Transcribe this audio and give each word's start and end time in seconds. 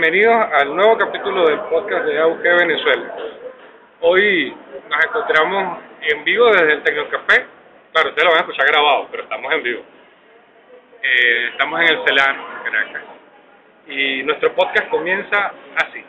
bienvenidos 0.00 0.46
al 0.54 0.74
nuevo 0.74 0.96
capítulo 0.96 1.44
del 1.46 1.60
podcast 1.68 2.06
de 2.06 2.18
AUG 2.18 2.40
Venezuela. 2.40 3.14
Hoy 4.00 4.56
nos 4.88 5.04
encontramos 5.04 5.78
en 6.00 6.24
vivo 6.24 6.50
desde 6.52 6.72
el 6.72 6.82
Tecnocafé. 6.82 7.44
Claro, 7.92 8.08
ustedes 8.08 8.24
lo 8.24 8.30
van 8.30 8.38
a 8.38 8.40
escuchar 8.40 8.66
grabado, 8.68 9.08
pero 9.10 9.24
estamos 9.24 9.52
en 9.52 9.62
vivo. 9.62 9.82
Eh, 11.02 11.48
estamos 11.50 11.80
en 11.82 11.88
el 11.88 12.04
CELAR, 12.06 12.36
Caracas. 12.64 13.02
Y 13.88 14.22
nuestro 14.22 14.54
podcast 14.54 14.88
comienza 14.88 15.52
así. 15.76 16.02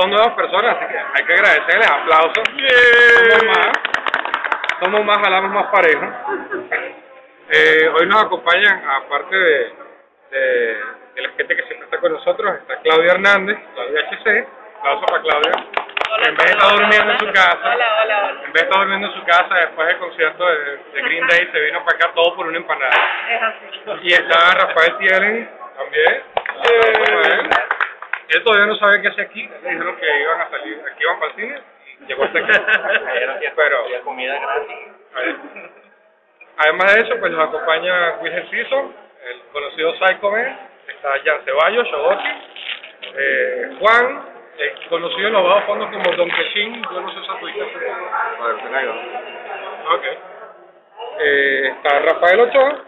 Dos 0.00 0.08
nuevas 0.08 0.34
personas, 0.34 0.76
así 0.76 0.86
que 0.92 0.98
hay 0.98 1.26
que 1.26 1.32
agradecerles. 1.34 1.90
Aplausos. 1.90 2.44
Somos 3.28 3.44
más, 3.44 3.70
somos 4.80 5.04
más, 5.04 5.18
jalamos 5.18 5.50
más 5.52 5.66
parejos. 5.66 6.08
Eh, 7.50 7.90
hoy 7.94 8.06
nos 8.06 8.22
acompañan, 8.22 8.82
aparte 8.88 9.36
de, 9.36 9.72
de, 10.30 10.40
de 11.14 11.22
la 11.22 11.28
gente 11.36 11.56
que 11.56 11.62
siempre 11.64 11.84
está 11.84 11.98
con 11.98 12.12
nosotros, 12.12 12.54
está 12.60 12.80
Claudia 12.80 13.12
Hernández, 13.12 13.58
Claudia 13.74 14.08
HC. 14.10 14.48
Aplausos 14.78 15.10
para 15.10 15.22
Claudia. 15.22 15.52
en 16.26 16.36
vez 16.36 16.46
de 16.46 16.52
estar 16.52 16.70
durmiendo 16.72 17.12
en 17.12 17.18
su 17.18 17.32
casa, 17.32 17.74
en 17.74 18.52
vez 18.52 18.54
de 18.54 18.60
estar 18.60 18.78
durmiendo 18.78 19.06
en 19.08 19.14
su 19.14 19.24
casa 19.24 19.54
después 19.54 19.88
del 19.88 19.98
concierto 19.98 20.46
de, 20.46 20.76
de 20.94 21.02
Green 21.02 21.26
Day, 21.26 21.48
se 21.52 21.60
vino 21.60 21.84
para 21.84 21.98
acá 21.98 22.10
todo 22.14 22.36
por 22.36 22.46
una 22.46 22.56
empanada. 22.56 22.94
Es 23.28 23.42
así. 23.42 23.98
Y 24.02 24.12
está 24.14 24.54
Rafael 24.54 24.96
Tielen 24.96 25.50
también. 25.76 26.22
Rafael. 26.46 27.50
Él 28.30 28.44
todavía 28.44 28.66
no 28.66 28.76
sabe 28.76 29.02
qué 29.02 29.08
hace 29.08 29.22
aquí. 29.22 29.42
Le 29.42 29.70
dijeron 29.70 29.96
que 29.96 30.20
iban 30.20 30.40
a 30.40 30.50
salir, 30.50 30.80
aquí 30.86 31.02
iban 31.02 31.18
para 31.18 31.32
el 31.32 31.36
cine 31.36 31.60
y 32.00 32.06
llegó 32.06 32.24
hasta 32.24 32.38
aquí. 32.38 33.46
Pero, 33.56 34.04
comida 34.04 34.38
gratis. 34.38 34.76
además 36.56 36.94
de 36.94 37.00
eso, 37.00 37.16
pues 37.18 37.32
nos 37.32 37.48
acompaña 37.48 38.18
Wilhelm 38.20 38.48
Ciso, 38.50 38.94
el 39.28 39.40
conocido 39.52 39.94
Psycho 39.94 40.30
Man. 40.30 40.58
Está 40.86 41.10
Jan 41.24 41.44
Ceballos, 41.44 41.88
Shogoki. 41.88 42.28
Eh, 43.16 43.76
Juan, 43.80 44.24
eh, 44.58 44.74
conocido 44.88 45.28
en 45.28 45.32
los 45.32 45.44
bajos 45.44 45.64
fondos 45.64 45.90
como 45.90 46.16
Don 46.16 46.30
Quechín. 46.30 46.82
Yo 46.82 47.00
no 47.00 47.12
sé 47.12 47.20
esa 47.20 47.34
ubicación. 47.34 47.94
Ok. 49.92 50.04
Eh, 51.18 51.72
está 51.76 51.98
Rafael 51.98 52.40
Ochoa, 52.40 52.84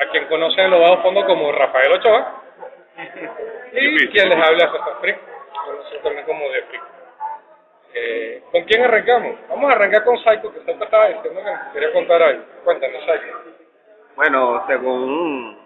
a 0.00 0.06
quien 0.10 0.26
conocen 0.26 0.66
en 0.66 0.70
los 0.70 0.80
bajos 0.80 1.02
fondos 1.02 1.24
como 1.24 1.50
Rafael 1.52 1.92
Ochoa. 1.92 2.42
Y 3.72 4.08
quien 4.08 4.28
les 4.28 4.38
habla 4.38 4.70
César 4.72 4.96
Frick, 5.00 5.18
también 6.02 6.26
como 6.26 6.48
de 6.50 6.62
Frick. 6.62 6.82
Eh, 7.92 8.42
¿Con 8.52 8.64
quién 8.64 8.84
arrancamos? 8.84 9.36
Vamos 9.48 9.70
a 9.70 9.74
arrancar 9.74 10.04
con 10.04 10.16
Psycho, 10.18 10.52
que 10.52 10.60
Psycho 10.60 10.84
estaba 10.84 11.08
diciendo 11.08 11.40
que 11.40 11.50
nos 11.50 11.72
quería 11.72 11.92
contar 11.92 12.22
algo. 12.22 12.44
Cuéntanos, 12.64 13.04
Psycho. 13.04 13.40
Bueno, 14.16 14.64
según 14.66 15.58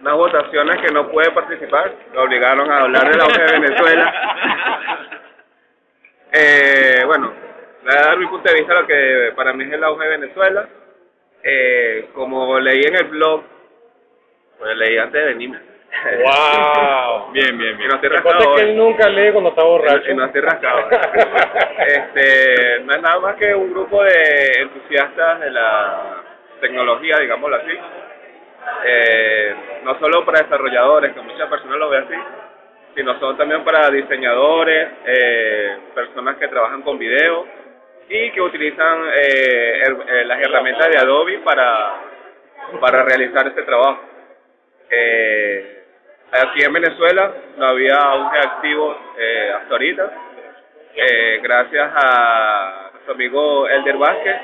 unas 0.00 0.14
votaciones 0.14 0.76
que 0.80 0.92
no 0.92 1.08
puede 1.10 1.30
participar, 1.30 1.92
lo 2.14 2.22
obligaron 2.22 2.70
a 2.70 2.80
hablar 2.80 3.10
del 3.10 3.20
auge 3.20 3.42
de 3.42 3.52
Venezuela. 3.60 4.14
Eh, 6.32 7.02
bueno, 7.06 7.32
voy 7.82 7.92
a 7.94 8.06
dar 8.06 8.18
mi 8.18 8.26
punto 8.26 8.50
de 8.50 8.58
vista 8.58 8.74
lo 8.74 8.86
que 8.86 9.32
para 9.36 9.52
mí 9.52 9.64
es 9.64 9.72
el 9.72 9.84
auge 9.84 10.04
de 10.04 10.18
Venezuela. 10.18 10.68
Eh, 11.42 12.08
como 12.14 12.58
leí 12.60 12.82
en 12.82 12.96
el 12.96 13.04
blog, 13.04 13.42
pues 14.60 14.76
leí 14.76 14.96
antes 14.98 15.20
de 15.20 15.26
venirme. 15.28 15.58
¡Wow! 16.22 17.30
bien, 17.32 17.58
bien, 17.58 17.76
bien. 17.76 17.88
No 17.88 17.96
estoy 17.96 18.10
La 18.10 18.22
cosa 18.22 18.36
rascado 18.36 18.56
es 18.56 18.62
que 18.62 18.68
él 18.70 18.76
nunca 18.76 19.08
lee 19.08 19.32
cuando 19.32 19.50
está 19.50 19.64
borracho. 19.64 20.10
Y 20.10 20.14
no 20.14 20.24
estoy 20.26 20.40
rascado. 20.42 20.88
este, 21.86 22.80
no 22.84 22.92
es 22.94 23.02
nada 23.02 23.18
más 23.20 23.34
que 23.36 23.52
un 23.54 23.72
grupo 23.72 24.02
de 24.04 24.52
entusiastas 24.60 25.40
de 25.40 25.50
la 25.50 26.22
tecnología, 26.60 27.16
digámoslo 27.20 27.56
así. 27.56 27.78
Eh, 28.84 29.54
no 29.82 29.98
solo 29.98 30.24
para 30.24 30.42
desarrolladores, 30.42 31.12
que 31.12 31.20
muchas 31.22 31.48
personas 31.48 31.78
lo 31.78 31.88
ven 31.88 32.04
así, 32.04 32.14
sino 32.94 33.18
son 33.18 33.36
también 33.36 33.64
para 33.64 33.88
diseñadores, 33.90 34.88
eh, 35.06 35.76
personas 35.94 36.36
que 36.36 36.48
trabajan 36.48 36.82
con 36.82 36.98
video 36.98 37.46
y 38.08 38.30
que 38.32 38.40
utilizan 38.40 39.02
eh, 39.14 39.82
her- 39.84 40.04
eh, 40.08 40.24
las 40.24 40.40
herramientas 40.40 40.88
de 40.90 40.98
Adobe 40.98 41.38
para, 41.38 41.94
para 42.80 43.02
realizar 43.04 43.46
este 43.48 43.62
trabajo. 43.62 43.98
Eh, 44.90 45.82
aquí 46.32 46.64
en 46.64 46.72
Venezuela 46.72 47.32
no 47.56 47.66
había 47.66 47.94
auge 47.94 48.38
activo 48.38 48.96
eh, 49.18 49.52
hasta 49.56 49.72
ahorita, 49.72 50.10
eh, 50.94 51.40
gracias 51.42 51.90
a 51.94 52.90
nuestro 52.92 53.14
amigo 53.14 53.68
Elder 53.68 53.96
Vázquez. 53.96 54.36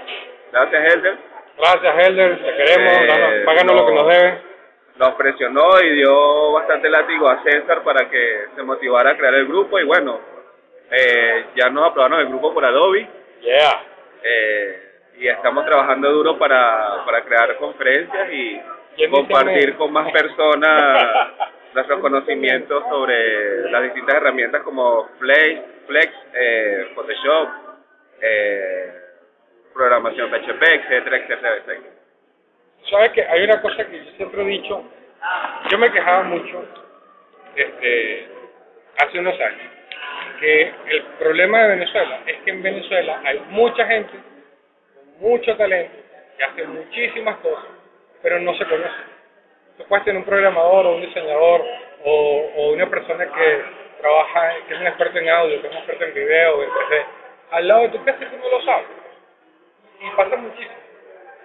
Gracias, 0.53 0.95
Elder. 0.95 1.17
Gracias, 1.59 1.99
Helder. 1.99 2.39
Te 2.39 2.57
queremos. 2.57 2.93
Eh, 3.03 3.43
páganos 3.45 3.77
lo 3.77 3.87
que 3.87 3.95
nos 3.95 4.09
debe. 4.09 4.39
Nos 4.97 5.15
presionó 5.15 5.81
y 5.83 5.91
dio 5.97 6.53
bastante 6.53 6.89
látigo 6.89 7.29
a 7.29 7.43
César 7.43 7.83
para 7.83 8.09
que 8.09 8.47
se 8.55 8.63
motivara 8.63 9.11
a 9.11 9.17
crear 9.17 9.35
el 9.35 9.47
grupo 9.47 9.79
y 9.79 9.85
bueno, 9.85 10.21
eh, 10.91 11.47
ya 11.55 11.69
nos 11.69 11.91
aprobaron 11.91 12.21
el 12.21 12.29
grupo 12.29 12.55
por 12.55 12.65
Adobe 12.65 13.07
Yeah. 13.43 13.83
eh, 14.23 14.83
y 15.19 15.29
estamos 15.29 15.65
trabajando 15.67 16.11
duro 16.11 16.39
para, 16.39 17.05
para 17.05 17.23
crear 17.25 17.57
conferencias 17.59 18.33
y 18.33 18.53
¿Quién 18.55 18.76
compartir 19.11 19.77
con 19.77 19.93
más 19.93 20.11
personas 20.11 21.09
nuestros 21.75 22.01
conocimientos 22.01 22.85
sobre 22.89 23.71
las 23.71 23.83
distintas 23.83 24.17
herramientas 24.17 24.63
como 24.63 25.09
Flex, 25.19 25.61
Flex 25.87 26.13
eh, 26.35 26.87
Photoshop, 26.95 27.49
eh, 28.21 28.93
programación 29.75 30.31
PHP, 30.31 30.63
etcétera, 30.63 31.17
etcétera, 31.19 31.57
etcétera. 31.57 31.95
Sabes 32.91 33.11
que 33.11 33.23
hay 33.23 33.45
una 33.45 33.61
cosa 33.61 33.85
que 33.87 34.05
yo 34.05 34.11
siempre 34.17 34.43
he 34.43 34.47
dicho. 34.47 34.85
Yo 35.71 35.79
me 35.79 35.91
quejaba 35.93 36.23
mucho 36.23 36.65
este, 37.57 38.29
hace 38.99 39.19
unos 39.19 39.39
años 39.41 39.77
que 40.41 40.73
el 40.89 41.03
problema 41.19 41.63
de 41.63 41.69
Venezuela 41.77 42.21
es 42.27 42.37
que 42.43 42.51
en 42.51 42.63
Venezuela 42.63 43.21
hay 43.25 43.41
mucha 43.51 43.87
gente 43.87 44.13
con 44.95 45.31
mucho 45.31 45.57
talento 45.57 45.97
que 46.37 46.45
hace 46.45 46.65
muchísimas 46.67 47.37
cosas, 47.39 47.71
pero 48.27 48.41
no 48.41 48.53
se 48.57 48.65
conoce. 48.65 48.91
Tú 49.79 49.85
puedes 49.85 50.05
tener 50.05 50.19
un 50.19 50.27
programador 50.27 50.85
o 50.85 50.97
un 50.97 51.01
diseñador 51.01 51.65
o, 52.03 52.73
una 52.73 52.91
persona 52.91 53.25
que 53.25 53.63
trabaja, 54.01 54.53
que 54.67 54.75
es 54.75 54.81
un 54.81 54.87
experto 54.89 55.19
en 55.21 55.29
audio, 55.29 55.61
que 55.61 55.69
es 55.69 55.73
un 55.73 55.79
experto 55.79 56.05
en 56.07 56.15
video, 56.15 56.65
en 56.65 56.69
3D, 56.69 57.05
al 57.53 57.69
lado 57.69 57.83
de 57.83 57.89
tu 57.91 57.97
y 57.99 58.27
tú 58.27 58.37
no 58.43 58.51
lo 58.51 58.65
sabes. 58.65 58.87
Y 60.01 60.11
pasa 60.17 60.35
muchísimo. 60.35 60.75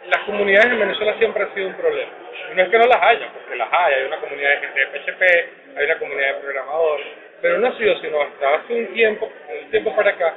Las 0.07 0.23
comunidades 0.23 0.71
en 0.71 0.79
Venezuela 0.79 1.13
siempre 1.19 1.43
han 1.43 1.53
sido 1.53 1.67
un 1.67 1.75
problema. 1.75 2.11
Y 2.51 2.55
no 2.55 2.63
es 2.63 2.69
que 2.69 2.77
no 2.79 2.87
las 2.87 3.03
haya, 3.03 3.29
porque 3.31 3.55
las 3.57 3.69
hay. 3.71 3.93
Hay 3.93 4.05
una 4.05 4.19
comunidad 4.19 4.49
de 4.49 4.57
gente 4.57 4.79
de 4.79 4.87
PHP, 4.87 5.77
hay 5.77 5.85
una 5.85 5.99
comunidad 5.99 6.33
de 6.33 6.41
programadores, 6.41 7.07
pero 7.43 7.59
no 7.59 7.67
ha 7.67 7.77
sido 7.77 7.95
sino 7.99 8.21
hasta 8.23 8.55
hace 8.55 8.73
un 8.73 8.87
tiempo, 8.87 9.31
un 9.63 9.69
tiempo 9.69 9.95
para 9.95 10.09
acá, 10.09 10.33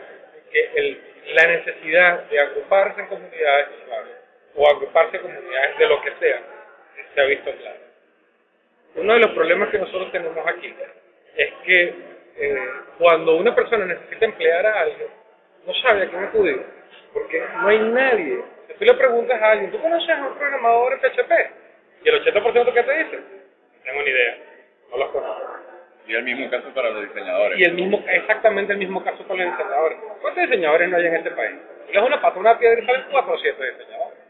que 0.53 0.71
el, 0.75 1.01
la 1.33 1.47
necesidad 1.47 2.25
de 2.25 2.39
agruparse 2.39 3.01
en 3.01 3.07
comunidades 3.07 3.69
claro, 3.87 4.24
o 4.57 4.69
agruparse 4.69 5.21
comunidades 5.21 5.79
de 5.79 5.89
lo 5.89 6.01
que 6.03 6.13
sea, 6.21 6.41
se 7.15 7.21
ha 7.21 7.25
visto 7.25 7.51
claro. 7.53 7.79
Uno 8.97 9.13
de 9.15 9.21
los 9.21 9.31
problemas 9.33 9.69
que 9.71 9.79
nosotros 9.79 10.13
tenemos 10.13 10.47
aquí 10.47 10.75
es 11.37 11.53
que 11.65 11.95
eh, 12.37 12.69
cuando 12.99 13.37
una 13.37 13.55
persona 13.55 13.87
necesita 13.87 14.25
emplear 14.25 14.67
a 14.67 14.81
alguien, 14.83 15.09
no 15.67 15.75
sabe 15.75 16.03
a 16.03 16.09
quién 16.09 16.25
acudir, 16.25 16.63
porque 17.13 17.43
no 17.61 17.69
hay 17.69 17.79
nadie. 17.79 18.43
Si 18.69 18.75
tú 18.75 18.85
le 18.85 18.95
preguntas 18.95 19.41
a 19.41 19.53
alguien, 19.53 19.71
¿tú 19.71 19.81
conoces 19.81 20.11
a 20.11 20.27
un 20.27 20.39
programador 20.39 20.93
en 20.93 21.01
PHP? 21.01 21.33
Y 22.05 22.09
el 22.09 22.25
80% 22.25 22.73
que 22.73 22.83
te 22.83 23.05
dice, 23.05 23.17
no 23.17 23.83
tengo 23.83 24.03
ni 24.03 24.11
idea, 24.11 24.39
no 24.91 24.99
los 24.99 25.09
conozco. 25.11 25.55
Y 26.07 26.15
el 26.15 26.23
mismo 26.23 26.51
caso 26.51 26.69
para 26.75 26.91
los 26.91 27.09
diseñadores. 27.09 27.59
Y 27.59 27.65
el 27.65 27.73
mismo, 27.73 28.05
exactamente 28.07 28.75
el 28.75 28.79
mismo 28.79 29.03
caso 29.03 29.27
con 29.27 29.39
los 29.39 29.51
diseñadores. 29.51 29.99
¿Cuántos 30.21 30.43
diseñadores 30.45 30.89
no 30.91 30.97
hay 30.99 31.07
en 31.07 31.17
este 31.17 31.31
país? 31.31 31.57
Le 31.89 31.95
das 31.95 32.05
una 32.05 32.21
pata, 32.21 32.39
una 32.39 32.59
piedra 32.59 32.81
y 32.81 32.87
salen 32.87 33.07
cuatro 33.11 33.35
o 33.35 33.39
siete 33.39 33.71
diseñadores. 33.71 34.24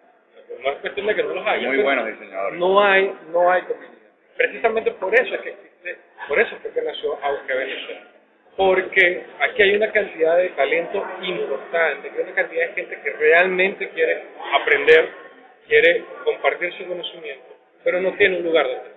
No 0.64 0.70
es 0.72 0.78
cuestión 0.78 1.06
de 1.06 1.14
que 1.14 1.22
no 1.22 1.34
los 1.34 1.46
haya. 1.46 1.66
Muy 1.68 1.76
pero 1.76 1.84
buenos 1.84 2.06
diseñadores. 2.06 2.58
No 2.58 2.82
hay, 2.82 3.14
no 3.30 3.50
hay 3.52 3.62
comunidad. 3.62 3.92
Precisamente 4.36 4.90
por 4.92 5.14
eso 5.14 5.34
es 5.34 5.40
que 5.42 5.50
existe, 5.50 5.96
por 6.26 6.40
eso 6.40 6.56
es 6.56 6.72
que 6.72 6.82
nació 6.82 7.18
Auge 7.22 7.54
Venezuela. 7.54 8.00
Porque 8.56 9.24
aquí 9.40 9.62
hay 9.62 9.76
una 9.76 9.92
cantidad 9.92 10.36
de 10.38 10.48
talento 10.50 11.04
importante, 11.22 12.10
hay 12.10 12.22
una 12.22 12.34
cantidad 12.34 12.68
de 12.68 12.74
gente 12.74 12.98
que 13.02 13.10
realmente 13.10 13.88
quiere 13.90 14.22
aprender, 14.54 15.08
quiere 15.68 16.04
compartir 16.24 16.72
su 16.78 16.86
conocimiento, 16.86 17.56
pero 17.82 18.00
no 18.00 18.12
tiene 18.14 18.38
un 18.38 18.44
lugar 18.44 18.66
donde. 18.66 18.94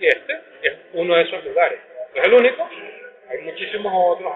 Y 0.00 0.06
este 0.06 0.32
es 0.62 0.72
uno 0.94 1.14
de 1.14 1.22
esos 1.22 1.44
lugares. 1.44 1.78
No 2.14 2.20
es 2.20 2.26
el 2.26 2.34
único, 2.34 2.68
hay 3.28 3.42
muchísimos 3.42 3.92
otros, 3.94 4.32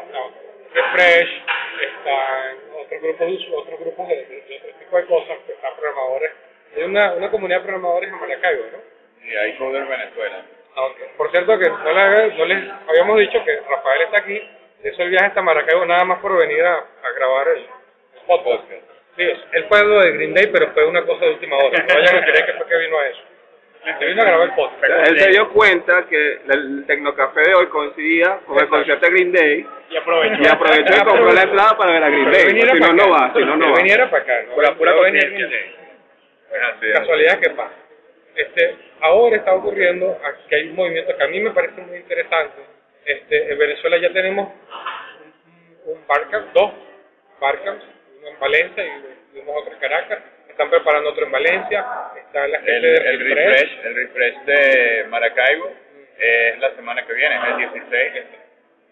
Refresh, 0.75 1.43
están 1.81 2.57
otros 2.81 3.01
grupos 3.03 3.63
otros 3.63 3.81
grupos 3.81 4.09
de, 4.09 4.17
de- 4.17 4.57
otro 4.59 4.79
tipo 4.79 4.97
de 4.97 5.07
cosas, 5.07 5.39
que 5.47 5.53
están 5.53 5.73
programadores. 5.77 6.33
Hay 6.77 6.83
una, 6.85 7.13
una 7.15 7.31
comunidad 7.31 7.59
de 7.61 7.65
programadores 7.65 8.11
en 8.11 8.21
Maracaibo, 8.21 8.65
¿no? 8.73 9.27
Y 9.29 9.37
hay 9.37 9.57
Coder 9.57 9.87
Venezuela. 9.87 10.43
Ah. 10.77 10.89
Por 11.17 11.31
cierto 11.31 11.59
que 11.59 11.69
no, 11.69 11.93
le- 11.93 12.35
no 12.37 12.45
les 12.45 12.71
habíamos 12.89 13.19
dicho 13.19 13.45
que 13.45 13.61
Rafael 13.69 14.03
está 14.03 14.19
aquí, 14.19 14.41
hizo 14.85 15.03
el 15.03 15.11
viaje 15.11 15.27
hasta 15.27 15.43
Maracaibo 15.43 15.85
nada 15.87 16.05
más 16.05 16.21
por 16.21 16.37
venir 16.39 16.63
a, 16.65 16.75
a 16.77 17.11
grabar 17.17 17.49
el 17.49 17.67
podcast. 18.27 18.65
Sí, 19.17 19.25
él 19.25 19.65
fue 19.69 19.83
lo 19.85 20.01
de 20.01 20.13
Green 20.13 20.35
Day, 20.35 20.47
pero 20.53 20.71
fue 20.73 20.87
una 20.87 21.05
cosa 21.05 21.25
de 21.25 21.33
última 21.33 21.57
hora. 21.57 21.71
No 21.79 21.95
vayan 21.95 22.17
a 22.17 22.25
creer 22.25 22.47
que 22.47 22.53
fue 22.53 22.69
que 22.69 22.77
vino 22.79 22.99
a 22.99 23.07
eso. 23.09 23.21
Se 23.99 24.05
vino 24.07 24.23
a 24.23 24.25
grabar 24.25 24.49
el 24.49 24.55
podcast. 24.55 25.09
Él 25.09 25.19
se 25.19 25.31
dio 25.31 25.49
cuenta 25.51 26.07
que 26.09 26.41
el 26.49 26.85
Tecnocafé 26.87 27.41
de 27.41 27.55
hoy 27.55 27.67
coincidía 27.69 28.41
con 28.47 28.59
el 28.61 28.69
concierto 28.69 29.07
de 29.07 29.13
Green 29.13 29.33
Day 29.33 29.67
Y 29.91 29.97
aprovechó. 29.97 30.43
y 30.43 30.47
aprovechó 30.47 30.95
y 30.95 31.05
compró 31.07 31.33
la 31.33 31.43
entrada 31.43 31.77
para 31.79 31.93
ver 31.93 32.03
a 32.05 32.09
Green 32.11 32.31
Day. 32.31 32.51
Si 32.51 32.81
no, 32.81 32.93
no 32.93 33.11
va, 33.11 33.33
si 33.33 33.41
no, 33.45 33.57
no 33.57 33.65
Que 33.67 33.71
va. 33.73 33.77
viniera 33.79 34.11
para 34.11 34.23
acá. 34.23 34.43
¿no? 34.49 34.55
Pura- 34.55 34.75
pura 34.75 34.93
Va 34.93 34.99
a 35.01 35.03
venir 35.05 35.23
coincidencia. 35.23 35.59
Green 35.59 36.81
Day. 36.81 36.93
Casualidad 36.93 37.41
que 37.41 37.51
pasa. 37.51 37.75
Este, 38.35 38.77
ahora 39.01 39.37
está 39.37 39.55
ocurriendo 39.55 40.19
que 40.49 40.57
hay 40.57 40.69
un 40.69 40.77
movimiento 40.77 41.17
que 41.17 41.25
a 41.25 41.29
mí 41.29 41.41
me 41.41 41.51
parece 41.51 41.81
muy 41.81 41.97
interesante. 41.97 42.57
Este, 43.05 43.53
en 43.53 43.59
Venezuela 43.59 43.97
ya 43.99 44.13
tenemos 44.13 44.49
un, 45.87 45.93
un 45.95 46.07
Barcamp, 46.07 46.53
dos 46.53 46.73
Barcamps, 47.41 47.85
uno 48.19 48.29
en 48.29 48.39
Valencia 48.39 48.85
y 48.85 49.39
uno 49.41 49.53
otro 49.53 49.73
en 49.73 49.79
Caracas. 49.81 50.19
Están 50.59 50.71
preparando 50.71 51.11
otro 51.11 51.25
en 51.25 51.31
Valencia. 51.31 51.87
Está 52.17 52.49
la 52.49 52.59
gente 52.59 52.77
El, 52.77 52.83
de 52.83 53.11
el 53.11 53.21
refresh, 53.21 53.79
el 53.85 53.95
refresh 53.95 54.39
de 54.43 55.05
Maracaibo 55.09 55.71
es 56.19 56.59
la 56.59 56.75
semana 56.75 57.07
que 57.07 57.13
viene, 57.13 57.37
es 57.37 57.45
el 57.45 57.57
16. 57.59 58.13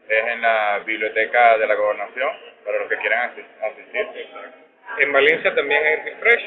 Es 0.09 0.27
en 0.29 0.43
la 0.43 0.79
biblioteca 0.87 1.59
de 1.59 1.67
la 1.67 1.75
gobernación, 1.75 2.31
para 2.65 2.79
los 2.79 2.89
que 2.89 2.97
quieran 2.99 3.31
asi- 3.31 3.45
asistir. 3.65 4.07
En 4.99 5.13
Valencia 5.13 5.53
también 5.57 5.85
hay 5.85 5.97
refresh, 6.09 6.45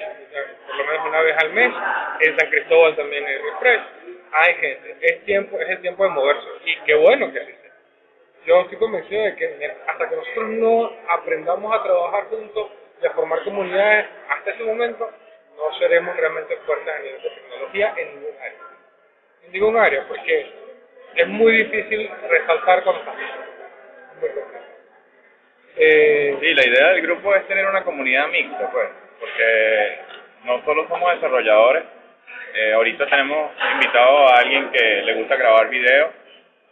por 0.68 0.76
lo 0.78 0.84
menos 0.86 1.06
una 1.08 1.22
vez 1.22 1.36
al 1.44 1.50
mes. 1.52 1.74
En 2.22 2.40
San 2.40 2.50
Cristóbal 2.50 2.96
también 2.96 3.26
hay 3.26 3.38
refresh. 3.40 3.82
Hay 4.32 4.54
gente. 4.54 4.96
Es 5.02 5.26
tiempo, 5.26 5.60
es 5.60 5.68
el 5.68 5.82
tiempo 5.82 6.06
de 6.06 6.12
moverse. 6.12 6.48
Y 6.64 6.78
qué 6.86 6.94
bueno 6.96 7.30
que 7.34 7.40
así 7.42 7.52
sea. 7.62 7.72
Yo 8.46 8.62
estoy 8.62 8.78
convencido 8.78 9.22
de 9.22 9.36
que 9.36 9.72
hasta 9.86 10.08
que 10.08 10.16
nosotros 10.16 10.48
no 10.52 10.94
aprendamos 11.10 11.76
a 11.78 11.84
trabajar 11.84 12.24
juntos 12.30 12.70
y 13.02 13.06
a 13.06 13.12
formar 13.12 13.44
comunidades, 13.44 14.06
hasta 14.30 14.52
ese 14.52 14.64
momento 14.64 15.10
no 15.56 15.78
seremos 15.80 16.16
realmente 16.16 16.58
fuertes 16.66 16.94
a 16.94 17.00
nivel 17.00 17.22
de 17.22 17.30
tecnología 17.30 17.94
en 17.98 18.08
ningún 18.16 18.36
área. 18.40 18.60
En 19.44 19.52
ningún 19.52 19.78
área, 19.78 20.08
porque 20.08 20.54
es 21.16 21.28
muy 21.28 21.52
difícil 21.64 22.10
resaltar 22.30 22.84
cuando 22.84 23.02
estás. 23.02 23.16
Muy 24.20 24.30
complicado. 24.30 24.66
Eh, 25.78 26.38
Sí, 26.40 26.54
la 26.54 26.66
idea 26.66 26.88
del 26.90 27.02
grupo 27.02 27.36
es 27.36 27.46
tener 27.48 27.66
una 27.68 27.84
comunidad 27.84 28.28
mixta, 28.30 28.72
pues, 28.72 28.88
porque 29.20 30.00
no 30.46 30.64
solo 30.64 30.88
somos 30.88 31.14
desarrolladores, 31.16 31.84
eh, 32.54 32.74
ahorita 32.74 33.06
tenemos 33.08 33.52
invitado 33.74 34.28
a 34.30 34.40
alguien 34.40 34.72
que 34.72 35.02
le 35.04 35.14
gusta 35.16 35.36
grabar 35.36 35.70
video, 35.70 36.12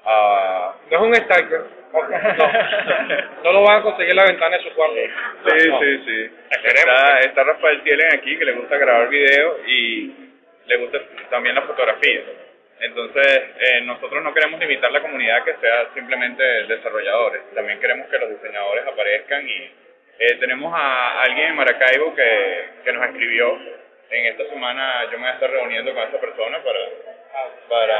a... 0.05 0.75
No 0.89 0.97
es 0.97 1.03
un 1.03 1.15
stalker. 1.15 1.76
No. 1.93 2.51
No 3.43 3.51
lo 3.53 3.61
van 3.63 3.79
a 3.79 3.83
conseguir 3.83 4.15
la 4.15 4.25
ventana 4.25 4.57
de 4.57 4.63
su 4.63 4.73
cuarto. 4.73 4.95
Sí, 4.95 5.67
No. 5.69 5.79
sí, 5.79 6.03
sí. 6.05 6.31
Está, 6.63 7.19
está 7.19 7.43
Rafael 7.43 7.81
Tielen 7.83 8.13
aquí 8.13 8.37
que 8.37 8.45
le 8.45 8.53
gusta 8.53 8.77
grabar 8.77 9.07
video 9.09 9.57
y 9.65 10.13
le 10.65 10.77
gusta 10.77 10.99
también 11.29 11.55
la 11.55 11.61
fotografía. 11.61 12.21
Entonces, 12.79 13.43
eh, 13.59 13.81
nosotros 13.81 14.21
no 14.23 14.33
queremos 14.33 14.59
limitar 14.59 14.91
la 14.91 15.01
comunidad 15.01 15.43
que 15.43 15.55
sea 15.55 15.87
simplemente 15.95 16.43
desarrolladores. 16.67 17.41
También 17.55 17.79
queremos 17.79 18.07
que 18.09 18.19
los 18.19 18.29
diseñadores 18.29 18.85
aparezcan 18.85 19.47
y 19.47 19.71
eh, 20.19 20.35
tenemos 20.39 20.73
a 20.75 21.21
alguien 21.21 21.47
en 21.49 21.55
Maracaibo 21.55 22.13
que, 22.13 22.65
que 22.83 22.93
nos 22.93 23.05
escribió. 23.07 23.57
En 24.09 24.25
esta 24.27 24.45
semana 24.49 25.03
yo 25.05 25.11
me 25.11 25.17
voy 25.19 25.27
a 25.27 25.33
estar 25.33 25.49
reuniendo 25.49 25.93
con 25.93 26.03
esa 26.07 26.19
persona 26.19 26.59
para, 26.63 26.79
para 27.67 27.99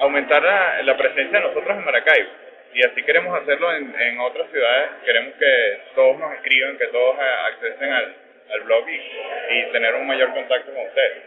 aumentar 0.00 0.42
la, 0.42 0.82
la 0.82 0.96
presencia 0.96 1.38
de 1.40 1.46
nosotros 1.48 1.76
en 1.76 1.84
Maracaibo. 1.84 2.30
Y 2.74 2.84
así 2.86 3.02
queremos 3.02 3.38
hacerlo 3.40 3.72
en, 3.74 3.94
en 4.00 4.18
otras 4.20 4.48
ciudades. 4.50 4.90
Queremos 5.04 5.34
que 5.38 5.80
todos 5.94 6.18
nos 6.18 6.32
escriban, 6.34 6.78
que 6.78 6.86
todos 6.88 7.16
accesen 7.18 7.92
al, 7.92 8.14
al 8.52 8.60
blog 8.62 8.84
y, 8.88 9.72
tener 9.72 9.94
un 9.94 10.06
mayor 10.06 10.32
contacto 10.32 10.72
con 10.72 10.86
ustedes. 10.86 11.22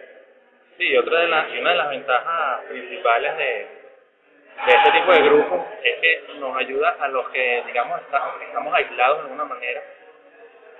Sí, 0.78 0.98
otra 0.98 1.20
de 1.22 1.28
las, 1.28 1.50
una 1.52 1.70
de 1.72 1.76
las 1.78 1.90
ventajas 1.90 2.62
principales 2.66 3.38
de, 3.38 3.44
de 3.44 4.74
este 4.76 4.92
tipo 4.92 5.12
de 5.14 5.22
grupos 5.22 5.66
es 5.84 5.96
que 6.02 6.22
nos 6.40 6.58
ayuda 6.58 6.98
a 7.00 7.08
los 7.10 7.30
que, 7.30 7.64
digamos, 7.68 8.02
está- 8.02 8.34
estamos 8.46 8.74
aislados 8.74 9.18
de 9.18 9.24
alguna 9.24 9.46
manera 9.46 9.82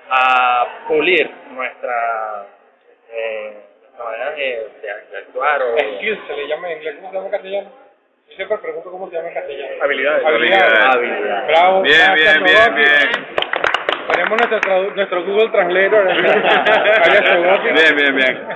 a 0.10 0.68
pulir 0.88 1.30
nuestra, 1.52 2.46
eh, 3.12 3.54
nuestra 3.96 4.06
manera 4.06 4.32
de, 4.32 4.44
de- 4.82 5.12
de 5.12 5.18
actuar 5.18 5.62
o 5.62 5.78
Skills 5.78 6.20
se 6.28 6.34
le 6.34 6.48
llama 6.48 6.70
en 6.72 6.78
inglés, 6.78 6.96
¿cómo 6.98 7.10
se 7.10 7.16
llama 7.16 7.26
en 7.28 7.32
castellano? 7.32 7.70
Yo 8.30 8.36
siempre 8.36 8.58
pregunto 8.58 8.92
cómo 8.92 9.10
se 9.10 9.16
llama 9.16 9.28
en 9.30 9.34
castellano. 9.36 9.84
Habilidades. 9.84 10.26
Habilidades. 10.26 10.86
habilidad. 10.96 11.48
Bravo. 11.48 11.82
Bien, 11.82 11.98
gracias, 11.98 12.44
bien, 12.44 12.76
bien, 12.76 12.76
bien. 12.76 13.26
Tenemos 14.12 14.38
nuestro, 14.50 14.84
nuestro 14.96 15.24
Google 15.26 15.50
Translator. 15.50 16.06
Bien, 17.74 17.96
bien, 17.96 18.16
bien. 18.16 18.48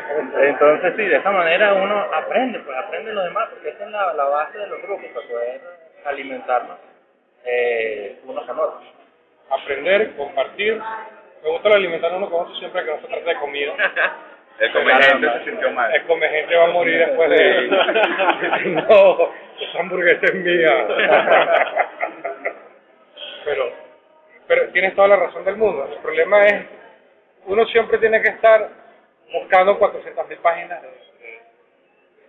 Entonces 0.42 0.94
sí, 0.96 1.04
de 1.06 1.16
esa 1.18 1.32
manera 1.32 1.74
uno 1.74 2.00
aprende, 2.14 2.60
pues 2.60 2.78
aprende 2.78 3.12
los 3.14 3.24
demás, 3.26 3.50
porque 3.50 3.70
esa 3.70 3.84
es 3.86 3.90
la, 3.92 4.14
la 4.14 4.26
base 4.26 4.58
de 4.58 4.68
los 4.68 4.82
grupos, 4.84 5.06
para 5.14 5.28
poder 5.28 5.62
alimentarnos 6.06 6.78
eh, 7.46 8.20
unos 8.26 8.46
con 8.46 8.60
otros. 8.60 8.84
Aprender, 9.50 10.12
compartir. 10.16 10.80
Me 11.44 11.50
gusta 11.50 11.70
lo 11.70 11.76
alimentar 11.76 12.14
uno 12.14 12.30
con 12.30 12.42
otro 12.44 12.56
siempre 12.56 12.86
que 12.86 12.92
no 12.92 13.02
se 13.02 13.08
trata 13.08 13.30
de 13.30 13.36
comida. 13.38 13.74
El 14.60 14.72
comediante 14.74 15.32
se 15.32 15.46
sintió 15.46 15.72
mal. 15.72 15.94
El 15.94 16.04
come 16.04 16.28
gente 16.28 16.56
va 16.56 16.66
a 16.66 16.72
morir 16.72 16.98
después 16.98 17.30
de 17.30 17.68
no, 18.72 19.32
esa 19.60 19.80
hamburguesa 19.80 20.26
es 20.26 20.36
mía. 20.36 20.88
pero, 23.46 23.72
pero 24.48 24.68
tienes 24.70 24.96
toda 24.96 25.08
la 25.08 25.16
razón 25.16 25.46
del 25.46 25.56
mundo. 25.56 25.88
El 25.90 26.00
problema 26.00 26.46
es, 26.46 26.66
uno 27.46 27.66
siempre 27.68 27.98
tiene 28.00 28.22
que 28.22 28.30
estar 28.30 28.70
buscando 29.32 29.80
400.000 29.80 30.38
páginas 30.40 30.82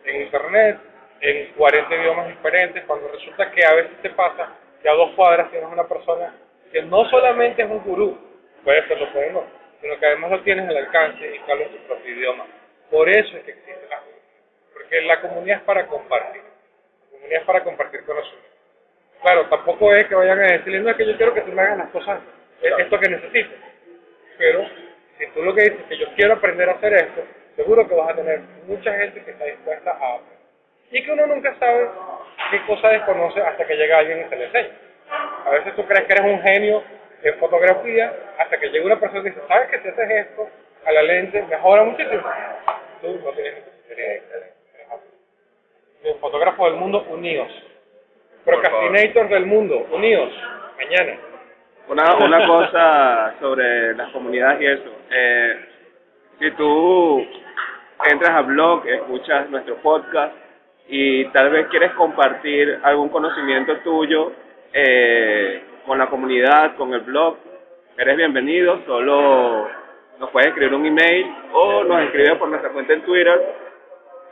en 0.04 0.22
internet, 0.22 0.78
en 1.20 1.52
40 1.52 1.94
idiomas 1.94 2.28
diferentes, 2.28 2.84
cuando 2.84 3.08
resulta 3.08 3.50
que 3.50 3.64
a 3.66 3.74
veces 3.74 4.00
te 4.02 4.10
pasa 4.10 4.50
que 4.82 4.88
a 4.88 4.94
dos 4.94 5.10
cuadras 5.10 5.50
tienes 5.50 5.68
una 5.70 5.86
persona 5.86 6.34
que 6.72 6.82
no 6.82 7.04
solamente 7.10 7.62
es 7.62 7.70
un 7.70 7.82
gurú, 7.82 8.16
puede 8.64 8.86
serlo, 8.86 9.12
puede 9.12 9.32
no, 9.32 9.44
sino 9.80 9.98
que 9.98 10.06
además 10.06 10.30
lo 10.30 10.40
tienes 10.42 10.68
al 10.68 10.76
alcance 10.76 11.34
y 11.34 11.50
habla 11.50 11.64
en 11.64 11.72
tu 11.72 11.86
propio 11.86 12.14
idioma. 12.14 12.46
Por 12.90 13.08
eso 13.08 13.36
es 13.36 13.44
que 13.44 13.52
existe 13.52 13.88
la 13.88 13.98
comunidad. 13.98 14.20
Porque 14.72 15.00
la 15.02 15.20
comunidad 15.20 15.58
es 15.58 15.64
para 15.64 15.86
compartir. 15.86 16.42
La 16.42 17.10
comunidad 17.10 17.40
es 17.40 17.46
para 17.46 17.64
compartir 17.64 18.04
conocimiento. 18.04 18.50
Claro, 19.22 19.46
tampoco 19.48 19.94
es 19.94 20.06
que 20.06 20.14
vayan 20.14 20.38
a 20.38 20.52
decirle, 20.52 20.80
no 20.80 20.90
es 20.90 20.96
que 20.96 21.06
yo 21.06 21.16
quiero 21.16 21.34
que 21.34 21.42
tú 21.42 21.52
me 21.52 21.62
hagas 21.62 21.78
las 21.78 21.90
cosas, 21.90 22.20
es 22.62 22.72
esto 22.78 22.98
que 22.98 23.10
necesites. 23.10 23.58
Pero 24.38 24.66
si 25.18 25.26
tú 25.28 25.42
lo 25.42 25.54
que 25.54 25.64
dices 25.64 25.80
es 25.80 25.86
que 25.86 25.98
yo 25.98 26.06
quiero 26.16 26.34
aprender 26.34 26.68
a 26.70 26.72
hacer 26.72 26.94
esto, 26.94 27.22
seguro 27.56 27.86
que 27.86 27.94
vas 27.94 28.10
a 28.10 28.16
tener 28.16 28.40
mucha 28.66 28.92
gente 28.94 29.22
que 29.22 29.30
está 29.30 29.44
dispuesta 29.44 29.90
a 29.90 30.14
aprender. 30.14 30.38
Y 30.90 31.04
que 31.04 31.12
uno 31.12 31.26
nunca 31.26 31.54
sabe 31.58 31.88
qué 32.50 32.66
cosa 32.66 32.88
desconoce 32.88 33.40
hasta 33.40 33.66
que 33.66 33.76
llega 33.76 33.98
alguien 33.98 34.24
y 34.26 34.28
se 34.30 34.36
le 34.36 34.44
enseña. 34.46 34.70
A 35.44 35.50
veces 35.50 35.76
tú 35.76 35.86
crees 35.86 36.06
que 36.06 36.12
eres 36.12 36.24
un 36.24 36.42
genio 36.42 36.82
en 37.22 37.38
fotografía 37.38 38.12
hasta 38.38 38.58
que 38.58 38.68
llega 38.68 38.86
una 38.86 39.00
persona 39.00 39.20
y 39.20 39.30
dice, 39.30 39.40
¿sabes 39.46 39.70
que 39.70 39.80
si 39.80 39.88
haces 39.88 40.10
esto 40.10 40.48
a 40.86 40.92
la 40.92 41.02
lente 41.02 41.42
mejora 41.42 41.84
muchísimo? 41.84 42.22
Tú 43.00 43.20
no 43.24 43.32
tienes. 43.32 43.64
Los 46.02 46.16
fotógrafos 46.18 46.70
del 46.70 46.80
mundo 46.80 47.04
unidos. 47.10 47.48
Procrastinators 48.44 49.30
del 49.30 49.46
mundo 49.46 49.86
unidos. 49.90 50.32
Mañana. 50.78 51.18
Una, 51.88 52.14
una 52.16 52.46
cosa 52.46 53.34
sobre 53.40 53.94
las 53.94 54.10
comunidades 54.12 54.60
y 54.62 54.66
eso. 54.66 54.90
Eh, 55.10 55.56
si 56.38 56.50
tú 56.52 57.26
entras 58.10 58.30
a 58.30 58.42
blog, 58.42 58.86
escuchas 58.86 59.50
nuestro 59.50 59.76
podcast 59.76 60.34
y 60.88 61.26
tal 61.26 61.50
vez 61.50 61.66
quieres 61.68 61.92
compartir 61.92 62.80
algún 62.82 63.10
conocimiento 63.10 63.76
tuyo 63.78 64.32
eh, 64.72 65.62
con 65.90 65.98
la 65.98 66.06
comunidad, 66.06 66.76
con 66.76 66.94
el 66.94 67.00
blog, 67.00 67.36
eres 67.98 68.16
bienvenido. 68.16 68.80
Solo 68.86 69.68
nos 70.20 70.30
puedes 70.30 70.50
escribir 70.50 70.72
un 70.72 70.86
email 70.86 71.34
o 71.52 71.82
nos 71.82 72.02
escribes 72.02 72.38
por 72.38 72.48
nuestra 72.48 72.70
cuenta 72.70 72.92
en 72.92 73.02
Twitter 73.02 73.56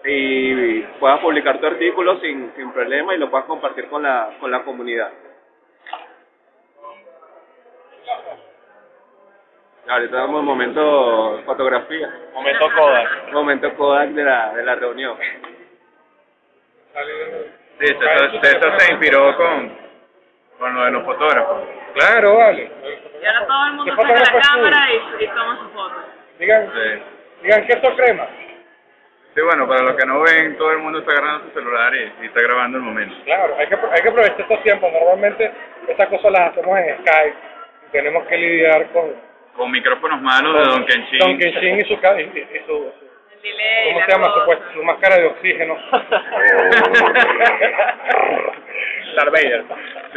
y 0.04 0.82
puedas 1.00 1.18
publicar 1.18 1.58
tu 1.58 1.66
artículo 1.66 2.20
sin, 2.20 2.52
sin 2.54 2.70
problema 2.70 3.12
y 3.12 3.18
lo 3.18 3.28
puedas 3.28 3.46
compartir 3.46 3.88
con 3.88 4.04
la, 4.04 4.36
con 4.38 4.52
la 4.52 4.62
comunidad. 4.62 5.10
Ahorita 9.88 10.16
damos 10.16 10.44
momento 10.44 11.42
fotografía, 11.44 12.08
Momento 12.34 12.70
Kodak. 12.72 13.32
momento 13.32 13.74
Kodak 13.74 14.10
de 14.10 14.22
la, 14.22 14.52
de 14.54 14.62
la 14.62 14.76
reunión. 14.76 15.18
Sí, 17.80 17.86
César, 17.86 18.30
César 18.42 18.80
se 18.80 18.92
inspiró 18.92 19.36
con, 19.36 19.87
con 20.58 20.74
lo 20.74 20.84
de 20.84 20.90
los 20.90 21.04
fotógrafos. 21.04 21.62
Claro, 21.94 22.36
vale. 22.36 22.70
Y 23.22 23.26
ahora 23.26 23.46
todo 23.46 23.66
el 23.66 23.72
mundo 23.74 23.94
¿Qué 23.96 24.02
saca 24.02 24.14
la 24.34 24.40
cámara 24.40 24.76
y, 24.92 25.24
y 25.24 25.28
toma 25.28 25.58
su 25.58 25.68
foto. 25.70 25.94
Digan, 26.38 26.70
Sí. 26.72 27.02
digan 27.42 27.66
que 27.66 27.72
esto 27.72 27.96
crema. 27.96 28.26
Sí, 29.34 29.40
bueno, 29.42 29.68
para 29.68 29.82
los 29.82 29.94
que 29.96 30.06
no 30.06 30.20
ven, 30.20 30.56
todo 30.56 30.72
el 30.72 30.78
mundo 30.78 30.98
está 31.00 31.12
agarrando 31.12 31.44
su 31.46 31.50
celular 31.54 31.94
y, 31.94 32.12
y 32.22 32.26
está 32.26 32.40
grabando 32.42 32.78
el 32.78 32.84
momento. 32.84 33.14
Claro, 33.24 33.54
hay 33.58 33.66
que, 33.68 33.74
hay 33.76 34.02
que 34.02 34.08
aprovechar 34.08 34.40
estos 34.40 34.62
tiempos. 34.62 34.92
Normalmente 34.92 35.52
estas 35.86 36.08
cosas 36.08 36.32
las 36.32 36.50
hacemos 36.50 36.76
en 36.78 36.96
Skype. 36.98 37.36
y 37.86 37.90
Tenemos 37.92 38.26
que 38.26 38.36
lidiar 38.36 38.86
con 38.92 39.12
Con 39.56 39.70
micrófonos 39.70 40.20
malos 40.22 40.54
de 40.54 40.62
Don 40.72 40.84
Kenshin. 40.86 41.18
Don 41.18 41.38
Kenshin 41.38 41.78
y 41.78 41.82
su, 41.82 41.92
y, 41.94 41.96
su, 42.66 42.92
El 43.32 43.42
delay, 43.42 43.92
¿cómo 43.92 44.04
se 44.06 44.12
llama? 44.12 44.26
Su, 44.34 44.44
pues, 44.44 44.58
su 44.72 44.82
máscara 44.82 45.16
de 45.16 45.26
oxígeno. 45.26 45.76
Darth 49.16 49.32
Vader. 49.32 49.64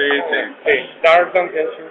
Sí, 0.10 0.24
sí. 0.66 1.00
Don 1.34 1.50
Kenshin. 1.50 1.90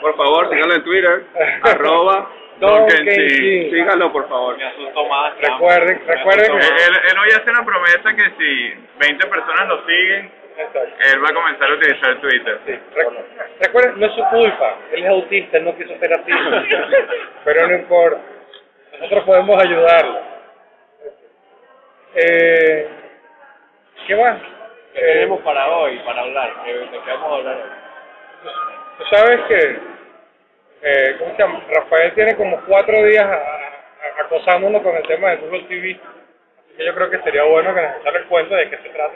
Por 0.00 0.16
favor, 0.16 0.48
síganlo 0.50 0.74
en 0.74 0.84
Twitter, 0.84 1.24
arroba. 1.62 2.30
Kenshin. 2.60 3.70
Síganlo, 3.70 4.12
por 4.12 4.28
favor. 4.28 4.56
Recuerden, 4.58 6.02
recuerden. 6.06 6.52
Él, 6.52 6.94
él- 7.10 7.18
hoy 7.18 7.28
hace 7.30 7.50
una 7.50 7.64
promesa 7.64 8.14
que 8.14 8.24
si 8.38 8.74
20 8.98 9.26
personas 9.26 9.68
lo 9.68 9.84
siguen, 9.86 10.30
Exacto. 10.56 10.80
él 11.12 11.22
va 11.24 11.28
a 11.28 11.34
comenzar 11.34 11.70
a 11.70 11.74
utilizar 11.74 12.20
Twitter. 12.20 12.60
Sí, 12.66 12.78
recuerden, 13.60 14.00
no 14.00 14.06
es 14.06 14.12
su 14.14 14.24
culpa. 14.30 14.76
Él 14.92 15.02
es 15.04 15.08
autista, 15.10 15.56
él 15.58 15.64
no 15.64 15.76
quiso 15.76 15.98
ser 15.98 16.12
así. 16.14 16.32
Pero 17.44 17.66
no 17.68 17.74
importa. 17.74 18.20
Nosotros 19.00 19.24
podemos 19.24 19.62
ayudarlo. 19.62 20.20
Eh, 22.14 22.88
¿Qué 24.06 24.16
más? 24.16 24.38
¿Qué 24.96 25.02
Eh, 25.02 25.12
tenemos 25.14 25.40
para 25.42 25.68
hoy, 25.68 25.98
para 26.06 26.22
hablar? 26.22 26.64
¿De 26.64 26.72
qué 26.90 27.10
vamos 27.12 27.32
a 27.32 27.36
hablar 27.36 27.56
hoy? 27.56 27.70
Tú 28.98 29.04
sabes 29.14 29.40
que, 29.42 29.78
eh, 30.82 31.16
¿cómo 31.18 31.32
se 31.36 31.42
llama? 31.42 31.60
Rafael 31.70 32.12
tiene 32.14 32.34
como 32.36 32.58
cuatro 32.66 33.02
días 33.04 33.24
a- 33.26 33.34
a- 33.34 34.22
acosándonos 34.24 34.80
con 34.82 34.96
el 34.96 35.02
tema 35.06 35.30
de 35.30 35.36
Google 35.36 35.64
TV. 35.64 35.98
Así 36.00 36.76
que 36.78 36.84
yo 36.86 36.94
creo 36.94 37.10
que 37.10 37.18
sería 37.22 37.42
bueno 37.44 37.74
que 37.74 37.82
nos 37.82 37.96
echara 38.00 38.18
el 38.18 38.24
cuento 38.26 38.54
de 38.54 38.70
qué 38.70 38.76
se 38.78 38.88
trata. 38.88 39.14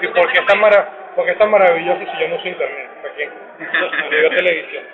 Y 0.00 0.06
por 0.08 0.30
qué 0.32 0.38
es 0.38 0.46
tan, 0.46 0.60
mara 0.60 0.88
por 1.16 1.24
qué 1.24 1.32
es 1.32 1.38
tan 1.38 1.50
maravilloso 1.50 2.00
si 2.12 2.18
yo 2.20 2.28
no 2.28 2.36
uso 2.36 2.48
internet. 2.48 2.90
¿Para 3.02 3.14
qué? 3.14 3.28
Yo 4.22 4.30
televisión. 4.30 4.84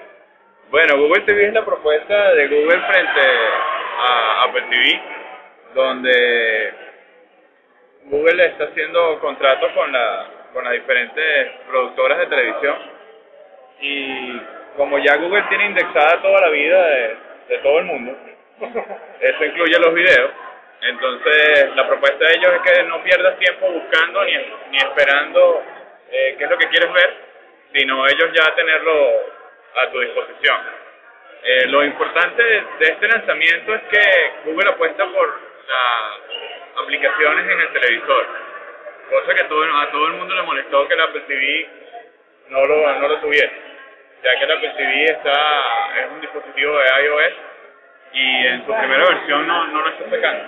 Bueno, 0.70 0.96
Google 0.98 1.22
TV 1.22 1.46
es 1.48 1.52
la 1.54 1.64
propuesta 1.64 2.32
de 2.34 2.46
Google 2.48 2.80
frente 2.80 3.20
a 4.00 4.42
Apple 4.44 4.62
TV, 4.70 5.00
donde 5.74 6.74
Google 8.10 8.46
está 8.46 8.64
haciendo 8.64 9.18
contratos 9.20 9.70
con, 9.72 9.92
la, 9.92 10.26
con 10.52 10.64
las 10.64 10.72
diferentes 10.72 11.52
productoras 11.68 12.18
de 12.18 12.26
televisión 12.26 12.76
y 13.80 14.40
como 14.76 14.98
ya 14.98 15.16
Google 15.16 15.42
tiene 15.48 15.66
indexada 15.66 16.22
toda 16.22 16.40
la 16.40 16.48
vida 16.48 16.86
de, 16.86 17.16
de 17.48 17.58
todo 17.58 17.78
el 17.78 17.84
mundo, 17.84 18.16
eso 19.20 19.44
incluye 19.44 19.78
los 19.78 19.94
videos, 19.94 20.30
entonces 20.80 21.76
la 21.76 21.86
propuesta 21.86 22.24
de 22.24 22.34
ellos 22.36 22.54
es 22.54 22.72
que 22.72 22.82
no 22.84 23.02
pierdas 23.02 23.38
tiempo 23.38 23.70
buscando 23.70 24.24
ni, 24.24 24.32
ni 24.70 24.78
esperando 24.78 25.62
eh, 26.10 26.34
qué 26.38 26.44
es 26.44 26.50
lo 26.50 26.56
que 26.56 26.68
quieres 26.68 26.92
ver, 26.92 27.14
sino 27.74 28.06
ellos 28.06 28.30
ya 28.32 28.54
tenerlo 28.54 29.10
a 29.82 29.90
tu 29.90 30.00
disposición. 30.00 30.56
Eh, 31.42 31.66
lo 31.68 31.84
importante 31.84 32.42
de, 32.42 32.62
de 32.78 32.92
este 32.92 33.08
lanzamiento 33.08 33.74
es 33.74 33.82
que 33.90 34.32
Google 34.44 34.70
apuesta 34.70 35.04
por 35.04 35.40
la 35.68 36.18
aplicaciones 36.82 37.50
en 37.50 37.60
el 37.60 37.72
televisor. 37.72 38.26
Cosa 39.10 39.34
que 39.34 39.44
todo, 39.44 39.64
a 39.64 39.90
todo 39.90 40.06
el 40.08 40.12
mundo 40.14 40.34
le 40.34 40.42
molestó 40.42 40.86
que 40.86 40.94
el 40.94 41.00
Apple 41.00 41.22
TV 41.26 41.68
no 42.50 42.64
lo, 42.64 42.94
no 42.94 43.08
lo 43.08 43.20
tuviera. 43.20 43.50
Ya 44.22 44.38
que 44.38 44.44
el 44.44 44.52
Apple 44.52 44.74
TV 44.76 45.04
está, 45.04 46.00
es 46.00 46.10
un 46.10 46.20
dispositivo 46.20 46.78
de 46.78 47.04
iOS 47.04 47.34
y 48.12 48.46
en 48.46 48.66
su 48.66 48.74
primera 48.74 49.04
versión 49.04 49.46
no, 49.46 49.66
no 49.68 49.80
lo 49.80 49.88
está 49.88 50.10
sacando. 50.10 50.44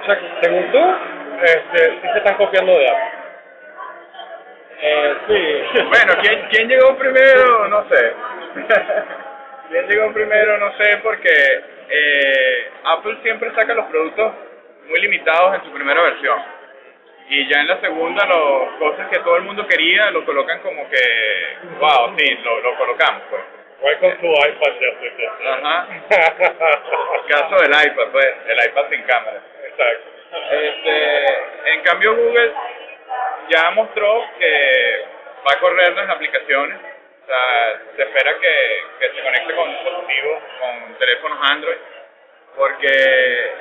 O 0.00 0.04
sea, 0.04 0.20
según 0.42 0.72
tú, 0.72 0.96
este, 1.42 1.90
sí 2.00 2.08
se 2.12 2.18
están 2.18 2.36
copiando 2.36 2.72
de 2.72 2.86
Apple. 2.88 3.18
Eh, 4.80 5.16
sí. 5.26 5.80
Bueno, 5.88 6.12
¿quién, 6.22 6.48
¿quién 6.50 6.68
llegó 6.68 6.96
primero? 6.96 7.68
No 7.68 7.88
sé. 7.88 8.12
¿Quién 9.68 9.86
llegó 9.88 10.12
primero? 10.12 10.58
No 10.58 10.72
sé, 10.78 10.96
porque 11.02 11.30
eh, 11.90 12.70
Apple 12.84 13.18
siempre 13.22 13.52
saca 13.54 13.74
los 13.74 13.86
productos 13.86 14.32
muy 14.88 15.00
limitados 15.00 15.54
en 15.54 15.64
su 15.64 15.70
primera 15.72 16.02
versión. 16.02 16.42
Y 17.28 17.46
ya 17.46 17.60
en 17.60 17.68
la 17.68 17.80
segunda, 17.80 18.26
las 18.26 18.78
cosas 18.78 19.08
que 19.10 19.18
todo 19.18 19.36
el 19.36 19.42
mundo 19.42 19.66
quería, 19.66 20.10
lo 20.10 20.24
colocan 20.24 20.60
como 20.60 20.88
que, 20.88 21.56
wow, 21.78 22.16
sí, 22.16 22.38
lo, 22.42 22.60
lo 22.60 22.74
colocamos, 22.76 23.22
pues. 23.28 23.42
Welcome 23.80 24.16
to 24.16 24.26
iPad 24.26 24.74
yesterday. 24.80 25.28
Ajá. 25.46 25.86
Caso 27.28 27.56
del 27.56 27.70
iPad, 27.70 28.08
pues, 28.10 28.34
el 28.48 28.58
iPad 28.70 28.88
sin 28.90 29.02
cámara. 29.02 29.40
Exacto. 29.62 30.10
Este, 30.50 31.72
en 31.74 31.82
cambio 31.82 32.16
Google 32.16 32.52
ya 33.50 33.70
mostró 33.70 34.24
que 34.38 35.04
va 35.46 35.52
a 35.54 35.60
correr 35.60 35.92
las 35.92 36.10
aplicaciones. 36.10 36.78
O 37.22 37.26
sea, 37.26 37.80
se 37.94 38.02
espera 38.02 38.32
que, 38.40 38.82
que 38.98 39.14
se 39.14 39.22
conecte 39.22 39.54
con 39.54 39.70
dispositivos, 39.70 40.42
con 40.60 40.98
teléfonos 40.98 41.38
Android, 41.42 41.76
porque 42.58 42.88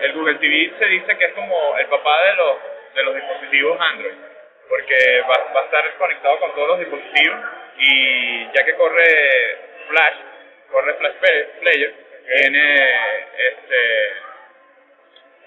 el 0.01 0.13
Google 0.13 0.35
TV 0.35 0.73
se 0.79 0.85
dice 0.87 1.17
que 1.17 1.25
es 1.25 1.33
como 1.33 1.77
el 1.77 1.85
papá 1.85 2.23
de 2.23 2.33
los 2.35 2.57
de 2.95 3.03
los 3.03 3.15
dispositivos 3.15 3.79
Android, 3.79 4.13
porque 4.67 5.21
va, 5.21 5.53
va 5.55 5.61
a 5.61 5.63
estar 5.65 5.93
conectado 5.99 6.39
con 6.39 6.51
todos 6.55 6.67
los 6.69 6.79
dispositivos 6.79 7.37
y 7.77 8.45
ya 8.53 8.65
que 8.65 8.73
corre 8.75 9.57
Flash, 9.87 10.15
corre 10.71 10.93
Flash 10.95 11.13
Play- 11.21 11.45
Player, 11.61 11.93
tiene 12.41 12.75
este 13.37 14.07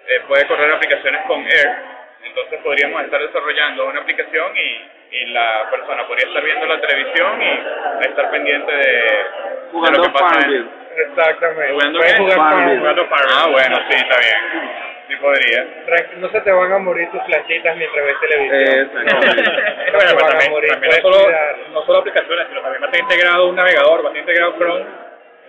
eh, 0.09 0.21
puede 0.29 0.47
correr 0.47 0.73
aplicaciones 0.73 1.23
con 1.27 1.43
Air, 1.45 1.77
entonces 2.25 2.61
podríamos 2.63 3.03
estar 3.05 3.21
desarrollando 3.21 3.87
una 3.87 4.01
aplicación 4.01 4.57
y, 4.57 4.89
y 5.11 5.25
la 5.27 5.69
persona 5.71 6.07
podría 6.07 6.29
estar 6.29 6.43
viendo 6.45 6.67
la 6.67 6.81
televisión 6.81 7.43
y 7.43 8.05
estar 8.07 8.31
pendiente 8.31 8.73
de, 8.73 8.83
de 8.83 9.91
lo 9.91 10.03
que 10.03 10.09
pasa 10.13 10.41
en-. 10.47 10.80
Exactamente. 10.97 11.73
¿Jugando 11.73 11.99
Puedes 11.99 12.15
qué? 12.15 12.19
jugar 12.23 12.37
Farmville. 12.37 12.79
Jugando 12.81 13.07
Farmville. 13.07 13.37
Ah, 13.39 13.49
bueno, 13.51 13.77
sí, 13.89 13.97
está 13.97 14.17
bien. 14.19 14.71
Sí 15.09 15.17
podría. 15.17 15.65
Tranqui- 15.87 16.17
No 16.19 16.29
se 16.31 16.41
te 16.41 16.53
van 16.53 16.73
a 16.73 16.79
morir 16.79 17.11
tus 17.11 17.23
flashitas 17.25 17.77
mientras 17.77 18.05
ves 18.05 18.15
televisión. 18.21 18.91
No. 19.05 19.21
Bueno, 19.91 20.13
pero 20.17 20.29
también, 20.39 20.69
también 20.71 20.93
no, 21.03 21.11
solo, 21.11 21.31
no 21.73 21.83
solo 21.87 21.99
aplicaciones, 21.99 22.47
sino 22.49 22.61
también 22.63 22.83
va 22.83 22.87
a 22.87 22.91
estar 22.91 23.03
integrado 23.03 23.49
un 23.49 23.57
navegador, 23.57 24.05
va 24.05 24.09
a 24.09 24.13
estar 24.13 24.21
integrado 24.21 24.55
Chrome, 24.57 24.85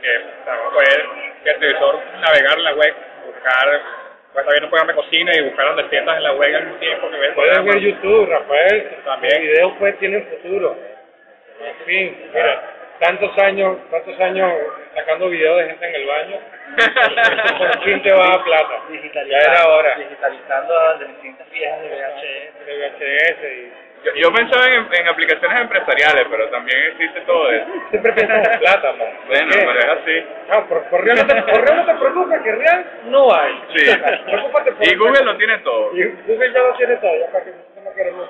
que 0.02 0.18
o 0.18 0.44
sea, 0.46 0.56
va 0.56 0.68
a 0.68 0.70
poder 0.72 1.06
que 1.44 1.50
el 1.52 1.60
televisor 1.60 2.00
navegar 2.22 2.58
en 2.58 2.64
la 2.64 2.74
web, 2.74 2.94
buscar, 3.28 3.68
va 3.68 4.38
a 4.38 4.40
estar 4.42 4.46
viendo 4.54 4.66
un 4.66 4.70
programa 4.72 4.92
de 4.94 4.96
cocina 4.98 5.32
y 5.36 5.42
buscar 5.44 5.66
donde 5.68 5.90
sientas 5.90 6.18
en 6.18 6.24
la 6.24 6.34
web 6.34 6.56
al 6.56 6.64
mismo 6.64 6.80
tiempo 6.80 7.12
que 7.12 7.18
ves 7.18 7.32
Puedes 7.36 7.64
ver 7.66 7.78
YouTube, 7.80 8.30
Rafael. 8.30 8.90
También. 9.06 9.34
Los 9.34 9.42
videos 9.52 9.74
pues 9.78 10.00
tienen 10.00 10.28
futuro. 10.28 10.76
En 11.64 11.86
fin, 11.86 12.30
mira, 12.34 12.64
tantos 13.01 13.38
años, 13.39 13.77
tantos 13.89 14.20
años 14.22 14.53
sacando 14.96 15.27
videos 15.29 15.58
de 15.58 15.65
gente 15.67 15.86
en 15.88 15.96
el 15.96 16.08
baño. 16.08 16.38
Por 17.58 17.84
fin 17.84 18.01
te 18.03 18.13
va 18.13 18.27
a 18.36 18.43
plata. 18.43 18.75
Ya 19.27 19.38
era 19.39 19.67
hora. 19.67 19.96
Digitalizando 19.98 20.74
de 21.00 21.05
distintas 21.08 21.48
piezas 21.48 21.81
de 21.81 21.89
VHS. 21.89 22.65
De 22.65 22.77
VHS 22.77 23.43
y 23.43 23.72
Yo, 24.05 24.12
yo 24.15 24.31
pensaba 24.34 24.65
en, 24.67 24.88
en 24.93 25.08
aplicaciones 25.10 25.62
empresariales, 25.62 26.25
pero 26.29 26.50
también 26.50 26.77
existe 26.91 27.22
todo 27.22 27.51
eso. 27.51 27.65
siempre 27.89 28.13
piensas 28.13 28.48
en 28.53 28.59
plata, 28.59 28.94
man. 28.94 29.07
¿Por 29.18 29.27
Bueno, 29.27 29.51
qué? 29.51 29.57
pero 29.66 29.79
es 29.79 29.87
así. 29.87 30.25
No, 30.50 30.68
por, 30.68 30.83
por 30.90 31.03
real 31.03 31.18
no 31.18 31.27
te, 31.27 31.42
por 31.42 31.61
real 31.68 31.85
no 31.85 31.85
te 31.94 32.00
preocupes, 32.00 32.42
que 32.42 32.51
real 32.51 32.85
no 33.05 33.35
hay. 33.35 33.61
Sí. 33.75 33.92
Preocúpate 34.25 34.72
por 34.72 34.87
Y 34.87 34.96
Google 34.96 35.25
lo 35.25 35.37
tiene 35.37 35.57
todo. 35.59 35.92
Y 35.98 36.03
Google 36.27 36.53
ya 36.53 36.59
lo 36.61 36.74
tiene 36.75 36.96
todo, 36.98 37.11
ya 37.20 37.31
para 37.31 37.44
que 37.46 37.51
no 37.83 37.94
queremos. 37.94 38.29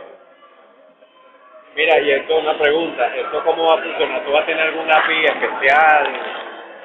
Mira, 1.75 1.99
y 2.01 2.11
esto 2.11 2.37
es 2.37 2.43
una 2.43 2.57
pregunta, 2.57 3.15
¿esto 3.15 3.43
cómo 3.45 3.65
va 3.67 3.75
a 3.79 3.83
funcionar? 3.83 4.23
¿Tú 4.25 4.31
vas 4.31 4.43
a 4.43 4.45
tener 4.45 4.67
algún 4.67 4.91
API 4.91 5.25
especial? 5.25 6.11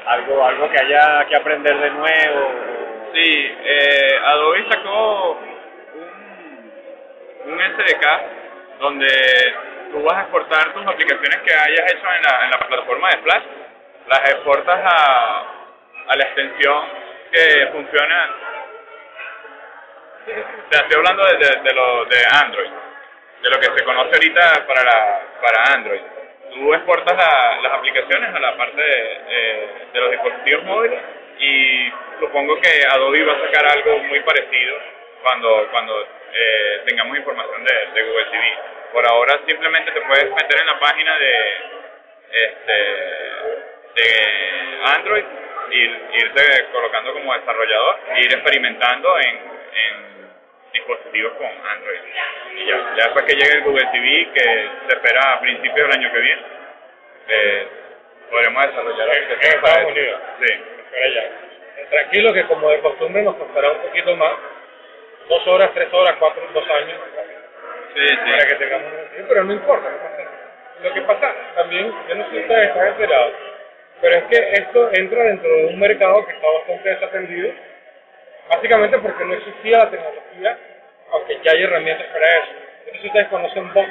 ¿Algo 0.06 0.44
algo 0.46 0.70
que 0.70 0.78
haya 0.78 1.24
que 1.26 1.36
aprender 1.36 1.76
de 1.76 1.90
nuevo? 1.90 2.52
Sí, 3.12 3.56
eh, 3.64 4.20
Adobe 4.24 4.64
sacó 4.70 5.30
un, 5.94 7.52
un 7.52 7.58
SDK 7.60 8.06
donde 8.78 9.08
tú 9.90 10.02
vas 10.04 10.18
a 10.18 10.20
exportar 10.22 10.72
tus 10.72 10.86
aplicaciones 10.86 11.38
que 11.44 11.52
hayas 11.52 11.92
hecho 11.92 12.06
en 12.16 12.22
la, 12.22 12.44
en 12.44 12.50
la 12.50 12.58
plataforma 12.58 13.08
de 13.10 13.18
Flash, 13.22 13.42
las 14.06 14.30
exportas 14.30 14.80
a, 14.84 15.40
a 16.08 16.16
la 16.16 16.24
extensión 16.24 16.84
que 17.32 17.66
funciona. 17.72 18.30
Te 20.26 20.76
estoy 20.76 20.96
hablando 20.96 21.24
de, 21.24 21.36
de, 21.38 21.62
de 21.62 21.74
lo 21.74 22.04
de 22.04 22.16
Android, 22.44 22.70
de 23.46 23.50
lo 23.54 23.60
que 23.60 23.78
se 23.78 23.84
conoce 23.84 24.10
ahorita 24.14 24.66
para 24.66 24.82
la, 24.82 25.22
para 25.40 25.74
Android. 25.74 26.00
Tú 26.52 26.74
exportas 26.74 27.16
la- 27.16 27.60
las 27.62 27.72
aplicaciones 27.74 28.34
a 28.34 28.40
la 28.40 28.56
parte 28.56 28.80
de, 28.80 29.20
eh, 29.28 29.68
de 29.92 30.00
los 30.00 30.10
dispositivos 30.10 30.64
móviles 30.64 31.00
y 31.38 31.92
supongo 32.18 32.58
que 32.60 32.68
Adobe 32.90 33.24
va 33.24 33.34
a 33.34 33.40
sacar 33.46 33.66
algo 33.70 33.98
muy 34.00 34.20
parecido 34.20 34.76
cuando 35.22 35.68
cuando 35.70 36.06
eh, 36.32 36.82
tengamos 36.86 37.16
información 37.18 37.62
de, 37.64 37.74
de 37.94 38.08
Google 38.08 38.24
TV. 38.30 38.44
Por 38.92 39.06
ahora 39.06 39.38
simplemente 39.46 39.92
te 39.92 40.00
puedes 40.02 40.30
meter 40.32 40.60
en 40.60 40.66
la 40.66 40.78
página 40.80 41.18
de 41.18 41.32
este 42.32 42.72
de 43.94 44.78
Android 44.96 45.24
y 45.70 45.78
irte 46.22 46.66
colocando 46.72 47.12
como 47.12 47.34
desarrollador 47.34 47.98
e 48.14 48.20
ir 48.20 48.32
experimentando 48.32 49.18
en, 49.18 49.36
en 49.36 50.15
dispositivos 50.76 51.32
con 51.34 51.46
Android. 51.46 52.00
Y 52.56 52.66
ya, 52.66 52.76
ya 52.96 53.04
después 53.04 53.24
que 53.24 53.34
llegue 53.34 53.58
el 53.58 53.64
Google 53.64 53.86
TV, 53.92 54.28
que 54.34 54.68
se 54.88 54.96
espera 54.96 55.32
a 55.32 55.40
principios 55.40 55.88
del 55.88 55.98
año 55.98 56.12
que 56.12 56.20
viene, 56.20 56.42
eh, 57.28 57.66
podremos 58.30 58.66
desarrollar 58.66 59.08
aplicaciones 59.08 59.54
en 59.54 59.60
para 59.60 59.74
Estados. 59.74 59.92
Unidos. 59.92 60.20
Sí. 60.40 60.52
Eh, 60.92 61.32
Tranquilo 61.90 62.32
que 62.32 62.44
como 62.46 62.70
de 62.70 62.80
costumbre 62.80 63.22
nos 63.22 63.36
costará 63.36 63.70
un 63.70 63.78
poquito 63.78 64.16
más. 64.16 64.32
Dos 65.28 65.46
horas, 65.46 65.70
tres 65.74 65.92
horas, 65.92 66.16
cuatro, 66.18 66.42
dos 66.52 66.70
años. 66.70 66.98
Sí, 67.94 68.08
sí. 68.08 68.30
Para 68.30 68.46
que 68.48 68.54
tengamos 68.56 68.92
pero 69.28 69.44
no 69.44 69.52
importa. 69.52 69.90
no 69.90 69.98
pasa 69.98 70.24
nada. 70.24 70.46
Lo 70.82 70.92
que 70.92 71.00
pasa 71.02 71.34
también, 71.54 71.92
yo 72.08 72.14
no 72.14 72.24
sé 72.24 72.30
si 72.30 72.38
ustedes 72.40 72.68
están 72.68 72.88
enterados, 72.88 73.32
pero 74.00 74.16
es 74.16 74.24
que 74.24 74.50
esto 74.52 74.90
entra 74.92 75.24
dentro 75.24 75.48
de 75.48 75.64
un 75.66 75.78
mercado 75.78 76.26
que 76.26 76.32
está 76.32 76.46
bastante 76.50 76.88
desatendido, 76.88 77.54
básicamente 78.48 78.98
porque 78.98 79.24
no 79.24 79.34
existía 79.34 79.78
la 79.78 79.90
tecnología, 79.90 80.58
aunque 81.12 81.38
ya 81.44 81.52
hay 81.52 81.62
herramientas 81.62 82.06
para 82.08 82.28
eso. 82.28 82.52
Entonces 82.80 83.04
ustedes 83.06 83.26
conocen 83.28 83.72
Box, 83.74 83.88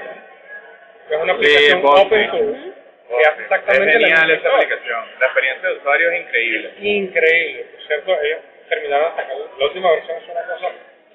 que 1.07 1.15
es 1.15 1.21
una 1.21 1.33
aplicación 1.33 1.81
Box, 1.81 2.01
open 2.05 2.21
sí. 2.21 2.27
source, 2.37 2.71
que 3.09 3.27
hace 3.29 3.41
exactamente 3.43 3.93
es 3.95 3.99
genial 3.99 4.31
esa 4.31 4.49
aplicación. 4.55 5.05
La 5.19 5.25
experiencia 5.27 5.69
de 5.69 5.75
usuario 5.75 6.11
es 6.11 6.21
increíble. 6.21 6.71
increíble. 6.79 7.63
Por 7.75 7.87
cierto, 7.87 8.21
ellos 8.21 8.39
terminaron 8.69 9.15
sacar 9.15 9.35
la 9.59 9.65
última 9.65 9.91
versión, 9.91 10.17
es 10.17 10.29
una 10.29 10.41
cosa 10.43 10.67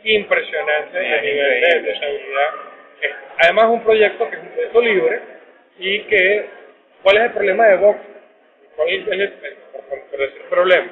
impresionante 0.03 1.01
Sí, 1.01 1.13
a 1.13 1.21
nivel 1.21 1.61
de, 1.61 1.81
de 1.81 1.99
seguridad. 1.99 2.51
Es- 3.03 3.13
además 3.39 3.65
es 3.65 3.71
un 3.71 3.83
proyecto 3.85 4.31
que 4.31 4.37
es 4.37 4.43
un 4.43 4.49
proyecto 4.49 4.81
libre 4.83 5.21
y 5.79 6.01
que, 6.05 6.47
¿cuál 7.03 7.17
es 7.19 7.23
el 7.25 7.31
problema 7.33 7.67
de 7.67 7.77
Vox? 7.77 7.99
¿Cuál 8.77 8.89
es 8.89 9.07
el, 9.09 9.21
el- 9.23 9.33
por 10.11 10.19
decir 10.19 10.43
problema? 10.49 10.89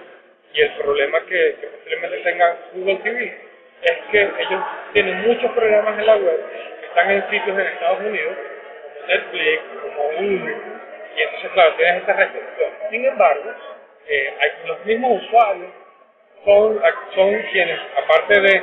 Y 0.55 0.61
el 0.61 0.71
problema 0.77 1.21
que, 1.27 1.57
posiblemente 1.61 2.19
tenga 2.19 2.57
Google 2.75 2.97
TV 2.97 3.39
es 3.83 3.93
que 4.11 4.23
ellos 4.23 4.63
tienen 4.93 5.21
muchos 5.23 5.51
programas 5.53 5.99
en 5.99 6.07
la 6.07 6.17
web 6.17 6.41
que 6.81 6.87
están 6.87 7.11
en 7.11 7.31
sitios 7.31 7.59
en 7.59 7.67
Estados 7.67 8.01
Unidos, 8.01 8.37
como 8.37 9.07
Netflix, 9.07 9.63
como 9.83 10.09
Hulu, 10.19 10.79
y 11.17 11.23
entonces, 11.23 11.51
claro, 11.53 11.75
tienes 11.75 11.97
esta 11.97 12.13
restricción. 12.13 12.71
Sin 12.91 13.05
embargo, 13.05 13.51
eh, 14.07 14.35
los 14.67 14.85
mismos 14.85 15.23
usuarios 15.23 15.71
son, 16.45 16.81
quienes, 17.53 17.79
aparte 17.97 18.41
de, 18.41 18.63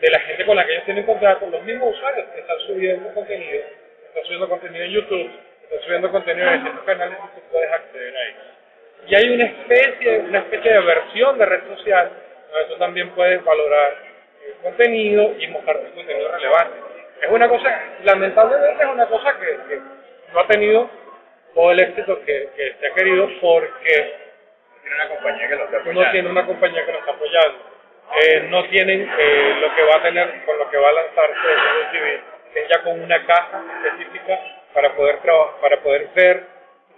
de 0.00 0.10
la 0.10 0.20
gente 0.20 0.46
con 0.46 0.56
la 0.56 0.64
que 0.64 0.72
ellos 0.72 0.84
tienen 0.84 1.04
contrato, 1.04 1.46
los 1.50 1.62
mismos 1.64 1.94
usuarios 1.96 2.26
que 2.32 2.40
están 2.40 2.58
subiendo 2.60 3.12
contenido, 3.12 3.64
están 4.06 4.24
subiendo 4.24 4.48
contenido 4.48 4.84
en 4.84 4.90
YouTube, 4.92 5.30
están 5.64 5.80
subiendo 5.80 6.10
contenido 6.10 6.46
en 6.46 6.54
distintos 6.54 6.84
canales 6.84 7.18
y 7.18 7.40
tú 7.40 7.46
puedes 7.50 7.72
acceder 7.72 8.16
a 8.16 8.22
ellos. 8.24 8.53
Y 9.06 9.14
hay 9.14 9.28
una 9.30 9.44
especie, 9.44 10.18
una 10.20 10.38
especie 10.38 10.72
de 10.72 10.80
versión 10.80 11.38
de 11.38 11.46
red 11.46 11.62
social 11.76 12.10
donde 12.50 12.68
tú 12.68 12.78
también 12.78 13.10
puedes 13.10 13.42
valorar 13.44 13.94
el 14.46 14.54
contenido 14.62 15.34
y 15.38 15.46
mostrar 15.48 15.78
tu 15.78 15.94
contenido 15.94 16.30
relevante. 16.32 16.78
Es 17.22 17.30
una 17.30 17.48
cosa, 17.48 17.82
lamentablemente 18.04 18.82
es 18.82 18.88
una 18.90 19.06
cosa 19.06 19.38
que, 19.38 19.46
que 19.68 19.80
no 20.32 20.40
ha 20.40 20.46
tenido 20.46 20.90
todo 21.54 21.70
el 21.72 21.80
éxito 21.80 22.18
que, 22.24 22.48
que 22.56 22.74
se 22.80 22.86
ha 22.86 22.94
querido 22.94 23.28
porque 23.40 24.14
Tiene 24.82 24.96
una 24.96 25.08
compañía 25.08 25.48
que 25.48 25.56
lo 25.56 25.64
está 25.64 25.78
no 25.92 26.10
tiene 26.10 26.28
una 26.30 26.46
compañía 26.46 26.84
que 26.84 26.92
lo 26.92 26.98
está 26.98 27.10
apoyando. 27.12 27.58
eh, 28.20 28.40
no 28.50 28.64
tienen 28.68 29.10
eh, 29.18 29.56
lo 29.60 29.74
que 29.74 29.82
va 29.84 29.96
a 29.96 30.02
tener 30.02 30.44
con 30.44 30.58
lo 30.58 30.70
que 30.70 30.76
va 30.76 30.88
a 30.88 30.92
lanzarse 30.92 31.46
el 31.52 31.90
TV, 31.92 32.20
es 32.54 32.68
ya 32.68 32.82
con 32.82 33.00
una 33.00 33.24
caja 33.26 33.62
específica 33.84 34.38
para 34.72 34.92
poder 34.94 35.18
trabajar, 35.18 35.60
para 35.60 35.76
poder 35.80 36.08
ver 36.14 36.42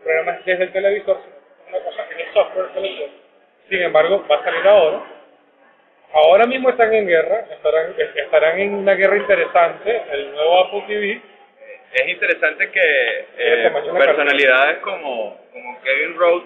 programas 0.03 0.45
desde 0.45 0.65
el 0.65 0.73
televisor, 0.73 1.21
una 1.69 1.79
cosa 1.81 2.09
que 2.09 2.23
el 2.23 2.33
software. 2.33 2.69
Sin 3.69 3.83
embargo, 3.83 4.25
va 4.31 4.37
a 4.37 4.45
salir 4.45 4.67
ahora. 4.67 5.03
Ahora 6.13 6.47
mismo 6.47 6.71
están 6.71 6.95
en 6.95 7.07
guerra, 7.07 7.47
estarán, 7.51 7.95
estarán 7.99 8.59
en 8.61 8.75
una 8.75 8.95
guerra 8.95 9.17
interesante, 9.17 10.03
el 10.13 10.33
nuevo 10.33 10.61
Apple 10.61 10.85
TV, 10.87 11.21
Es 11.93 12.09
interesante 12.09 12.71
que 12.71 13.27
eh, 13.37 13.71
personalidades 13.99 14.79
como, 14.79 15.37
como 15.53 15.81
Kevin 15.83 16.17
Rhodes 16.17 16.45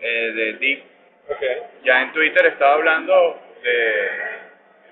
eh, 0.00 0.32
de 0.34 0.52
Deep 0.54 0.82
ya 1.84 2.02
en 2.02 2.12
Twitter 2.12 2.46
estaba 2.46 2.74
hablando 2.74 3.38
de, 3.62 4.10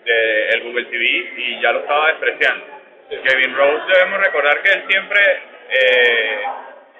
de 0.04 0.48
el 0.50 0.62
Google 0.64 0.84
TV 0.84 1.04
y 1.36 1.60
ya 1.60 1.72
lo 1.72 1.80
estaba 1.80 2.08
despreciando. 2.08 2.64
Kevin 3.08 3.56
Rose 3.56 3.84
debemos 3.92 4.20
recordar 4.24 4.62
que 4.62 4.72
él 4.72 4.84
siempre 4.88 5.20
eh, 5.70 6.40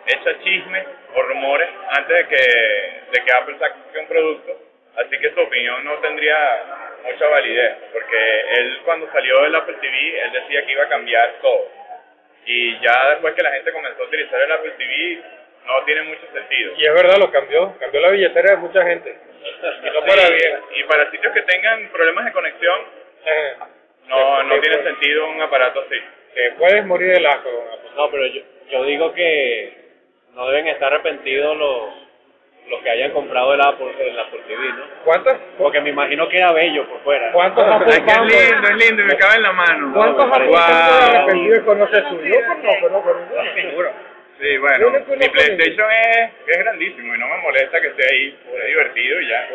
echa 0.07 0.39
chismes 0.43 0.87
o 1.17 1.23
rumores 1.23 1.69
antes 1.91 2.17
de 2.19 2.27
que, 2.29 2.41
de 3.11 3.25
que 3.25 3.33
Apple 3.33 3.57
saque 3.59 3.99
un 3.99 4.07
producto, 4.07 4.53
así 4.97 5.19
que 5.19 5.33
su 5.33 5.41
opinión 5.41 5.83
no 5.85 5.95
tendría 5.99 6.37
mucha 7.05 7.27
validez, 7.29 7.77
porque 7.93 8.41
él 8.59 8.81
cuando 8.85 9.11
salió 9.13 9.43
del 9.43 9.55
Apple 9.55 9.77
TV, 9.81 10.21
él 10.23 10.33
decía 10.33 10.65
que 10.67 10.73
iba 10.73 10.85
a 10.85 10.89
cambiar 10.89 11.35
todo. 11.41 11.69
Y 12.45 12.79
ya 12.81 13.11
después 13.11 13.35
que 13.35 13.43
la 13.43 13.51
gente 13.53 13.73
comenzó 13.73 14.03
a 14.03 14.07
utilizar 14.07 14.41
el 14.41 14.53
Apple 14.53 14.73
TV, 14.79 15.21
no 15.67 15.83
tiene 15.85 16.03
mucho 16.03 16.23
sentido. 16.33 16.75
y 16.77 16.87
es 16.87 16.95
verdad, 16.95 17.17
lo 17.19 17.31
cambió, 17.33 17.77
cambió 17.81 18.01
la 18.01 18.11
billetera 18.11 18.51
de 18.53 18.57
mucha 18.59 18.85
gente. 18.85 19.17
Y 19.83 19.91
no 19.91 20.01
para 20.01 20.27
Sí, 20.27 20.35
bien. 20.35 20.61
Y 20.77 20.85
para 20.85 21.11
sitios 21.11 21.33
que 21.33 21.43
tengan 21.43 21.89
problemas 21.91 22.25
de 22.27 22.33
conexión, 22.33 22.81
Eh, 23.25 23.55
no, 24.09 24.43
no 24.45 24.61
tiene 24.61 24.77
pues. 24.79 24.89
sentido 24.89 25.29
un 25.29 25.41
aparato 25.43 25.81
así. 25.81 26.01
te 26.35 26.53
puedes 26.53 26.85
morir 26.85 27.19
de 27.19 27.27
asco 27.27 27.51
con 27.51 27.69
Apple. 27.73 27.91
No, 27.97 28.11
pero 28.11 28.27
yo, 28.27 28.43
yo 28.71 28.85
digo 28.85 29.13
que 29.15 29.86
no 30.37 30.47
deben 30.49 30.69
estar 30.69 30.93
arrepentidos 30.93 31.57
los, 31.57 31.89
los 32.69 32.83
que 32.83 32.91
hayan 32.91 33.11
comprado 33.13 33.55
el 33.55 33.61
Apple, 33.63 33.91
el 33.99 34.21
Apple 34.21 34.41
TV, 34.47 34.69
¿no? 34.69 34.85
¿Cuántos? 35.03 35.35
Porque 35.57 35.81
me 35.81 35.91
imagino 35.91 36.29
que 36.29 36.37
era 36.37 36.53
bello 36.53 36.87
por 36.87 37.01
fuera. 37.01 37.33
¿Cuántos 37.33 37.65
Apple 37.65 37.87
que 37.87 38.13
es 38.13 38.21
lindo, 38.21 38.69
es 38.69 38.87
lindo, 38.87 39.03
y 39.03 39.07
me 39.07 39.17
cabe 39.17 39.37
en 39.37 39.43
la 39.43 39.53
mano. 39.53 39.93
¿Cuántos 39.95 40.27
Apple 40.27 40.49
wow. 40.49 40.57
arrepentidos 40.59 41.65
conoces 41.65 42.09
tú? 42.11 42.21
Yo 42.21 42.37
conozco, 42.47 42.89
no 42.91 43.03
conozco 43.03 43.57
ninguno. 43.57 43.89
Sí, 44.39 44.59
bueno, 44.59 44.91
mi 44.91 45.29
PlayStation 45.31 45.91
es, 45.91 46.31
es 46.47 46.59
grandísimo 46.59 47.15
y 47.15 47.19
no 47.19 47.27
me 47.27 47.39
molesta 47.39 47.81
que 47.81 47.87
esté 47.87 48.15
ahí, 48.15 48.39
es 48.59 48.67
divertido 48.67 49.21
y 49.23 49.29
ya. 49.29 49.49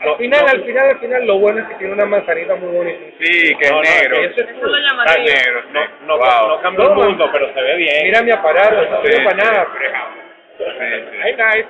Al 0.00 0.16
final, 0.16 0.48
al 0.48 0.64
final, 0.64 0.88
al 0.88 0.98
final, 0.98 1.26
lo 1.26 1.38
bueno 1.38 1.60
es 1.60 1.66
que 1.68 1.74
tiene 1.74 1.92
una 1.92 2.06
manzanita 2.06 2.54
muy 2.54 2.74
bonita. 2.74 2.98
Sí, 3.20 3.54
que 3.56 3.68
No, 3.68 3.76
no, 3.76 3.82
es 3.82 4.00
negro. 4.02 4.16
Eso 4.16 4.40
es 4.40 4.48
Eso 4.48 4.66
lo 4.66 4.76
Está 4.76 4.88
llamaría. 4.88 5.34
negro, 5.34 5.60
sí. 5.62 5.68
No, 5.72 6.06
no, 6.06 6.16
Wow. 6.18 6.48
no 6.48 6.60
cambia 6.62 6.84
el 6.86 6.90
No, 6.90 6.96
mundo, 6.96 7.28
pero 7.32 7.52
se 7.54 7.60
ve 7.62 7.76
bien. 7.76 8.04
Mira 8.04 8.22
mi 8.22 8.30
aparato, 8.30 8.76
no 8.90 9.02
Sí, 9.02 9.12
sirve 9.12 9.24
para 9.24 9.44
sí. 9.44 9.50
nada. 9.50 9.66
Ay, 11.22 11.32
nice. 11.36 11.68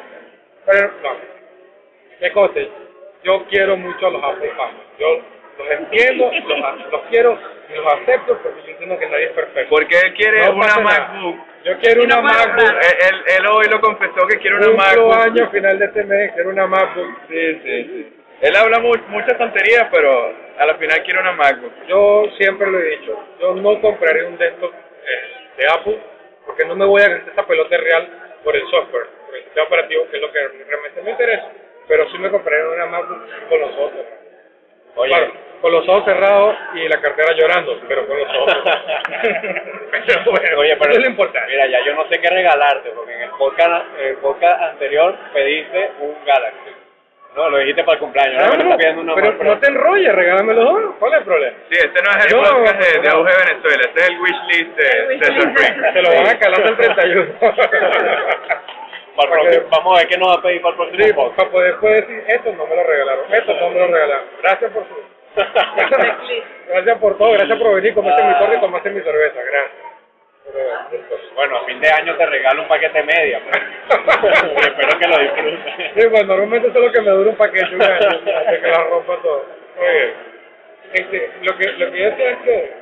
Pero, 0.67 0.91
no. 1.03 1.11
¿Qué 2.21 2.31
cosa? 2.33 2.61
Yo 3.25 3.45
quiero 3.49 3.77
mucho 3.77 4.07
a 4.07 4.11
los 4.11 4.23
Apple 4.23 4.53
fans. 4.57 4.75
Yo 4.99 5.21
los 5.59 5.71
entiendo, 5.71 6.31
los, 6.49 6.91
los 6.93 7.03
quiero 7.11 7.39
y 7.69 7.75
los 7.75 7.87
acepto 7.95 8.39
porque 8.43 8.61
yo 8.65 8.71
entiendo 8.73 8.99
que 8.99 9.07
nadie 9.09 9.25
es 9.25 9.33
perfecto. 9.33 9.71
Porque 9.71 9.99
él 9.99 10.15
quiere 10.15 10.47
No 10.47 10.53
una. 10.55 10.77
MacBook. 10.79 11.37
Yo 11.65 11.79
quiero 11.79 12.05
una 12.05 12.17
no 12.17 12.23
MacBook. 12.23 12.71
Él, 12.71 12.97
él, 13.11 13.23
él 13.39 13.47
hoy 13.47 13.67
lo 13.71 13.81
confesó 13.81 14.27
que 14.29 14.39
quiere 14.39 14.57
una 14.57 14.71
MacBook. 14.71 15.15
año 15.15 15.45
a 15.45 15.49
final 15.51 15.79
de 15.79 15.85
este 15.87 16.05
mes, 16.05 16.33
quiero 16.33 16.51
una 16.51 16.67
MacBook. 16.67 17.19
Sí, 17.29 17.61
sí, 17.65 17.83
sí. 17.85 18.17
Él 18.41 18.57
habla 18.57 18.79
mu 18.79 18.93
muchas 19.09 19.37
tonterías, 19.37 19.89
pero 19.91 20.33
a 20.59 20.67
la 20.67 20.75
final 20.77 21.03
quiere 21.03 21.21
una 21.21 21.33
MacBook. 21.33 21.73
Yo 21.87 22.25
siempre 22.39 22.71
lo 22.71 22.79
he 22.79 22.97
dicho, 22.97 23.19
yo 23.39 23.55
no 23.55 23.81
compraré 23.81 24.25
un 24.25 24.39
desktop 24.39 24.73
eh, 24.73 25.59
de 25.59 25.67
Apple 25.67 25.99
porque 26.47 26.65
no 26.65 26.75
me 26.75 26.87
voy 26.87 27.03
a 27.03 27.09
gastar 27.09 27.33
esa 27.33 27.47
pelota 27.47 27.77
real 27.77 28.09
por 28.43 28.57
el 28.57 28.63
software, 28.71 29.09
por 29.27 29.37
el 29.37 29.45
sistema 29.45 29.67
operativo, 29.67 30.09
que 30.11 30.17
es 30.17 30.23
lo 30.23 30.33
que 30.33 30.49
realmente 30.67 31.03
me 31.03 31.11
interesa. 31.11 31.49
Pero 31.87 32.11
sí 32.11 32.19
me 32.19 32.31
compraré 32.31 32.67
una 32.67 32.87
MacBook 32.87 33.49
con 33.49 33.61
los 33.61 33.71
ojos 33.73 33.93
cerrados. 33.93 34.21
Oye. 34.97 35.11
Claro, 35.11 35.33
con 35.61 35.73
los 35.73 35.89
ojos 35.89 36.05
cerrados 36.05 36.57
y 36.75 36.89
la 36.89 37.01
cartera 37.01 37.35
llorando, 37.35 37.79
pero 37.87 38.07
con 38.07 38.19
los 38.19 38.29
ojos. 38.29 38.55
Pero 40.07 40.31
bueno, 40.31 40.59
Oye, 40.59 40.77
pero 40.77 40.93
eso 40.93 41.01
es 41.01 41.05
lo 41.05 41.11
importante. 41.11 41.51
Mira, 41.51 41.67
ya 41.67 41.85
yo 41.85 41.95
no 41.95 42.09
sé 42.09 42.19
qué 42.21 42.31
regalarte, 42.31 42.91
porque 42.91 43.13
en 43.13 43.23
el 43.23 43.31
podcast, 43.31 43.87
el 43.99 44.17
podcast 44.17 44.63
anterior 44.63 45.15
pediste 45.33 45.91
un 46.01 46.15
Galaxy. 46.25 46.70
No, 47.37 47.49
lo 47.49 47.59
dijiste 47.59 47.85
para 47.85 47.95
el 47.95 48.01
cumpleaños. 48.01 48.43
Ah, 48.43 48.57
no, 48.57 48.77
pidiendo 48.77 49.03
una 49.03 49.15
pero 49.15 49.33
no 49.45 49.59
te 49.59 49.69
enrolles, 49.69 50.13
regálame 50.15 50.53
los 50.55 50.65
dos. 50.65 50.95
¿Cuál 50.99 51.13
es 51.13 51.19
el 51.21 51.25
problema? 51.25 51.57
Sí, 51.71 51.79
este 51.79 52.03
no 52.03 52.11
es 52.11 52.25
el 52.25 52.31
Yo- 52.33 52.43
podcast 52.43 52.81
de, 52.81 53.01
de 53.01 53.09
no. 53.09 53.15
Auge 53.17 53.33
Venezuela, 53.47 53.83
este 53.87 54.01
es 54.01 54.09
el 54.11 54.21
wishlist 54.21 54.77
de 54.77 55.19
Cesar 55.19 55.53
Freak. 55.55 55.93
Se 55.93 56.03
lo 56.03 56.11
van 56.11 56.27
a 56.29 56.39
calar 56.39 56.61
hasta 56.61 56.71
el 56.71 56.95
31. 56.95 57.27
Para 59.17 59.25
el 59.25 59.31
próximo- 59.31 59.69
vamos 59.71 59.95
a 59.97 59.99
ver 60.01 60.09
qué 60.09 60.19
nos 60.19 60.29
va 60.29 60.35
a 60.35 60.43
pedir 60.43 60.61
para 60.63 60.71
el 60.71 60.77
próximo 60.77 61.05
Sí, 61.07 61.13
para 61.37 61.51
poder 61.51 61.71
después 61.73 61.95
decir, 62.07 62.25
esto 62.29 62.53
no 62.57 62.67
me 62.67 62.77
lo 62.77 62.83
regalaron, 62.85 63.25
esto 63.35 63.55
no 63.55 63.71
me 63.71 63.79
lo 63.79 63.87
regalaron. 63.87 64.25
Gracias 64.43 64.71
por 64.73 64.85
su... 64.89 64.95
gracias 66.69 66.99
por 66.99 67.17
todo, 67.19 67.33
gracias 67.33 67.59
por 67.59 67.75
venir, 67.77 67.95
comerse 67.95 68.25
mi 68.25 68.35
torre 68.39 68.57
y 68.57 68.61
tomarse 68.61 68.91
mi 68.91 69.01
cerveza, 69.03 69.41
gracias. 69.41 69.90
Bueno, 71.35 71.57
a 71.57 71.65
fin 71.65 71.81
de 71.81 71.89
año 71.89 72.17
te 72.17 72.27
regalo 72.27 72.63
un 72.63 72.69
paquete 72.69 73.03
media. 73.03 73.41
pues. 73.45 73.63
Y 74.43 74.61
espero 74.67 74.99
que 74.99 75.09
lo 75.09 75.19
disfrutes. 75.19 75.75
Sí, 75.95 76.09
pues 76.11 76.27
normalmente 76.27 76.69
eso 76.69 76.79
es 76.79 76.85
lo 76.85 76.93
que 76.93 77.01
me 77.01 77.11
dura 77.11 77.31
un 77.31 77.37
paquete, 77.37 77.75
un 77.75 77.83
año, 77.83 78.09
hasta 78.37 78.61
que 78.61 78.67
la 78.69 78.85
rompa 78.85 79.17
todo. 79.23 79.47
Oye, 79.79 80.15
este, 80.93 81.31
lo 81.43 81.57
que, 81.57 81.65
lo 81.73 81.93
que 81.93 81.99
yo 81.99 82.05
decía 82.11 82.31
es 82.31 82.39
que, 82.39 82.73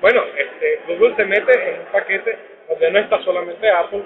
bueno, 0.00 0.22
este, 0.36 0.80
Google 0.86 1.16
se 1.16 1.24
mete 1.24 1.68
en 1.70 1.80
un 1.80 1.86
paquete 1.86 2.38
donde 2.68 2.90
no 2.90 2.98
está 2.98 3.22
solamente 3.22 3.70
Apple. 3.70 4.04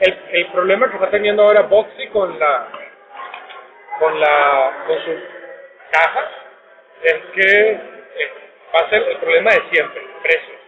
El, 0.00 0.18
el 0.32 0.46
problema 0.48 0.88
que 0.88 0.94
está 0.96 1.10
teniendo 1.10 1.42
ahora 1.42 1.62
Boxy 1.62 2.06
con 2.08 2.38
la, 2.38 2.66
con 3.98 4.20
la, 4.20 4.84
con 4.86 4.98
su 5.04 5.14
caja, 5.90 6.28
es 7.02 7.16
que 7.34 7.70
eh, 7.70 8.30
va 8.74 8.86
a 8.86 8.90
ser 8.90 9.02
el 9.08 9.16
problema 9.16 9.50
de 9.50 9.62
siempre, 9.70 10.02
precios. 10.22 10.59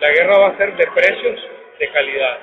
La 0.00 0.10
guerra 0.10 0.38
va 0.38 0.46
a 0.48 0.56
ser 0.56 0.72
de 0.76 0.86
precios 0.88 1.40
de 1.78 1.88
calidad. 1.92 2.38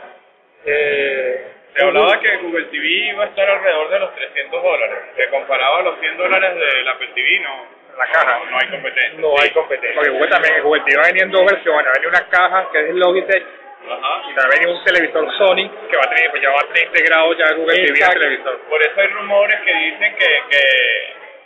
Eh, 0.65 1.47
Se 1.75 1.83
hablaba 1.85 2.19
que 2.19 2.37
Google 2.37 2.65
TV 2.65 2.85
iba 2.87 3.23
a 3.23 3.27
estar 3.27 3.49
alrededor 3.49 3.89
de 3.89 3.99
los 3.99 4.15
300 4.15 4.63
dólares, 4.63 4.97
que 5.15 5.27
comparado 5.29 5.75
a 5.77 5.81
los 5.83 5.99
100 5.99 6.17
dólares 6.17 6.55
del 6.55 6.87
Apple 6.87 7.09
TV, 7.13 7.39
no, 7.41 7.65
La 7.97 8.05
caja. 8.07 8.41
no 8.49 8.57
hay 8.59 8.67
competencia. 8.69 9.19
no 9.19 9.35
hay 9.41 9.49
competencia. 9.51 9.95
Porque 9.95 10.11
Google 10.11 10.29
también, 10.29 10.61
Google 10.63 10.81
TV 10.85 10.97
va 10.97 11.03
a 11.03 11.07
venir 11.07 11.23
en 11.23 11.31
dos 11.31 11.45
versiones. 11.45 11.85
Va 11.85 11.89
a 11.91 11.93
venir 11.93 12.07
una 12.09 12.29
caja 12.29 12.69
que 12.71 12.79
es 12.79 12.89
el 12.89 12.99
Logitech 12.99 13.43
Ajá. 13.89 14.21
y 14.29 14.35
también 14.35 14.37
va 14.37 14.43
a 14.43 14.57
venir 14.57 14.67
un 14.69 14.83
televisor 14.83 15.37
Sony 15.37 15.65
que 15.89 15.95
va 15.97 16.03
a 16.05 16.09
tener, 16.13 16.29
pues 16.31 16.41
ya 16.41 16.49
va 16.49 16.59
a 16.61 16.67
tener 16.73 16.83
integrado 16.87 17.33
ya 17.37 17.53
Google 17.53 17.75
TV 17.75 17.83
en 17.83 17.89
el 17.89 17.97
Exacto. 17.97 18.19
televisor. 18.19 18.59
Por 18.69 18.81
eso 18.81 19.01
hay 19.01 19.07
rumores 19.07 19.59
que 19.61 19.73
dicen 19.73 20.15
que, 20.15 20.29
que 20.49 20.63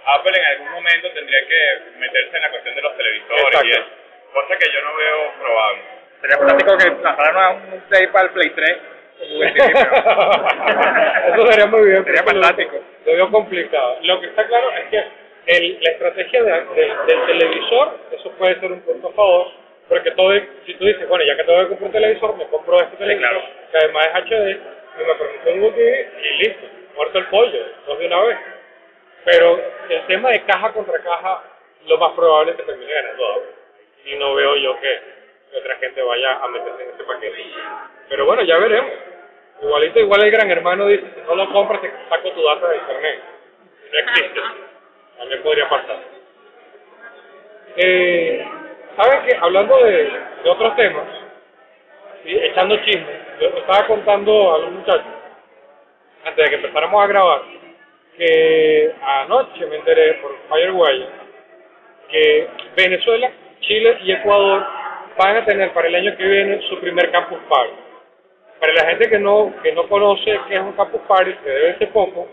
Apple 0.05 0.31
en 0.39 0.45
algún 0.45 0.71
momento 0.71 1.11
tendría 1.11 1.39
que 1.47 1.59
meterse 1.99 2.35
en 2.35 2.41
la 2.41 2.49
cuestión 2.49 2.75
de 2.75 2.81
los 2.81 2.97
televisores 2.97 3.43
y 3.43 3.47
Exacto. 3.47 3.69
eso. 3.69 3.85
Cosa 4.33 4.55
que 4.57 4.71
yo 4.71 4.81
no 4.81 4.95
veo 4.95 5.33
probable. 5.39 5.81
Sería 6.21 6.37
fantástico 6.37 6.77
que 6.77 7.03
lanzaran 7.03 7.55
un 7.73 7.79
play 7.89 8.07
para 8.07 8.25
el 8.25 8.31
Play 8.31 8.49
3 8.51 8.77
con 9.19 9.29
Google 9.29 9.51
TV. 9.51 9.73
pero- 9.73 11.33
Eso 11.35 11.47
sería 11.51 11.65
muy 11.67 11.87
bien. 11.89 12.03
Sería 12.05 12.21
lo- 12.21 12.27
fantástico. 12.27 12.79
Lo 13.05 13.13
veo 13.13 13.31
complicado. 13.31 13.97
Lo 14.03 14.19
que 14.21 14.27
está 14.27 14.45
claro 14.47 14.71
es 14.77 14.85
que 14.89 15.03
el- 15.47 15.79
la 15.81 15.91
estrategia 15.91 16.43
de- 16.43 16.51
del- 16.75 17.05
del 17.07 17.25
televisor, 17.25 17.97
eso 18.11 18.31
puede 18.33 18.59
ser 18.59 18.71
un 18.71 18.81
punto 18.81 19.07
a 19.09 19.13
favor, 19.13 19.47
porque 19.89 20.11
todo, 20.11 20.31
si 20.65 20.73
tú 20.75 20.85
dices, 20.85 21.07
bueno, 21.07 21.23
ya 21.25 21.35
que 21.35 21.43
tengo 21.43 21.59
que 21.61 21.67
comprar 21.69 21.87
un 21.87 21.91
televisor, 21.93 22.37
me 22.37 22.45
compro 22.47 22.79
este 22.81 22.97
televisor, 22.97 23.29
claro. 23.29 23.45
que 23.71 23.77
además 23.77 24.07
es 24.07 24.15
HD, 24.15 24.51
y 24.51 25.03
me 25.07 25.15
permite 25.15 25.51
un 25.67 25.73
TV, 25.75 26.09
y 26.23 26.43
listo, 26.43 26.65
muerto 26.95 27.17
el 27.17 27.25
pollo, 27.27 27.65
dos 27.87 27.99
de 27.99 28.05
una 28.07 28.21
vez. 28.21 28.37
Pero 29.25 29.59
el 29.89 30.01
tema 30.07 30.29
de 30.29 30.41
caja 30.43 30.71
contra 30.73 30.99
caja, 31.01 31.43
lo 31.87 31.97
más 31.97 32.11
probable 32.13 32.51
es 32.51 32.57
que 32.57 32.63
termine 32.63 32.91
ganando. 32.93 33.43
Y 34.05 34.15
no 34.15 34.33
veo 34.35 34.55
yo 34.57 34.79
que, 34.79 34.99
que 35.51 35.57
otra 35.57 35.75
gente 35.77 36.01
vaya 36.01 36.39
a 36.43 36.47
meterse 36.47 36.83
en 36.83 36.89
ese 36.89 37.03
paquete. 37.03 37.45
Pero 38.09 38.25
bueno, 38.25 38.43
ya 38.43 38.57
veremos. 38.57 38.91
Igualito, 39.61 39.99
igual 39.99 40.23
el 40.23 40.31
gran 40.31 40.49
hermano 40.49 40.87
dice, 40.87 41.05
si 41.13 41.21
no 41.27 41.35
lo 41.35 41.51
compras, 41.51 41.81
te 41.81 41.91
saco 42.09 42.31
tu 42.31 42.43
data 42.43 42.67
de 42.67 42.77
internet. 42.77 43.19
No 43.91 43.99
existe. 43.99 44.41
También 45.17 45.43
podría 45.43 45.69
pasar. 45.69 45.97
Eh, 47.77 48.47
¿Saben 48.95 49.25
qué? 49.25 49.37
Hablando 49.39 49.77
de, 49.83 50.11
de 50.43 50.49
otros 50.49 50.75
temas, 50.75 51.05
¿sí? 52.23 52.35
echando 52.35 52.75
chismes, 52.83 53.39
yo 53.39 53.47
estaba 53.47 53.87
contando 53.87 54.55
a 54.55 54.59
los 54.59 54.71
muchachos, 54.71 55.05
antes 56.25 56.43
de 56.43 56.49
que 56.49 56.55
empezáramos 56.55 57.01
a 57.01 57.07
grabar, 57.07 57.41
que 58.17 58.93
anoche 59.01 59.65
me 59.67 59.77
enteré 59.77 60.15
por 60.15 60.35
Firewire 60.49 61.07
que 62.09 62.47
Venezuela, 62.75 63.31
Chile 63.61 63.97
y 64.03 64.11
Ecuador 64.11 64.65
van 65.23 65.37
a 65.37 65.45
tener 65.45 65.71
para 65.73 65.87
el 65.87 65.95
año 65.95 66.17
que 66.17 66.23
viene 66.23 66.61
su 66.69 66.79
primer 66.79 67.11
Campus 67.11 67.39
Party. 67.49 67.73
Para 68.59 68.73
la 68.73 68.85
gente 68.89 69.09
que 69.09 69.19
no 69.19 69.53
que 69.63 69.71
no 69.73 69.87
conoce 69.87 70.39
qué 70.47 70.55
es 70.55 70.61
un 70.61 70.73
Campus 70.73 71.01
Party, 71.07 71.33
que 71.43 71.49
debe 71.49 71.77
ser 71.77 71.89
poco, 71.91 72.27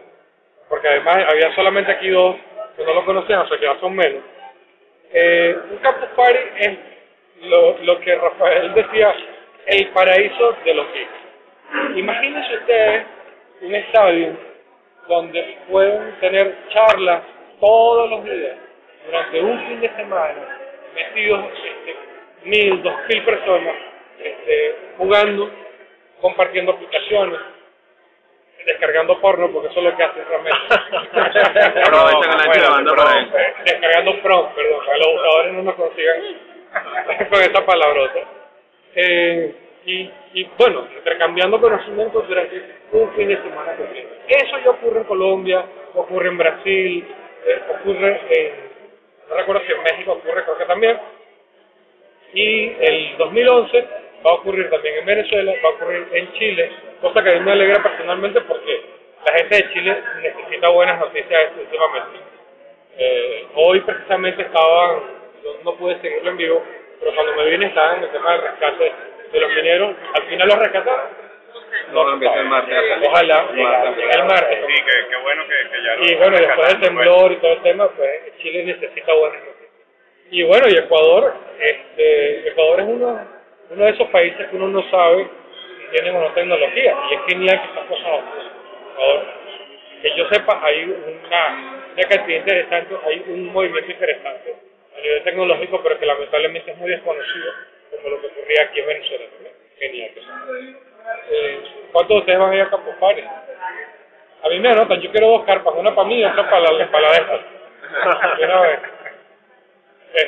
porque 0.69 0.89
además 0.89 1.19
había 1.29 1.55
solamente 1.55 1.93
aquí 1.93 2.09
dos 2.11 2.37
que 2.77 2.85
no 2.85 2.95
lo 2.95 3.05
conocían, 3.05 3.41
o 3.41 3.49
sea 3.49 3.59
que 3.59 3.65
ya 3.65 3.79
son 3.81 3.95
menos. 3.95 4.23
Eh, 5.13 5.57
un 5.71 5.79
campus 5.79 6.09
party 6.15 6.39
es 6.59 6.79
lo, 7.43 7.79
lo 7.79 8.01
que 8.01 8.15
Rafael 8.15 8.75
decía, 8.75 9.15
el 9.67 9.89
paraíso 9.89 10.57
de 10.65 10.75
los 10.75 10.87
geeks. 10.93 11.97
Imagínense 11.97 12.55
ustedes 12.55 13.07
un 13.63 13.75
estadio 13.75 14.37
donde 15.09 15.59
pueden 15.69 16.15
tener 16.21 16.55
charlas 16.69 17.23
todos 17.59 18.11
los 18.11 18.25
días 18.25 18.57
durante 19.07 19.41
un 19.41 19.67
fin 19.67 19.81
de 19.81 19.97
semana, 19.97 20.59
metidos 20.95 21.45
este, 21.65 21.97
mil, 22.49 22.83
dos 22.83 22.95
mil 23.09 23.25
personas 23.25 23.75
este, 24.19 24.75
jugando, 24.97 25.51
compartiendo 26.21 26.73
aplicaciones, 26.73 27.39
descargando 28.67 29.21
porno, 29.21 29.51
porque 29.53 29.69
eso 29.69 29.79
es 29.79 29.85
lo 29.85 29.97
que 29.97 30.03
hacen 30.03 30.25
realmente. 30.29 30.59
Descargando 33.65 34.23
prom, 34.23 34.55
perdón, 34.55 34.81
para 34.85 34.99
los 34.99 35.07
usadores 35.15 35.53
no 35.55 35.63
nos 35.63 35.75
consigan 35.75 36.21
con 37.31 37.41
esa 37.41 37.65
palabrota. 37.65 38.21
Eh, 38.95 39.55
y, 39.87 40.11
y 40.35 40.45
bueno, 40.59 40.87
intercambiando 40.97 41.61
conocimientos 41.61 42.29
durante 42.29 42.63
un 42.93 43.11
fin 43.13 43.29
de 43.29 43.37
semana 43.37 43.75
completo. 43.77 44.09
Eso 44.29 44.59
ya 44.65 44.71
ocurre 44.71 44.99
en 44.99 45.05
Colombia, 45.05 45.65
ocurre 45.95 46.29
en 46.29 46.39
Brasil, 46.39 47.07
eh, 47.47 47.61
ocurre 47.71 48.21
en, 48.29 48.53
no 49.31 49.37
recuerdo 49.37 49.63
si 49.67 49.73
en 49.73 49.83
México 49.83 50.13
ocurre, 50.13 50.45
creo 50.45 50.59
que 50.59 50.65
también. 50.65 50.99
Y 52.35 52.73
el 52.81 53.17
2011 53.19 53.87
va 54.25 54.31
a 54.31 54.35
ocurrir 54.35 54.69
también 54.71 54.99
en 54.99 55.07
Venezuela, 55.07 55.53
va 55.65 55.69
a 55.69 55.73
ocurrir 55.73 56.09
en 56.13 56.33
Chile, 56.35 56.71
cosa 57.01 57.23
que 57.23 57.31
a 57.31 57.35
mí 57.35 57.41
me 57.41 57.53
alegra 57.53 57.83
personalmente 57.83 58.41
porque 58.43 58.81
la 59.27 59.39
gente 59.39 59.57
de 59.57 59.73
Chile 59.73 60.03
necesita 60.23 60.69
buenas 60.69 60.99
noticias 60.99 61.53
últimamente. 61.59 62.19
Eh, 62.99 63.47
hoy 63.55 63.81
precisamente 63.81 64.43
estaban, 64.43 65.01
no, 65.45 65.51
no 65.65 65.77
pude 65.77 66.01
seguirlo 66.01 66.31
en 66.31 66.37
vivo, 66.37 66.65
pero 66.99 67.15
cuando 67.15 67.35
me 67.35 67.51
vine 67.51 67.67
estaban 67.67 67.99
en 67.99 68.05
el 68.05 68.11
tema 68.11 68.33
del 68.33 68.43
rescate 68.43 68.93
de 69.33 69.41
los 69.41 69.53
mineros, 69.53 69.97
al 70.15 70.23
final 70.25 70.49
los 70.49 70.59
rescataron. 70.59 71.29
No, 71.93 72.13
empieza 72.13 72.41
el 72.41 72.47
martes. 72.47 72.77
Ojalá, 73.07 73.43
Martes. 73.43 74.17
el 74.17 74.25
martes. 74.25 74.59
Sí, 74.67 74.75
que, 74.75 75.09
que 75.09 75.17
bueno 75.23 75.43
que, 75.45 75.71
que 75.71 75.83
ya 75.83 75.97
lo 75.97 76.05
Y 76.05 76.15
bueno, 76.17 76.37
después 76.37 76.41
del 76.41 76.49
rescataron, 76.49 76.81
temblor 76.81 77.33
y 77.33 77.37
todo 77.37 77.53
el 77.53 77.63
tema, 77.63 77.89
pues 77.89 78.39
Chile 78.39 78.65
necesita 78.65 79.13
buenas 79.15 79.39
noticias. 79.39 79.48
Y 80.31 80.43
bueno, 80.43 80.69
y 80.69 80.77
Ecuador, 80.77 81.35
este, 81.59 82.49
Ecuador 82.49 82.81
es 82.81 82.87
uno, 82.87 83.27
uno 83.71 83.85
de 83.85 83.91
esos 83.91 84.09
países 84.09 84.47
que 84.49 84.57
uno 84.57 84.69
no 84.69 84.91
sabe 84.91 85.27
si 85.81 85.91
tienen 85.93 86.17
o 86.17 86.21
no 86.21 86.33
tecnología. 86.33 86.97
Y 87.11 87.15
es 87.15 87.21
genial 87.29 87.61
que 87.61 87.69
estas 87.69 87.87
cosas. 87.87 88.21
Ecuador, 88.93 89.25
que 90.03 90.17
yo 90.17 90.29
sepa, 90.29 90.61
hay 90.63 90.85
una, 90.85 91.93
una 91.95 92.09
cantidad 92.09 92.39
interesante, 92.39 92.95
hay 93.07 93.25
un 93.29 93.53
movimiento 93.53 93.91
interesante 93.91 94.55
a 94.97 95.01
nivel 95.01 95.23
tecnológico, 95.23 95.81
pero 95.83 95.99
que 95.99 96.07
lamentablemente 96.07 96.71
es 96.71 96.77
muy 96.77 96.91
desconocido, 96.91 97.53
como 97.91 98.09
lo 98.11 98.21
que 98.21 98.27
ocurría 98.27 98.63
aquí 98.63 98.81
en 98.81 98.87
Venezuela. 98.87 99.25
Genial 99.79 100.11
que. 100.15 100.21
Eh, 101.31 101.59
¿Cuántos 101.93 102.17
de 102.17 102.21
ustedes 102.21 102.39
van 102.39 102.53
a 102.53 102.57
ir 102.57 102.63
a 102.63 102.71
Campus 102.71 102.95
Party? 102.97 103.23
A 104.43 104.49
mí 104.49 104.61
me 104.61 104.69
anotan, 104.69 105.01
yo 105.01 105.11
quiero 105.11 105.29
dos 105.29 105.45
carpas, 105.45 105.75
una 105.75 105.95
para 105.95 106.07
mí 106.07 106.25
otra 106.25 106.49
para 106.51 106.71
la, 106.73 106.91
para 106.91 107.09
la. 107.09 108.37
De 108.37 108.45
una 108.45 108.61
vez. 108.61 108.81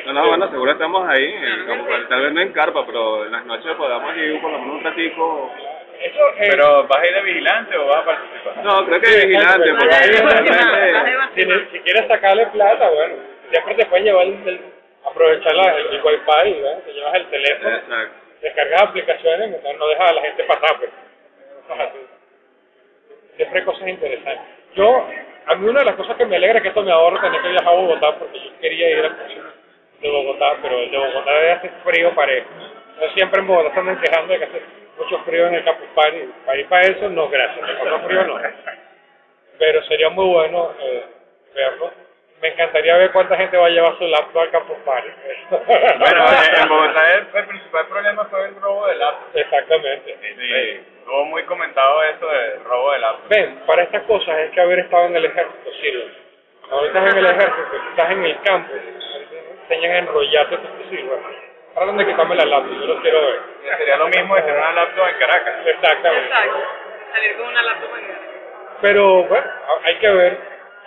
No, 0.07 0.13
no, 0.13 0.29
bueno, 0.29 0.51
seguro 0.51 0.73
estamos 0.73 1.09
ahí, 1.09 1.35
Campo 1.67 1.87
Party. 1.87 2.07
tal 2.09 2.23
vez 2.23 2.33
no 2.33 2.41
en 2.41 2.53
carpa, 2.53 2.85
pero 2.87 3.25
en 3.25 3.33
las 3.33 3.45
noches 3.47 3.75
podamos 3.77 4.17
ir 4.17 4.41
por 4.41 4.51
lo 4.51 4.59
menos 4.59 4.75
un 4.77 4.85
ratico. 4.85 5.53
Eso, 6.01 6.29
eh, 6.39 6.49
Pero 6.51 6.87
¿vas 6.87 6.99
a 6.99 7.07
ir 7.07 7.15
de 7.15 7.23
vigilante 7.23 7.77
o 7.77 7.87
vas 7.87 7.99
a 7.99 8.05
participar? 8.05 8.65
No, 8.65 8.87
creo 8.87 9.01
que 9.01 9.27
vigilante, 9.27 9.75
porque 9.75 9.95
ahí 9.95 10.11
realmente... 10.11 11.69
si, 11.73 11.79
quieres 11.81 12.09
sacarle 12.09 12.47
plata, 12.47 12.89
bueno, 12.89 13.17
siempre 13.51 13.75
te 13.75 13.87
pueden 13.87 14.05
llevar 14.05 14.27
el, 14.27 14.61
aprovechar 15.05 15.55
la, 15.55 15.77
el, 15.77 15.87
el 15.89 16.03
wifi, 16.03 16.61
¿verdad? 16.61 16.83
te 16.85 16.93
llevas 16.93 17.15
el 17.15 17.27
teléfono, 17.27 17.77
Exacto. 17.77 18.15
descargas 18.41 18.83
aplicaciones, 18.83 19.47
entonces 19.49 19.79
no 19.79 19.87
dejas 19.89 20.11
a 20.11 20.15
la 20.15 20.23
gente 20.23 20.45
pasar, 20.45 20.79
pues. 20.79 20.91
Siempre 23.37 23.59
hay 23.59 23.65
cosas 23.65 23.89
interesantes. 23.89 24.47
Yo, 24.75 25.07
a 25.47 25.55
mí 25.55 25.69
una 25.69 25.81
de 25.81 25.87
las 25.87 25.97
cosas 25.97 26.17
que 26.17 26.27
me 26.27 26.37
alegra 26.37 26.59
es 26.59 26.63
que 26.63 26.69
esto 26.69 26.83
me 26.83 26.93
ahorra 26.93 27.21
tener 27.21 27.43
que 27.43 27.49
viajar 27.49 27.69
a 27.69 27.77
Bogotá, 27.77 28.19
porque 28.19 28.39
yo 28.39 28.51
quería 28.61 28.91
ir 28.91 29.05
al 29.05 29.17
próximo 29.17 29.60
de 30.01 30.11
Bogotá, 30.11 30.57
pero 30.63 30.79
el 30.79 30.91
de 30.91 30.99
Bogotá 30.99 31.33
debe 31.33 31.53
hacer 31.53 31.71
frío 31.85 32.15
parejo. 32.15 32.49
Yo 33.01 33.09
siempre 33.11 33.41
en 33.41 33.47
Bogotá 33.47 33.81
andan 33.81 34.01
quejando 34.01 34.33
de 34.33 34.39
que 34.39 34.45
hace 34.45 34.63
mucho 34.99 35.19
frío 35.25 35.47
en 35.47 35.55
el 35.55 35.65
Campus 35.65 35.89
Party. 35.95 36.19
Para 36.45 36.59
ir 36.59 36.69
para 36.69 36.83
eso, 36.83 37.09
no, 37.09 37.29
gracias. 37.29 37.71
Pasar 37.79 38.05
frío, 38.05 38.25
no. 38.25 38.41
Pero 39.59 39.83
sería 39.85 40.09
muy 40.11 40.27
bueno 40.27 40.73
eh, 40.81 41.05
verlo. 41.55 41.91
Me 42.41 42.49
encantaría 42.49 42.97
ver 42.97 43.13
cuánta 43.13 43.37
gente 43.37 43.59
va 43.59 43.67
a 43.67 43.71
llevar 43.71 43.99
su 43.99 44.07
laptop 44.07 44.41
al 44.41 44.51
Campus 44.51 44.79
Party. 44.85 45.09
Bueno, 45.51 46.25
en, 46.63 46.69
Bogotá 46.69 47.15
el, 47.15 47.27
el 47.35 47.47
principal 47.47 47.87
problema 47.87 48.25
fue 48.27 48.47
el 48.47 48.55
robo 48.57 48.87
del 48.87 48.99
laptop. 48.99 49.37
Exactamente. 49.37 50.17
Sí, 50.21 50.81
estuvo 50.99 51.25
muy 51.27 51.43
comentado 51.45 52.03
eso 52.05 52.27
del 52.27 52.65
robo 52.65 52.93
del 52.93 53.01
laptop. 53.03 53.29
Ven, 53.29 53.59
para 53.67 53.83
estas 53.83 54.03
cosas 54.05 54.29
hay 54.35 54.49
que 54.51 54.61
haber 54.61 54.79
estado 54.79 55.07
en 55.07 55.17
el 55.17 55.25
ejército, 55.27 55.71
sirve. 55.83 56.30
Cuando 56.71 56.87
estás 56.87 57.13
en 57.13 57.19
el 57.19 57.27
ejército, 57.27 57.77
estás 57.91 58.11
en 58.13 58.25
el 58.25 58.41
campo, 58.43 58.73
te 58.73 59.75
enseñan 59.75 59.91
a 59.91 59.99
enrollarte 59.99 60.57
tus 60.57 60.71
fusil, 60.71 61.05
bueno. 61.05 61.29
Tratan 61.75 61.97
de 61.97 62.07
quitarme 62.07 62.37
la 62.37 62.45
laptop, 62.45 62.81
yo 62.81 62.87
lo 62.87 63.03
quiero 63.03 63.21
ver. 63.27 63.41
Sería 63.77 63.97
lo 63.97 64.07
mismo 64.07 64.37
de 64.37 64.43
tener 64.43 64.57
una 64.57 64.73
laptop 64.73 65.09
en 65.09 65.19
Caracas. 65.19 65.55
Exactamente. 65.67 66.27
Exacto. 66.27 66.59
Salir 67.13 67.37
con 67.37 67.49
una 67.49 67.63
laptop 67.63 67.91
en 67.97 68.19
Pero 68.83 69.25
bueno, 69.25 69.47
hay 69.83 69.95
que 69.97 70.09
ver, 70.11 70.39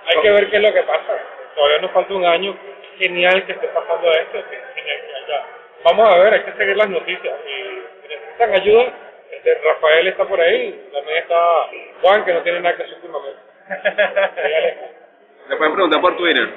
hay 0.06 0.22
que 0.22 0.32
ver 0.32 0.50
qué 0.50 0.56
es 0.56 0.64
lo 0.64 0.74
que 0.74 0.84
pasa. 0.84 1.20
Todavía 1.54 1.80
nos 1.80 1.92
falta 1.92 2.14
un 2.14 2.26
año. 2.26 2.58
Genial 2.98 3.46
que 3.46 3.52
esté 3.52 3.68
pasando 3.68 4.10
esto, 4.10 4.44
genial 4.76 5.02
que 5.02 5.16
haya. 5.16 5.44
Vamos 5.84 6.14
a 6.14 6.18
ver, 6.20 6.34
hay 6.34 6.44
que 6.44 6.54
seguir 6.54 6.78
las 6.78 6.90
noticias. 6.90 7.40
Y 7.46 7.82
si 8.02 8.08
necesitan 8.08 8.54
ayuda, 8.54 8.86
este, 9.32 9.56
Rafael 9.66 10.08
está 10.08 10.26
por 10.26 10.40
ahí, 10.40 10.90
también 10.94 11.18
está 11.18 11.68
Juan, 12.02 12.24
que 12.24 12.34
no 12.34 12.42
tiene 12.42 12.62
nada 12.62 12.78
que 12.78 12.84
hacer 12.84 12.96
últimamente. 12.96 13.40
Le 15.50 15.56
pueden 15.58 15.74
preguntar 15.74 16.02
por 16.02 16.18
Twitter. 16.18 16.50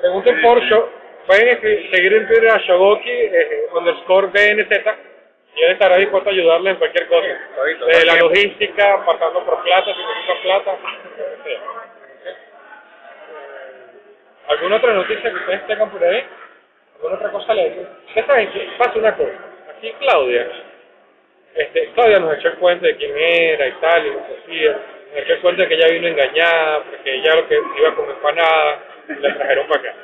Pregunten 0.00 0.42
por 0.42 0.60
show. 0.64 0.88
Pueden 1.26 1.60
seguir 1.60 2.12
en 2.14 2.26
Twitter 2.26 2.50
a 2.50 2.58
Shogoki, 2.58 3.10
eh, 3.10 3.66
underscore 3.72 4.26
BNZ, 4.28 4.70
y 5.54 5.62
él 5.62 5.72
estará 5.72 5.96
dispuesto 5.96 6.28
a 6.28 6.32
ayudarle 6.32 6.70
en 6.70 6.76
cualquier 6.76 7.06
cosa. 7.06 7.26
Desde 7.86 8.06
la 8.06 8.16
logística, 8.16 9.04
pasando 9.04 9.44
por 9.44 9.62
plata, 9.62 9.94
si 9.94 10.00
necesitan 10.00 10.42
plata. 10.42 10.76
Sí. 11.44 11.50
¿Alguna 14.48 14.76
otra 14.76 14.92
noticia 14.94 15.30
que 15.30 15.36
ustedes 15.36 15.66
tengan 15.68 15.90
por 15.90 16.02
ahí? 16.02 16.24
¿Alguna 16.96 17.14
otra 17.14 17.30
cosa 17.30 17.54
le 17.54 17.86
¿Qué 18.14 18.22
saben? 18.24 18.50
qué? 18.52 18.68
Pasa 18.76 18.98
una 18.98 19.16
cosa. 19.16 19.32
Aquí 19.76 19.92
Claudia, 20.00 20.48
este, 21.54 21.90
Claudia 21.94 22.18
nos 22.18 22.38
echó 22.38 22.48
el 22.48 22.54
cuento 22.54 22.86
de 22.86 22.96
quién 22.96 23.16
era 23.16 23.68
y 23.68 23.72
tal, 23.72 24.06
y 24.06 24.10
nos 24.10 24.28
decía, 24.28 24.72
nos 24.72 25.01
el 25.14 25.40
cuento 25.40 25.62
de 25.62 25.68
que 25.68 25.74
ella 25.74 25.88
vino 25.88 26.08
engañada, 26.08 26.84
porque 26.84 27.14
ella 27.14 27.34
lo 27.36 27.48
que 27.48 27.54
iba 27.54 27.94
con 27.94 28.10
empanada, 28.10 28.82
y 29.08 29.20
la 29.20 29.34
trajeron 29.36 29.66
para 29.68 29.80
acá. 29.80 29.94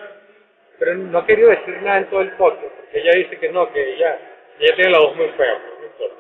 Pero 0.78 0.94
no 0.94 1.18
ha 1.18 1.26
querido 1.26 1.50
decir 1.50 1.82
nada 1.82 1.98
en 1.98 2.10
todo 2.10 2.20
el 2.20 2.30
podcast, 2.32 2.74
porque 2.74 3.00
ella 3.00 3.12
dice 3.16 3.38
que 3.38 3.48
no, 3.50 3.72
que 3.72 3.94
ella, 3.94 4.18
ella 4.60 4.74
tiene 4.76 4.90
la 4.90 4.98
voz 4.98 5.16
muy 5.16 5.28
fea. 5.30 5.58
no 5.80 5.86
importa. 5.86 6.14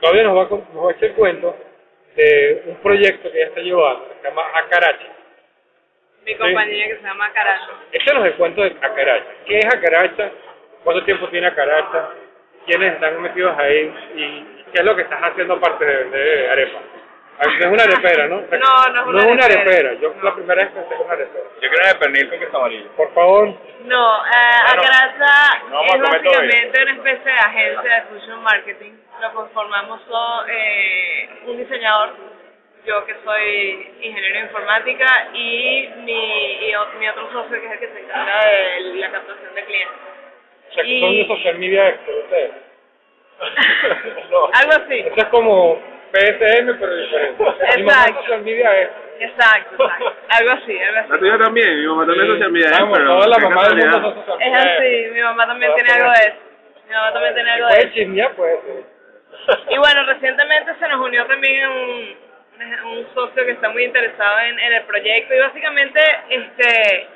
Claudia 0.00 0.22
nos 0.24 0.36
va, 0.36 0.42
a, 0.42 0.74
nos 0.74 0.86
va 0.86 0.90
a 0.90 0.92
echar 0.92 1.04
el 1.10 1.14
cuento 1.14 1.56
de 2.16 2.62
un 2.66 2.76
proyecto 2.76 3.30
que 3.30 3.38
ella 3.38 3.48
está 3.48 3.60
llevando, 3.60 4.08
que 4.08 4.14
se 4.14 4.28
llama 4.28 4.42
Acarachi. 4.54 5.06
Mi 6.24 6.34
compañía 6.36 6.88
que 6.88 6.96
se 6.96 7.02
llama 7.02 7.32
Caracho. 7.32 7.72
Échanos 7.92 8.26
el 8.26 8.34
cuento 8.34 8.62
de 8.62 8.76
Acaracha. 8.80 9.32
¿Qué 9.46 9.58
es 9.58 9.66
Acaracha? 9.66 10.30
¿Cuánto 10.84 11.04
tiempo 11.04 11.28
tiene 11.28 11.46
Acaracha? 11.46 12.10
¿Quiénes 12.66 12.94
están 12.94 13.20
metidos 13.22 13.56
ahí? 13.58 13.92
¿Y 14.14 14.64
qué 14.72 14.80
es 14.80 14.84
lo 14.84 14.94
que 14.96 15.02
estás 15.02 15.20
haciendo 15.22 15.54
aparte 15.54 15.84
de 15.84 15.96
vender 15.96 16.50
arepa? 16.50 16.78
No 17.38 17.46
es 17.48 17.66
una 17.66 17.82
arepera, 17.84 18.28
¿no? 18.28 18.36
No, 18.50 18.92
no 18.92 19.00
es 19.00 19.24
una 19.24 19.32
una 19.32 19.44
arepera. 19.46 19.94
Yo 19.94 20.14
la 20.22 20.34
primera 20.34 20.62
vez 20.62 20.72
pensé 20.72 20.94
que 20.94 21.02
una 21.02 21.12
arepera. 21.14 21.44
Yo 21.54 21.60
quiero 21.60 21.76
una 21.78 21.92
de 21.92 21.98
pernil 21.98 22.28
con 22.28 22.38
queso 22.38 22.56
amarillo. 22.58 22.88
Por 22.96 23.14
favor, 23.14 23.48
No, 23.84 24.26
eh, 24.26 24.30
Bueno, 24.66 24.82
Acaraza 24.82 25.58
no 25.70 25.82
es 25.82 26.00
básicamente 26.00 26.82
una 26.82 26.92
especie 26.92 27.32
de 27.32 27.38
agencia 27.38 27.94
de 27.94 28.02
fusion 28.02 28.42
marketing. 28.42 28.92
Lo 29.22 29.32
conformamos 29.32 30.04
todo, 30.06 30.44
eh, 30.48 31.28
un 31.46 31.56
diseñador, 31.58 32.10
yo 32.86 33.04
que 33.06 33.14
soy 33.24 33.90
ingeniero 34.00 34.34
de 34.38 34.44
informática 34.46 35.28
y 35.34 35.88
mi, 35.98 36.68
y 36.68 36.72
mi 36.98 37.08
otro 37.08 37.30
socio 37.32 37.60
que 37.60 37.66
es 37.66 37.72
el 37.72 37.78
que 37.78 37.88
se 37.88 38.00
encarga 38.00 38.44
de 38.46 38.80
la 38.96 39.10
captación 39.10 39.54
de 39.54 39.64
clientes. 39.64 39.96
o 40.70 40.74
sea, 40.74 40.84
que 40.84 41.00
son 41.00 41.16
de 41.16 41.26
social 41.26 41.58
media 41.58 41.88
extra 41.88 42.14
ustedes. 42.14 42.50
No. 44.30 44.48
Algo 44.52 44.72
así. 44.72 44.98
Eso 45.00 45.16
es 45.16 45.24
como 45.26 45.80
PSM, 46.12 46.78
pero 46.78 46.96
diferente. 46.96 47.42
Mi 47.76 47.82
mamá 47.82 48.04
Exacto. 48.04 48.20
social 48.22 48.42
media 48.42 48.80
es. 48.82 48.88
Exacto, 49.20 49.84
exacto. 49.84 50.14
Algo 50.28 50.50
así, 50.52 50.78
algo 50.78 50.98
así. 51.00 51.10
La 51.10 51.18
tuya 51.18 51.38
también, 51.38 51.80
mi 51.80 51.86
mamá 51.86 52.06
también 52.06 52.26
es 52.26 52.32
social 52.32 52.52
media, 52.52 52.70
Vamos, 52.80 52.98
pero 52.98 53.10
toda 53.16 53.28
la 53.28 53.36
qué 53.36 53.42
mamá 53.42 53.68
del 53.68 53.76
mundo 53.76 54.36
Es 54.40 54.54
así, 54.54 55.10
mi 55.12 55.20
mamá 55.20 55.46
también 55.46 55.70
Todas 55.72 55.84
tiene 55.84 56.00
algo 56.00 56.12
de 56.12 56.26
eso. 56.28 56.38
Mi 56.88 56.94
mamá 56.94 57.12
también 57.12 57.34
tiene 57.34 57.50
algo 57.50 57.66
de 57.68 57.78
eso. 57.78 57.88
chismear, 57.94 58.34
ser. 58.36 58.84
Y 59.70 59.78
bueno, 59.78 60.02
recientemente 60.06 60.74
se 60.78 60.88
nos 60.88 61.00
unió 61.00 61.26
también 61.26 61.68
un, 61.68 62.16
un 62.92 63.06
socio 63.14 63.44
que 63.44 63.52
está 63.52 63.68
muy 63.70 63.84
interesado 63.84 64.40
en, 64.40 64.58
en 64.58 64.72
el 64.74 64.82
proyecto 64.84 65.34
y 65.34 65.38
básicamente 65.38 66.00
este 66.30 67.06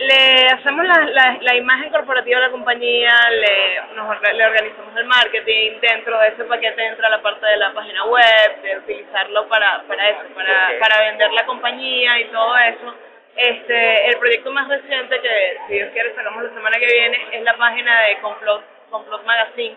Le 0.00 0.46
hacemos 0.46 0.86
la, 0.86 1.04
la, 1.12 1.38
la 1.42 1.54
imagen 1.56 1.90
corporativa 1.90 2.40
de 2.40 2.46
la 2.46 2.50
compañía, 2.50 3.12
le, 3.32 3.94
nos, 3.94 4.22
le 4.32 4.46
organizamos 4.46 4.96
el 4.96 5.04
marketing, 5.04 5.72
dentro 5.78 6.18
de 6.20 6.28
ese 6.28 6.44
paquete 6.44 6.86
entra 6.86 7.10
la 7.10 7.20
parte 7.20 7.44
de 7.44 7.58
la 7.58 7.70
página 7.74 8.06
web, 8.06 8.62
de 8.62 8.78
utilizarlo 8.78 9.46
para, 9.48 9.82
para 9.82 10.08
eso, 10.08 10.22
para, 10.34 10.70
para 10.80 11.00
vender 11.10 11.30
la 11.32 11.44
compañía 11.44 12.18
y 12.18 12.24
todo 12.28 12.56
eso. 12.56 12.94
Este, 13.36 14.06
el 14.08 14.16
proyecto 14.18 14.50
más 14.52 14.68
reciente 14.68 15.20
que, 15.20 15.56
si 15.68 15.74
Dios 15.74 15.90
quiere, 15.92 16.14
sacamos 16.14 16.44
la 16.44 16.54
semana 16.54 16.78
que 16.78 16.86
viene, 16.86 17.18
es 17.32 17.42
la 17.42 17.56
página 17.58 18.00
de 18.00 18.18
Complot, 18.20 18.62
Complot 18.88 19.24
Magazine, 19.24 19.76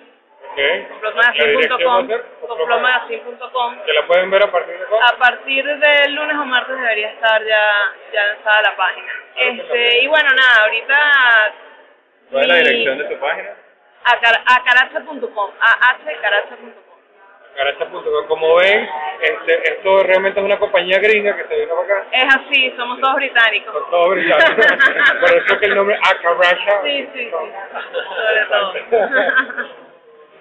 Ok. 0.52 0.58
La 0.58 1.46
dirección 1.46 1.80
va 1.98 2.06
a 2.06 2.08
complotmagazine.com, 2.08 2.08
ser 2.08 2.24
complotmagazine.com. 2.48 3.84
que 3.86 3.94
la 3.94 4.08
pueden 4.08 4.30
ver 4.30 4.44
a 4.44 4.52
partir 4.52 4.78
de 4.78 4.86
cuándo. 4.86 5.08
A 5.08 5.18
partir 5.18 5.66
del 5.66 6.14
lunes 6.14 6.36
o 6.38 6.46
martes 6.46 6.76
debería 6.78 7.10
estar 7.10 7.44
ya, 7.44 7.72
ya 8.14 8.28
lanzada 8.28 8.62
la 8.62 8.76
página. 8.76 9.12
Este, 9.36 10.00
y 10.04 10.08
bueno, 10.08 10.30
nada, 10.30 10.64
ahorita... 10.64 10.96
¿Cuál 12.30 12.42
es 12.44 12.48
la 12.50 12.56
dirección 12.56 12.98
de 13.00 13.04
tu 13.06 13.20
página? 13.20 13.50
Acar- 14.06 14.44
Acaracha.com, 14.46 15.52
ahcaracha.com. 15.60 16.74
Caracha.com. 17.56 18.28
Como 18.28 18.56
ven, 18.56 18.90
este, 19.22 19.72
esto 19.74 20.04
realmente 20.04 20.40
es 20.40 20.46
una 20.46 20.58
compañía 20.60 20.98
gringa 21.00 21.36
que 21.36 21.46
se 21.48 21.60
vino 21.62 21.76
para 21.76 22.00
acá. 22.02 22.08
Es 22.12 22.36
así, 22.36 22.74
somos 22.78 23.00
todos 23.00 23.16
británicos. 23.16 23.74
Son 23.74 23.90
todos 23.92 24.10
británicos. 24.10 24.66
Por 25.22 25.38
eso 25.38 25.60
que 25.60 25.66
el 25.68 25.76
nombre 25.76 25.96
Acaracha. 25.98 26.82
Sí, 26.84 27.10
sí, 27.14 27.26
sí, 27.26 27.32
sobre 27.32 28.46
todo. 28.50 28.74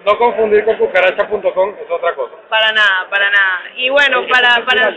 No 0.05 0.17
confundir 0.17 0.65
con 0.65 0.75
cucaracha.com, 0.77 1.75
es 1.81 1.89
otra 1.89 2.13
cosa. 2.13 2.35
para 2.49 2.71
nada, 2.73 3.07
para 3.09 3.29
nada. 3.29 3.61
Y 3.75 3.89
bueno, 3.89 4.25
para, 4.27 4.55
para, 4.65 4.93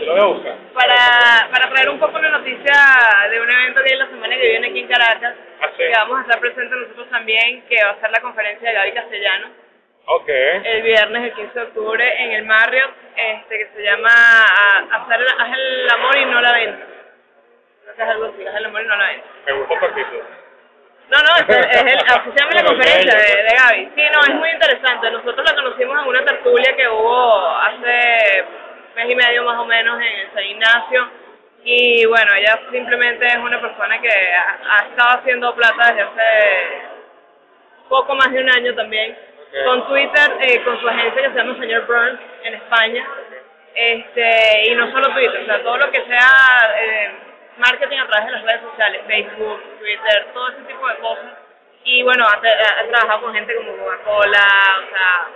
para, 0.73 1.49
para 1.51 1.69
traer 1.69 1.89
un 1.89 1.99
poco 1.99 2.17
una 2.17 2.29
noticia 2.29 2.73
de 3.29 3.41
un 3.41 3.49
evento 3.49 3.81
que 3.83 3.93
hay 3.93 3.99
la 3.99 4.07
semana 4.07 4.35
que 4.35 4.47
viene 4.49 4.67
aquí 4.67 4.79
en 4.79 4.87
Caracas, 4.87 5.33
Ah, 5.61 5.67
sí. 5.71 5.77
que 5.83 5.89
vamos 5.91 6.19
a 6.19 6.21
estar 6.23 6.39
presentes 6.39 6.77
nosotros 6.77 7.09
también, 7.09 7.63
que 7.67 7.83
va 7.83 7.91
a 7.91 7.99
ser 8.01 8.11
la 8.11 8.19
conferencia 8.21 8.67
de 8.69 8.75
Gaby 8.75 8.91
Castellano. 8.91 9.47
Ok. 10.09 10.29
el 10.29 10.81
viernes 10.83 11.23
el 11.23 11.33
15 11.33 11.53
de 11.59 11.65
octubre 11.65 12.23
en 12.23 12.31
el 12.31 12.45
Marriott 12.45 12.91
este 13.17 13.57
que 13.57 13.67
se 13.75 13.83
llama 13.83 14.07
hacer 14.09 15.19
el, 15.19 15.27
haz 15.27 15.51
el 15.57 15.89
amor 15.89 16.17
y 16.17 16.25
no 16.25 16.39
la 16.39 16.53
venta 16.53 16.85
creo 17.83 17.95
que 17.95 18.03
es 18.03 18.07
algo 18.09 18.25
así 18.27 18.47
haz 18.47 18.55
el 18.55 18.65
amor 18.67 18.81
y 18.83 18.87
no 18.87 18.95
la 18.95 19.05
venta 19.07 19.27
Me 19.47 19.51
gustó. 19.53 19.75
No 21.09 21.17
no 21.19 21.29
es, 21.37 21.49
el- 21.49 21.69
es 21.71 21.93
el, 21.93 21.99
así 21.99 22.29
se 22.35 22.39
llama 22.39 22.51
la 22.53 22.63
conferencia 22.67 23.15
de, 23.17 23.43
de 23.43 23.55
Gaby. 23.55 23.91
Sí 23.95 24.01
no 24.13 24.19
es 24.21 24.35
muy 24.35 24.49
interesante. 24.49 25.09
Nosotros 25.11 25.45
la 25.49 25.55
conocimos 25.55 26.01
en 26.01 26.07
una 26.07 26.25
tertulia 26.25 26.75
que 26.75 26.87
hubo 26.89 27.47
hace 27.57 28.43
mes 28.95 29.09
y 29.11 29.15
medio 29.15 29.43
más 29.43 29.57
o 29.59 29.65
menos 29.65 29.99
en 30.01 30.33
San 30.33 30.43
Ignacio. 30.43 31.09
Y 31.63 32.05
bueno 32.05 32.33
ella 32.35 32.59
simplemente 32.71 33.25
es 33.25 33.37
una 33.37 33.59
persona 33.61 33.99
que 34.01 34.09
ha, 34.09 34.57
ha 34.69 34.87
estado 34.87 35.19
haciendo 35.19 35.53
plata 35.55 35.87
desde 35.93 36.01
hace 36.01 36.81
poco 37.89 38.15
más 38.15 38.31
de 38.31 38.39
un 38.41 38.49
año 38.55 38.73
también. 38.75 39.17
Con 39.65 39.87
Twitter, 39.87 40.37
eh, 40.41 40.61
con 40.63 40.79
su 40.79 40.87
agencia 40.89 41.21
que 41.23 41.29
se 41.29 41.35
llama 41.35 41.57
Señor 41.57 41.87
Burns 41.87 42.19
en 42.43 42.53
España, 42.55 43.03
este 43.73 44.69
y 44.69 44.75
no 44.75 44.91
solo 44.91 45.13
Twitter, 45.13 45.41
o 45.41 45.45
sea, 45.45 45.63
todo 45.63 45.77
lo 45.77 45.89
que 45.89 46.03
sea 46.05 46.75
eh, 46.79 47.11
marketing 47.57 47.97
a 47.99 48.07
través 48.07 48.25
de 48.27 48.31
las 48.33 48.43
redes 48.43 48.61
sociales, 48.61 49.01
Facebook, 49.07 49.79
Twitter, 49.79 50.27
todo 50.33 50.49
ese 50.49 50.61
tipo 50.63 50.87
de 50.87 50.95
cosas. 50.97 51.33
Y 51.83 52.03
bueno, 52.03 52.25
ha, 52.25 52.33
ha- 52.33 52.79
ha 52.81 52.87
trabajado 52.87 53.21
con 53.21 53.33
gente 53.33 53.55
como 53.55 53.75
Coca-Cola, 53.77 54.47
o 54.83 54.89
sea, 54.89 55.27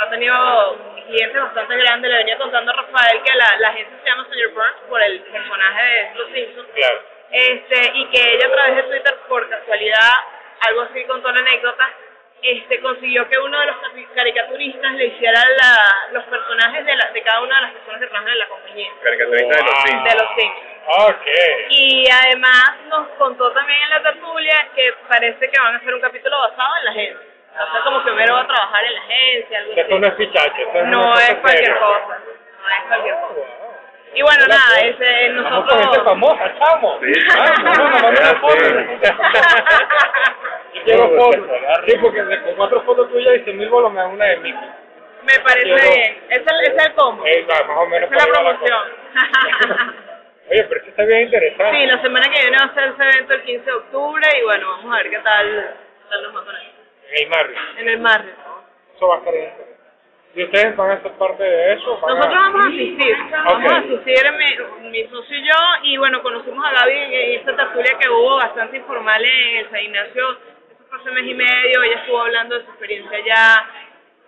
ha 0.00 0.10
tenido 0.10 0.76
clientes 1.08 1.42
bastante 1.42 1.76
grandes. 1.76 2.10
Le 2.10 2.16
venía 2.18 2.38
contando 2.38 2.70
a 2.72 2.76
Rafael 2.76 3.20
que 3.22 3.34
la, 3.34 3.56
la 3.58 3.68
agencia 3.70 3.96
se 4.02 4.08
llama 4.08 4.26
Señor 4.30 4.52
Burns 4.52 4.76
por 4.88 5.02
el 5.02 5.20
personaje 5.22 5.82
de 5.84 6.14
Los 6.14 6.28
Simpsons 6.32 6.68
Claro. 6.74 7.02
este 7.32 7.90
y 7.94 8.06
que 8.10 8.34
ella 8.34 8.46
a 8.46 8.52
través 8.52 8.76
de 8.76 8.82
Twitter 8.84 9.16
por 9.28 9.48
casualidad 9.50 10.12
algo 10.68 10.82
así 10.82 11.04
contó 11.04 11.30
la 11.32 11.40
anécdota 11.40 11.88
este 12.42 12.80
consiguió 12.80 13.28
que 13.28 13.38
uno 13.38 13.58
de 13.58 13.66
los 13.66 13.76
cari- 13.76 14.06
caricaturistas 14.14 14.92
le 14.92 15.06
hiciera 15.06 15.40
la, 15.60 16.08
los 16.12 16.24
personajes 16.24 16.84
de, 16.86 16.94
la, 16.96 17.10
de 17.10 17.22
cada 17.22 17.40
una 17.42 17.56
de 17.56 17.62
las 17.62 17.72
personas 17.72 18.00
que 18.00 18.06
trabajan 18.06 18.32
en 18.32 18.38
la 18.38 18.48
compañía 18.48 18.88
Caricaturista 19.02 19.56
de 19.56 19.64
los 19.64 19.74
Wow. 19.74 19.82
Sims. 19.86 20.04
de 20.04 20.14
los 20.14 20.28
Simpsons 20.36 20.67
Ok. 20.90 21.26
y 21.70 22.04
además 22.10 22.70
nos 22.88 23.08
contó 23.18 23.52
también 23.52 23.78
en 23.82 23.90
la 23.90 24.02
tertulia 24.02 24.68
que 24.74 24.92
parece 25.08 25.50
que 25.50 25.60
van 25.60 25.74
a 25.74 25.78
hacer 25.78 25.94
un 25.94 26.00
capítulo 26.00 26.38
basado 26.38 26.76
en 26.78 26.84
la 26.86 26.90
agencia 26.92 27.18
o 27.52 27.72
sea 27.72 27.80
como 27.84 28.02
que 28.04 28.10
Homero 28.10 28.34
va 28.34 28.40
a 28.42 28.46
trabajar 28.46 28.84
en 28.84 28.94
la 28.94 29.00
agencia 29.00 29.58
algo 29.58 29.72
Esto 29.76 29.98
no 29.98 30.06
es 30.06 30.12
así 30.14 30.24
esto 30.24 30.82
no 30.86 31.14
es 31.18 31.34
cualquier 31.36 31.64
seria. 31.66 31.78
cosa 31.80 32.18
no 32.62 32.68
es 32.68 32.82
cualquier 32.88 33.14
cosa 33.16 33.40
y 34.14 34.22
bueno 34.22 34.46
nada 34.46 34.80
ese 34.80 35.32
Vamos 35.34 35.68
con 35.68 35.78
nosotros 35.78 36.04
famosa, 36.04 36.54
chamo. 36.58 36.98
Sí. 37.02 37.10
Es 37.12 37.26
vamos, 37.36 38.02
así. 38.02 38.36
fotos. 38.40 38.72
Yo 40.74 40.82
quiero 40.84 41.08
fotos. 41.16 41.46
Sí, 41.86 41.96
porque 42.00 42.40
con 42.42 42.54
cuatro 42.56 42.82
fotos 42.84 43.10
tuyas 43.10 43.36
y 43.36 43.44
100 43.44 43.58
mil 43.58 43.68
bolos 43.68 43.92
me 43.92 44.00
dan 44.00 44.10
una 44.12 44.24
de 44.24 44.36
mí. 44.38 44.52
Me 45.22 45.38
parece 45.44 45.66
bien. 45.66 46.24
Ese 46.30 46.40
es 46.40 46.46
el, 46.46 46.60
ese 46.62 46.76
es 46.76 46.86
el 46.86 46.94
combo. 46.94 47.26
Eh, 47.26 47.46
va, 47.50 47.62
más 47.66 47.76
o 47.76 47.86
menos 47.86 48.10
Esa 48.10 48.24
es 48.24 48.28
la 48.32 48.40
va 48.40 48.52
la 48.52 48.58
promoción. 48.58 48.82
cosa. 49.60 49.94
Oye, 50.50 50.64
pero 50.64 50.80
esto 50.80 50.87
está 50.98 51.04
bien 51.06 51.22
interesante. 51.26 51.78
sí, 51.78 51.86
la 51.86 52.02
semana 52.02 52.26
que 52.28 52.40
viene 52.40 52.56
va 52.58 52.64
a 52.64 52.74
ser 52.74 52.88
ese 52.88 53.02
evento 53.02 53.34
el 53.34 53.42
15 53.42 53.64
de 53.64 53.72
octubre 53.72 54.26
y 54.36 54.42
bueno, 54.42 54.68
vamos 54.68 54.92
a 54.92 54.96
ver 54.96 55.10
qué 55.10 55.18
tal, 55.18 55.46
qué 55.46 56.08
tal 56.10 56.22
nos 56.24 56.36
va 56.36 56.44
con 56.44 56.56
eso. 56.56 56.72
En 57.10 57.22
el 57.22 57.28
Marriott. 57.28 57.58
En 57.78 57.88
el 57.88 57.98
Marriott. 58.00 58.36
Eso 58.96 59.06
va 59.06 59.14
a 59.14 59.18
estar 59.18 59.32
bien. 59.32 59.52
¿Y 60.34 60.44
ustedes 60.44 60.76
van 60.76 60.90
a 60.90 61.02
ser 61.02 61.12
parte 61.12 61.42
de 61.42 61.72
eso? 61.72 62.00
¿Van 62.00 62.16
Nosotros 62.16 62.42
vamos 62.42 62.64
a 62.64 62.68
asistir, 62.68 63.16
vamos 63.30 63.64
Ok. 63.64 63.72
a 63.72 63.76
asistir 63.76 64.32
mi, 64.32 64.90
mi 64.90 65.04
socio 65.08 65.38
y 65.38 65.46
yo 65.46 65.54
y 65.84 65.96
bueno, 65.98 66.22
conocimos 66.22 66.64
a 66.66 66.70
Gaby 66.72 66.96
en, 66.96 67.40
esta 67.40 67.56
tertulia 67.56 67.96
que 67.98 68.08
hubo 68.08 68.36
bastante 68.36 68.76
informal 68.78 69.24
en 69.24 69.56
el 69.56 69.70
San 69.70 69.80
Ignacio, 69.80 70.30
eso 70.70 70.84
fue 70.88 70.98
hace 70.98 71.10
mes 71.12 71.24
y 71.26 71.34
medio, 71.34 71.82
ella 71.82 71.96
estuvo 72.00 72.20
hablando 72.20 72.56
de 72.56 72.64
su 72.64 72.70
experiencia 72.70 73.16
allá, 73.16 73.66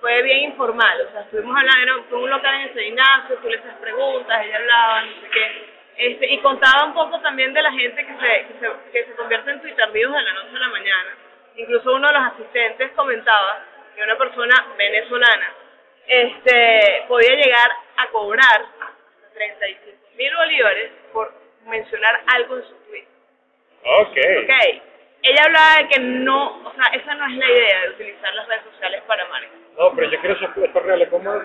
fue 0.00 0.22
bien 0.22 0.50
informal, 0.50 1.00
o 1.06 1.12
sea, 1.12 1.20
estuvimos 1.22 1.54
hablando, 1.56 2.04
fue 2.08 2.18
un 2.18 2.30
local 2.30 2.54
en 2.54 2.60
el 2.62 2.74
San 2.74 2.84
Ignacio, 2.84 3.36
tú 3.36 3.48
le 3.48 3.58
hacías 3.58 3.76
preguntas, 3.76 4.46
ella 4.46 4.56
hablaba, 4.56 5.02
no 5.02 5.12
sé 5.20 5.28
qué, 5.32 5.69
este, 6.00 6.32
y 6.32 6.38
contaba 6.38 6.86
un 6.86 6.94
poco 6.94 7.20
también 7.20 7.52
de 7.52 7.60
la 7.60 7.70
gente 7.72 8.06
que 8.06 8.12
se, 8.14 8.46
que 8.46 8.54
se, 8.58 8.90
que 8.90 9.04
se 9.04 9.16
convierte 9.16 9.50
en 9.50 9.60
tuitardivos 9.60 10.14
de 10.14 10.22
la 10.22 10.32
noche 10.32 10.56
a 10.56 10.58
la 10.58 10.68
mañana, 10.68 11.10
incluso 11.56 11.92
uno 11.92 12.08
de 12.08 12.14
los 12.14 12.32
asistentes 12.32 12.90
comentaba 12.92 13.64
que 13.94 14.02
una 14.02 14.16
persona 14.16 14.54
venezolana 14.78 15.52
este 16.06 17.04
podía 17.06 17.34
llegar 17.36 17.70
a 17.98 18.06
cobrar 18.08 18.64
hasta 18.80 19.34
35 19.34 20.08
mil 20.16 20.34
bolívares 20.36 20.90
por 21.12 21.34
mencionar 21.66 22.22
algo 22.34 22.56
en 22.56 22.62
su 22.64 22.74
tweet. 22.88 23.04
Ok. 23.84 24.16
Ok, 24.42 24.82
ella 25.22 25.42
hablaba 25.44 25.76
de 25.82 25.88
que 25.88 26.00
no, 26.00 26.62
o 26.66 26.72
sea, 26.72 26.86
esa 26.94 27.14
no 27.14 27.26
es 27.26 27.36
la 27.36 27.46
idea 27.46 27.82
de 27.82 27.90
utilizar 27.90 28.34
las 28.34 28.48
redes 28.48 28.62
sociales 28.72 29.02
para 29.06 29.28
marketing. 29.28 29.58
No, 29.78 29.94
pero 29.94 30.10
yo 30.10 30.18
quiero 30.20 30.34
esos 30.34 30.56
estos 30.56 30.82
reales. 30.82 31.08
¿Cómo 31.10 31.34
es? 31.34 31.42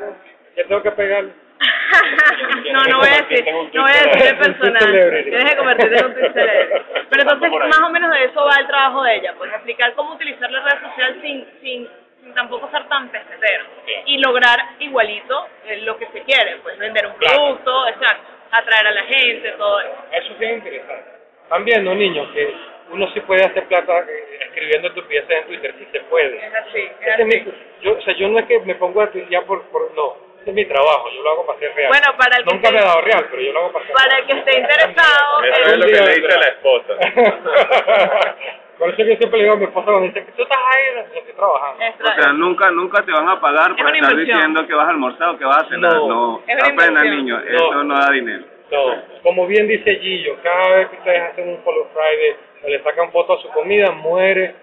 Yo 0.56 0.66
tengo 0.66 0.82
que 0.82 0.92
pegar. 0.92 1.26
no, 2.74 2.84
no 2.84 3.00
voy 3.00 3.08
a 3.08 3.22
decir, 3.22 3.46
no 3.74 3.82
voy 3.82 3.92
a 3.92 4.10
decir 4.10 4.28
el 4.28 4.38
personal. 4.38 5.24
Tienes 5.24 5.52
que 5.52 5.58
convertirte 5.58 5.98
en 5.98 6.06
un 6.06 6.14
celebrity. 6.14 6.86
Pero 7.10 7.22
entonces, 7.22 7.52
más 7.52 7.80
o 7.80 7.90
menos 7.90 8.12
de 8.12 8.26
eso 8.26 8.46
va 8.46 8.56
el 8.60 8.68
trabajo 8.68 9.04
de 9.04 9.16
ella, 9.16 9.34
pues 9.38 9.52
explicar 9.52 9.94
cómo 9.94 10.14
utilizar 10.14 10.52
las 10.52 10.64
redes 10.64 10.82
sociales 10.90 11.18
sin, 11.22 11.46
sin, 11.62 11.90
sin 12.22 12.34
tampoco 12.34 12.70
ser 12.72 12.88
tan 12.88 13.08
pestetero 13.10 13.66
y 14.06 14.18
lograr 14.18 14.60
igualito 14.80 15.48
eh, 15.66 15.82
lo 15.82 15.98
que 15.98 16.08
se 16.08 16.22
quiere, 16.24 16.58
pues 16.58 16.78
vender 16.78 17.08
un 17.08 17.14
producto, 17.14 17.88
exacto, 17.88 18.28
atraer 18.52 18.88
a 18.88 18.92
la 18.92 19.04
gente, 19.04 19.52
todo 19.52 19.80
eso. 19.80 19.96
Eso 20.12 20.34
es 20.40 20.52
interesante. 20.52 21.10
Están 21.44 21.64
viendo, 21.64 21.94
niños, 21.94 22.28
que 22.34 22.75
uno 22.92 23.08
sí 23.14 23.20
puede 23.22 23.44
hacer 23.46 23.66
plata 23.66 24.00
eh, 24.00 24.40
escribiendo 24.48 24.88
estupideces 24.90 25.30
en 25.32 25.46
Twitter, 25.48 25.74
sí 25.80 25.88
se 25.92 26.00
puede. 26.02 26.38
Es 26.38 26.54
así, 26.56 26.80
es 26.80 27.08
Ese 27.08 27.22
es 27.22 27.26
mi- 27.28 27.54
yo, 27.82 27.98
o 27.98 28.02
sea, 28.02 28.14
yo 28.16 28.28
no 28.30 28.40
es 28.40 28.46
que 28.46 28.60
me 28.60 28.76
pongo 28.76 29.02
a 29.02 29.08
tuitear 29.12 29.44
por, 29.46 29.62
por, 29.64 29.92
no, 29.96 30.16
ese 30.42 30.50
es 30.52 30.56
mi 30.56 30.66
trabajo, 30.66 31.10
yo 31.10 31.22
lo 31.24 31.32
hago 31.32 31.46
para 31.46 31.60
ser 31.60 31.74
real. 31.76 31.90
Bueno, 31.90 32.08
para 32.18 32.38
el 32.38 32.46
que 32.46 32.54
Nunca 32.54 32.72
me 32.72 32.78
he 32.80 32.82
dado 32.84 33.02
real, 33.02 33.28
pero 33.30 33.42
yo 33.42 33.52
lo 33.54 33.60
hago 33.60 33.72
para 33.74 33.86
ser 33.86 33.96
Para 33.96 34.18
el 34.20 34.26
que 34.28 34.34
esté 34.38 34.60
interesado, 34.60 35.44
Eso 35.44 35.62
es 35.72 35.78
lo 35.78 35.86
que 35.86 35.92
día 35.92 36.02
le 36.02 36.08
de 36.10 36.16
dice 36.16 36.34
a 36.34 36.40
la 36.40 36.48
esposa. 36.48 36.94
Por 38.78 38.90
eso 38.90 39.04
yo 39.04 39.16
siempre 39.16 39.38
le 39.38 39.44
digo 39.46 39.54
a 39.56 39.58
mi 39.58 39.64
esposa 39.66 39.86
cuando 39.86 40.02
dice 40.08 40.26
que 40.26 40.32
tú 40.34 40.44
estás 40.44 40.58
ahí, 40.60 40.84
yo 41.14 41.20
estoy 41.20 41.34
trabajando. 41.34 41.82
extra- 41.86 42.12
O 42.12 42.22
sea, 42.22 42.34
nunca, 42.34 42.70
nunca 42.72 43.02
te 43.06 43.12
van 43.14 43.30
a 43.30 43.40
pagar 43.40 43.72
Es 43.72 43.78
por 43.82 43.96
estar 43.96 44.12
inversión. 44.12 44.38
diciendo 44.38 44.68
que 44.68 44.74
vas 44.76 44.88
a 44.88 44.90
almorzar 44.92 45.30
o 45.30 45.38
que 45.38 45.46
vas 45.46 45.64
a 45.64 45.70
cenar. 45.70 45.94
No. 45.94 46.08
No, 46.08 46.42
Es 46.46 46.58
No. 46.58 47.68
eso 47.72 47.84
no 47.86 47.98
da 48.00 48.12
dinero. 48.12 48.44
No, 48.72 49.04
como 49.22 49.46
bien 49.48 49.68
dice 49.68 49.96
Gillo, 49.98 50.38
cada 50.42 50.78
vez 50.78 50.90
que 50.90 50.98
ustedes 50.98 51.22
hacen 51.22 51.50
un 51.50 51.64
Follow 51.64 51.88
Friday 51.94 52.36
o 52.64 52.68
le 52.68 52.82
sacan 52.84 53.12
foto 53.12 53.34
a 53.34 53.42
su 53.42 53.50
comida, 53.50 53.92
muere 53.92 54.56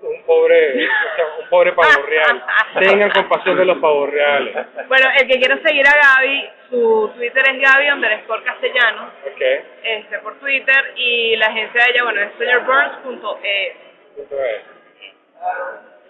un 0.00 0.22
pobre, 0.22 0.84
o 0.86 1.16
sea, 1.16 1.26
un 1.42 1.48
pobre 1.48 1.72
pavo 1.72 2.02
real. 2.06 2.44
Tengan 2.78 3.10
compasión 3.10 3.56
de 3.56 3.64
los 3.64 3.78
pavos 3.78 4.08
reales. 4.10 4.54
bueno, 4.86 5.06
el 5.20 5.26
que 5.26 5.38
quiera 5.38 5.58
seguir 5.62 5.84
a 5.86 5.92
Gaby, 5.92 6.50
su 6.70 7.10
Twitter 7.16 7.42
es 7.50 7.60
Gaby 7.60 7.90
underscore 7.90 8.44
castellano, 8.44 9.10
Ok. 9.26 9.42
este, 9.82 10.18
por 10.20 10.38
Twitter, 10.38 10.92
y 10.96 11.34
la 11.36 11.46
agencia 11.46 11.84
de 11.84 11.90
ella, 11.90 12.04
bueno, 12.04 12.20
es 12.22 12.30
señorburns.es. 12.38 13.72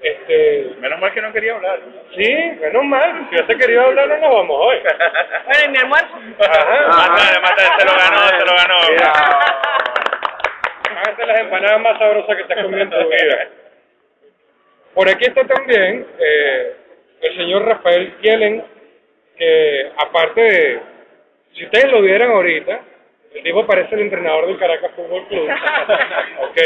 Este, 0.00 0.74
Menos 0.78 1.00
mal 1.00 1.12
que 1.12 1.20
no 1.20 1.32
quería 1.32 1.54
hablar. 1.54 1.80
sí, 2.16 2.34
menos 2.60 2.84
mal. 2.84 3.26
Si 3.28 3.34
hubiese 3.36 3.56
querido 3.58 3.82
hablar, 3.82 4.08
no 4.08 4.16
nos 4.18 4.32
vamos 4.32 4.56
hoy. 4.60 4.78
Bueno, 5.48 5.64
y 5.64 5.68
mi 5.70 5.78
almuerzo. 5.78 6.14
Ajá. 6.40 6.88
Mátale, 6.88 7.40
mátale, 7.40 7.68
se 7.78 7.84
lo 7.84 7.92
ganó, 7.92 8.28
se 8.28 8.44
lo 8.44 8.54
ganó. 8.54 8.76
Ah, 10.94 11.14
de 11.16 11.26
las 11.26 11.40
empanadas 11.40 11.80
más 11.80 11.98
sabrosas 11.98 12.36
que 12.36 12.44
te 12.44 12.52
has 12.54 12.62
comido 12.62 12.82
en 12.82 12.90
tu 12.90 12.96
vida. 13.08 13.48
Por 14.94 15.08
aquí 15.08 15.24
está 15.26 15.44
también 15.46 16.06
eh, 16.18 16.76
el 17.22 17.36
señor 17.36 17.64
Rafael 17.66 18.14
Kielen, 18.20 18.64
que 19.36 19.92
aparte 19.96 20.40
de, 20.40 20.80
si 21.54 21.64
ustedes 21.64 21.90
lo 21.90 22.02
vieran 22.02 22.30
ahorita, 22.30 22.80
el 23.34 23.42
tipo 23.42 23.66
parece 23.66 23.94
el 23.94 24.02
entrenador 24.02 24.46
del 24.46 24.58
Caracas 24.58 24.90
Fútbol 24.96 25.26
Club, 25.28 25.48
¿ok? 26.40 26.58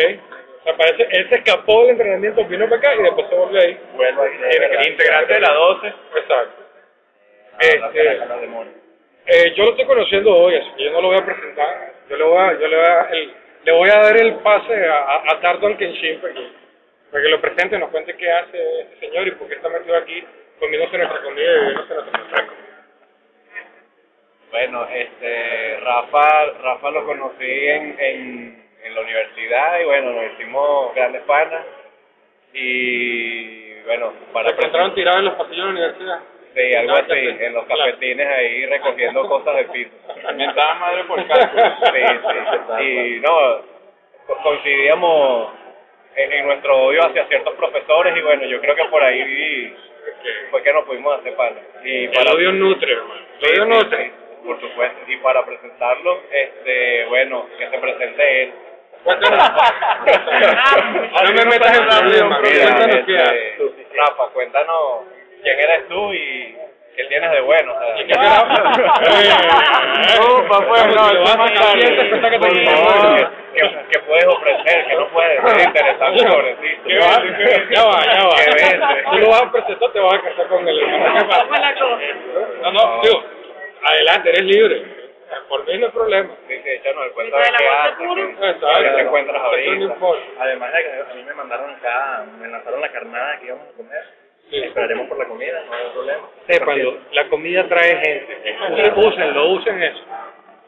Parece, 0.65 1.09
él 1.11 1.29
se 1.29 1.35
escapó 1.37 1.83
del 1.83 1.91
entrenamiento, 1.91 2.45
vino 2.47 2.65
para 2.69 2.77
acá 2.77 2.95
y 2.95 3.03
después 3.03 3.29
se 3.29 3.35
volvió 3.35 3.61
ahí. 3.61 3.79
Bueno, 3.95 4.23
integrante 4.87 5.35
de 5.35 5.41
la 5.41 5.53
12. 5.53 5.87
Exacto. 5.89 6.63
Ah, 7.55 7.59
Este, 7.61 8.19
eh, 9.27 9.53
yo 9.55 9.65
lo 9.65 9.71
estoy 9.71 9.87
conociendo 9.87 10.35
hoy, 10.37 10.57
así 10.57 10.71
que 10.77 10.85
yo 10.85 10.91
no 10.93 11.01
lo 11.01 11.09
voy 11.09 11.19
a 11.19 11.25
presentar. 11.25 11.93
Yo 12.09 12.17
le 12.17 12.25
voy 12.25 12.39
a, 12.39 12.53
yo 12.59 12.69
le 12.69 12.77
voy 12.77 12.87
a, 12.87 13.01
el- 13.11 13.35
le 13.65 13.73
voy 13.73 13.91
a 13.91 13.99
dar 14.01 14.17
el 14.17 14.35
pase 14.37 14.87
a, 14.87 14.99
a, 14.99 15.17
a 15.33 15.77
Kenshin 15.77 16.21
para 16.21 16.35
que, 16.35 16.49
para 17.11 17.23
que 17.23 17.29
lo 17.29 17.41
presente 17.41 17.79
nos 17.79 17.91
cuente 17.91 18.17
qué 18.17 18.31
hace 18.31 18.81
este 18.81 19.07
señor 19.07 19.27
y 19.29 19.31
por 19.33 19.49
qué 19.49 19.55
está 19.55 19.69
metido 19.69 19.97
aquí 19.97 20.25
comiéndose 20.59 20.99
nuestra 20.99 21.23
comida 21.23 21.45
y 21.45 21.55
bebiéndose 21.59 21.95
nuestra 21.95 22.19
refresco. 22.23 22.55
Bueno, 24.51 24.87
este, 24.93 25.77
Rafa, 25.81 26.45
Rafa 26.63 26.91
lo 26.91 27.07
conocí 27.07 27.69
en, 27.69 27.97
en, 27.99 28.62
en 28.85 28.95
la 28.95 29.01
universidad 29.01 29.81
y 29.81 29.85
bueno, 29.85 30.11
nos 30.13 30.33
hicimos 30.33 30.95
grandes 30.95 31.23
panas 31.23 31.65
y 32.53 33.75
bueno, 33.83 34.13
para 34.33 34.49
¿Se 34.51 34.55
encontraron 34.57 34.95
tirados 34.95 35.19
en 35.21 35.25
los 35.27 35.35
pasillos 35.35 35.57
de 35.57 35.65
la 35.65 35.71
universidad? 35.71 36.21
Sí, 36.55 36.75
algo 36.75 36.97
así, 36.97 37.13
en 37.41 37.55
los 37.55 37.65
cafetines 37.67 38.29
ahí 38.29 38.67
recogiendo 38.67 39.27
cosas 39.27 39.57
del 39.57 39.67
piso. 39.67 39.91
Mentada 40.35 40.75
madre 40.75 41.05
por 41.05 41.27
cálculo. 41.27 41.63
Sí, 41.93 42.03
sí. 42.79 42.83
Y 42.85 43.21
no, 43.21 43.63
co- 44.27 44.37
coincidíamos 44.43 45.53
en, 46.15 46.33
en 46.33 46.47
nuestro 46.47 46.77
odio 46.85 47.07
hacia 47.07 47.27
ciertos 47.29 47.55
profesores 47.55 48.15
y 48.15 48.21
bueno, 48.21 48.45
yo 48.45 48.61
creo 48.61 48.75
que 48.77 48.85
por 48.85 49.03
ahí 49.03 49.75
fue 50.51 50.63
que 50.63 50.73
nos 50.75 50.85
pudimos 50.85 51.19
hacer 51.21 51.35
panas. 51.37 51.63
Y 51.85 52.05
El 52.05 52.29
odio 52.29 52.53
nutre, 52.53 52.93
hermano. 52.93 53.23
El 53.41 53.47
Sí, 53.49 53.53
odio 53.61 53.65
sí, 53.65 53.71
nutre. 53.71 54.05
sí, 54.05 54.13
por 54.47 54.61
supuesto. 54.61 54.99
Y 55.11 55.17
para 55.17 55.47
presentarlo, 55.47 56.21
este, 56.31 57.07
bueno, 57.07 57.47
que 57.57 57.71
se 57.71 57.79
presente 57.79 58.43
él. 58.43 58.53
No 59.05 59.13
me 61.33 61.45
metas 61.45 61.79
en 61.79 61.87
problemas, 61.87 62.41
cuéntanos 62.41 62.97
qué 63.07 63.15
este, 63.15 63.23
haces. 63.23 63.61
Rafa, 63.97 64.25
cuéntanos 64.33 65.05
quién 65.43 65.59
eres 65.59 65.89
tú 65.89 66.13
y 66.13 66.57
qué 66.97 67.05
tienes 67.05 67.31
de 67.33 67.41
bueno. 67.41 67.73
o 67.75 67.79
sea. 67.79 68.01
¿Y 68.01 68.07
qué 68.07 68.15
No, 70.19 70.47
pa' 70.49 70.59
afuera, 70.59 70.87
no, 70.87 71.09
Si 71.09 71.15
lo 71.15 71.23
eso 71.23 71.25
vas 71.25 71.31
es 71.31 71.35
a 71.35 71.37
más 71.39 71.53
tarde. 71.55 71.83
sacar, 71.83 72.09
Cuenta 72.09 72.31
que 72.31 72.39
¿Qué, 73.55 73.63
qué 73.91 73.99
puedes 74.01 74.27
ofrecer? 74.27 74.87
¿Qué 74.87 74.95
no 74.95 75.07
puedes? 75.09 75.45
Es 75.45 75.65
interesante 75.67 76.19
sobre 76.21 76.55
ti. 76.55 76.69
¿Qué 76.87 76.99
va? 76.99 77.23
Ya 77.71 77.85
va, 77.85 78.03
ya 78.05 78.25
va. 78.25 78.37
¿Qué? 78.37 78.81
Tú 79.11 79.17
lo 79.19 79.29
vas 79.29 79.43
a 79.43 79.53
presentar, 79.53 79.91
te 79.93 80.01
vas 80.01 80.15
a 80.15 80.21
casar 80.23 80.47
con 80.49 80.67
él. 80.69 80.81
¿Qué? 80.81 80.87
No, 82.63 82.73
no, 82.73 83.01
digo, 83.03 83.23
adelante, 83.85 84.29
eres 84.31 84.45
libre. 84.45 85.02
Por 85.49 85.67
mí 85.67 85.79
no 85.79 85.87
hay 85.87 85.93
problema. 85.93 86.35
Sí, 86.49 86.55
sí, 86.63 86.69
échanos 86.71 87.05
el 87.07 87.13
cuento 87.13 87.37
¿Y 87.37 87.41
de 87.41 87.47
qué 87.59 87.69
haces, 87.69 87.97
qué- 87.99 88.57
qué 88.85 88.91
te 88.97 89.01
encuentras 89.03 89.37
Eso 89.37 89.45
ahorita. 89.47 89.97
Además 90.41 90.73
de 90.73 90.83
que 90.83 90.91
a 91.11 91.15
mí 91.15 91.23
me 91.25 91.35
mandaron 91.35 91.71
acá, 91.71 92.25
me 92.41 92.49
lanzaron 92.49 92.81
la 92.81 92.93
carnada 92.93 93.39
que 93.39 93.47
íbamos 93.47 93.69
a 93.69 93.77
comer. 93.77 94.05
Sí. 94.51 94.59
Esperaremos 94.65 95.09
por 95.09 95.19
la 95.19 95.25
comida, 95.27 95.63
no 95.67 95.73
hay 95.75 95.91
problema. 95.95 96.29
Sépanlo, 96.47 96.99
la 97.13 97.29
comida 97.29 97.69
trae 97.69 97.97
gente. 97.97 98.57
Usen- 98.71 98.95
Úsenlo, 98.97 99.49
usen 99.51 99.83
eso. 99.83 100.05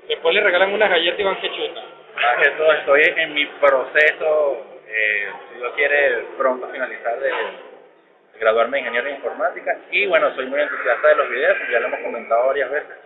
Después 0.09 0.35
le 0.35 0.41
regalan 0.43 0.73
unas 0.73 0.91
galletas 0.91 1.21
y 1.21 1.23
van 1.25 1.41
que 1.41 1.51
chutan. 1.51 1.85
Más 2.15 2.37
que 2.43 2.51
todo 2.53 2.73
estoy 2.73 3.03
en 3.17 3.35
mi 3.35 3.47
proceso, 3.47 4.67
eh, 4.89 5.29
si 5.53 5.59
Dios 5.59 5.73
quiere 5.75 6.25
pronto 6.39 6.69
finalizar 6.69 7.19
de, 7.19 7.29
de 7.29 8.39
graduarme 8.39 8.77
de 8.77 8.81
ingeniero 8.83 9.09
en 9.09 9.15
informática 9.17 9.77
y 9.91 10.07
bueno, 10.07 10.35
soy 10.35 10.47
muy 10.47 10.61
entusiasta 10.61 11.09
de 11.09 11.15
los 11.17 11.29
videos, 11.29 11.57
ya 11.71 11.81
lo 11.81 11.87
hemos 11.89 12.01
comentado 12.01 12.47
varias 12.47 12.71
veces, 12.71 12.97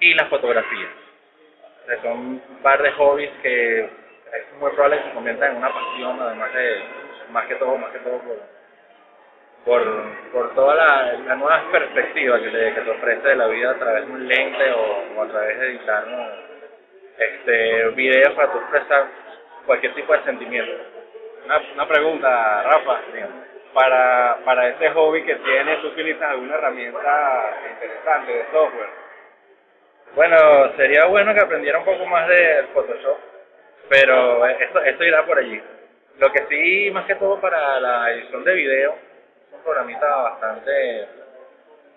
y 0.00 0.14
las 0.14 0.28
fotografías. 0.28 0.90
O 1.82 1.86
sea, 1.86 2.02
son 2.02 2.18
un 2.18 2.58
par 2.62 2.82
de 2.82 2.92
hobbies 2.92 3.30
que 3.42 3.80
es 3.80 4.52
muy 4.58 4.70
probable 4.72 4.98
que 4.98 5.08
se 5.08 5.14
conviertan 5.14 5.52
en 5.52 5.56
una 5.58 5.72
pasión, 5.72 6.20
además 6.20 6.54
de, 6.54 6.82
más 7.30 7.46
que 7.46 7.54
todo, 7.56 7.76
más 7.76 7.90
que 7.92 7.98
todo 7.98 8.18
por, 8.18 8.38
por, 9.64 10.32
por 10.32 10.54
toda 10.54 10.74
la, 10.74 11.12
la 11.26 11.34
nueva 11.36 11.62
perspectiva 11.70 12.40
que 12.40 12.48
te, 12.48 12.74
que 12.74 12.80
te 12.80 12.90
ofrece 12.90 13.34
la 13.34 13.46
vida 13.48 13.70
a 13.70 13.78
través 13.78 14.06
de 14.06 14.12
un 14.12 14.28
lente 14.28 14.72
o, 14.72 15.22
a 15.22 15.26
través 15.28 15.58
de 15.58 15.66
editar 15.66 16.04
este, 17.18 17.88
videos 17.90 18.34
para 18.34 18.52
tú 18.52 18.58
expresar 18.58 19.06
cualquier 19.66 19.94
tipo 19.94 20.12
de 20.12 20.24
sentimiento. 20.24 20.72
Una, 21.44 21.60
una 21.74 21.88
pregunta, 21.88 22.62
Rafa. 22.62 23.00
Para, 23.72 24.38
para 24.44 24.68
ese 24.68 24.90
hobby 24.90 25.22
que 25.22 25.36
tienes, 25.36 25.80
¿tú 25.80 25.88
utilizas 25.88 26.30
alguna 26.30 26.56
herramienta 26.56 27.56
interesante 27.70 28.32
de 28.32 28.44
software? 28.50 29.09
Bueno, 30.14 30.72
sería 30.76 31.06
bueno 31.06 31.32
que 31.32 31.40
aprendiera 31.40 31.78
un 31.78 31.84
poco 31.84 32.04
más 32.06 32.26
de 32.26 32.66
Photoshop, 32.74 33.16
pero 33.88 34.44
esto, 34.46 35.04
irá 35.04 35.24
por 35.24 35.38
allí. 35.38 35.62
Lo 36.18 36.32
que 36.32 36.46
sí, 36.48 36.90
más 36.90 37.06
que 37.06 37.14
todo 37.14 37.40
para 37.40 37.78
la 37.78 38.10
edición 38.12 38.42
de 38.42 38.54
video, 38.54 38.90
es 38.90 39.54
un 39.54 39.62
programita 39.62 40.16
bastante 40.16 41.06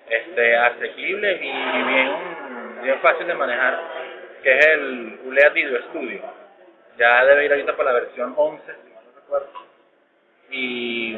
este, 0.08 0.56
asequible 0.56 1.34
y 1.34 1.84
bien, 1.88 2.12
bien 2.84 3.00
fácil 3.00 3.26
de 3.26 3.34
manejar, 3.34 3.80
que 4.44 4.60
es 4.60 4.66
el 4.68 5.20
Ulea 5.26 5.50
Video 5.50 5.82
Studio. 5.90 6.22
Ya 7.00 7.26
debe 7.26 7.46
ir 7.46 7.52
ahorita 7.52 7.76
para 7.76 7.94
la 7.94 8.00
versión 8.00 8.34
11, 8.38 8.64
si 8.64 8.94
mal 8.94 9.04
no 9.06 9.22
recuerdo. 9.22 9.50
Y 10.52 11.18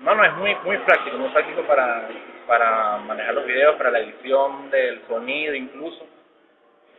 no, 0.00 0.14
no, 0.14 0.24
es 0.24 0.32
muy, 0.32 0.54
muy 0.64 0.78
práctico, 0.78 1.18
muy 1.18 1.28
práctico 1.28 1.62
para, 1.64 2.08
para 2.46 2.96
manejar 2.96 3.34
los 3.34 3.44
videos, 3.44 3.76
para 3.76 3.90
la 3.90 3.98
edición 3.98 4.70
del 4.70 5.02
sonido 5.06 5.54
incluso. 5.54 6.06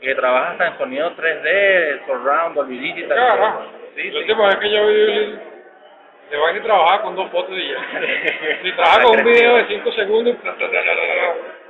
Que 0.04 0.16
trabaja 0.16 0.52
hasta 0.52 0.68
en 0.68 0.78
sonido 0.78 1.16
3D, 1.16 2.06
surround, 2.06 2.56
Dolby 2.56 2.78
Digital. 2.78 3.18
Sí, 3.96 4.04
La 4.04 4.12
sí. 4.12 4.18
última 4.18 4.48
vez 4.48 4.56
que 4.58 4.70
yo 4.70 4.88
vi 4.88 5.40
de 6.30 6.38
vaina 6.38 6.60
y 6.60 6.62
trabajaba 6.64 7.02
con 7.04 7.16
dos 7.16 7.30
fotos 7.32 7.56
y 7.58 7.70
ya. 7.70 7.78
Si 8.64 8.72
trabajaba 8.74 9.02
Ha 9.02 9.06
con 9.06 9.18
un 9.20 9.24
video 9.24 9.56
de 9.56 9.66
crecido. 9.66 9.84
5 9.84 9.92
segundos. 9.94 10.36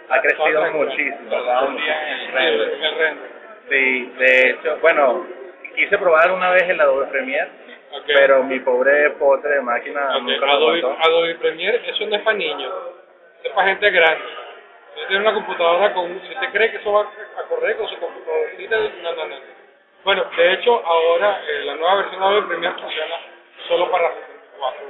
Ha 0.09 0.21
crecido 0.21 0.71
muchísimo. 0.73 1.17
El 1.37 1.77
día 1.77 2.11
en 2.11 2.19
el 2.19 2.31
render, 2.33 2.73
en 2.73 2.83
el 2.83 2.95
render. 2.97 3.29
Sí, 3.69 4.13
de 4.17 4.49
hecho, 4.49 4.77
bueno, 4.81 5.25
quise 5.75 5.97
probar 5.97 6.31
una 6.31 6.49
vez 6.51 6.63
el 6.63 6.79
Adobe 6.81 7.05
Premiere, 7.07 7.49
pero 8.07 8.43
mi 8.43 8.59
pobre 8.59 9.11
potre 9.11 9.55
de 9.55 9.61
máquina 9.61 10.17
Ok, 10.17 10.23
nunca 10.23 10.45
Adobe. 10.51 10.83
Adobe 11.01 11.35
Premiere, 11.35 11.81
eso 11.87 12.05
no 12.07 12.15
es 12.15 12.21
para 12.23 12.37
niños, 12.37 12.73
es 13.43 13.51
para 13.51 13.67
gente 13.69 13.89
grande. 13.91 14.23
Si 14.93 14.99
usted 15.01 15.07
tiene 15.07 15.21
una 15.23 15.33
computadora 15.33 15.93
con, 15.93 16.21
si 16.21 16.33
usted 16.33 16.51
cree 16.51 16.71
que 16.71 16.77
eso 16.77 16.91
va 16.91 17.01
a 17.01 17.43
correr 17.49 17.77
con 17.77 17.87
su 17.87 17.97
computadorcita, 17.99 18.77
no, 19.01 19.11
no, 19.13 19.25
no. 19.25 19.35
Bueno, 20.03 20.25
de 20.35 20.53
hecho, 20.53 20.85
ahora 20.85 21.41
eh, 21.47 21.63
la 21.65 21.75
nueva 21.75 21.95
versión 21.95 22.19
de 22.19 22.25
Adobe 22.27 22.47
Premiere 22.47 22.75
funciona 22.79 23.15
solo 23.67 23.89
para 23.91 24.09
64. 24.09 24.85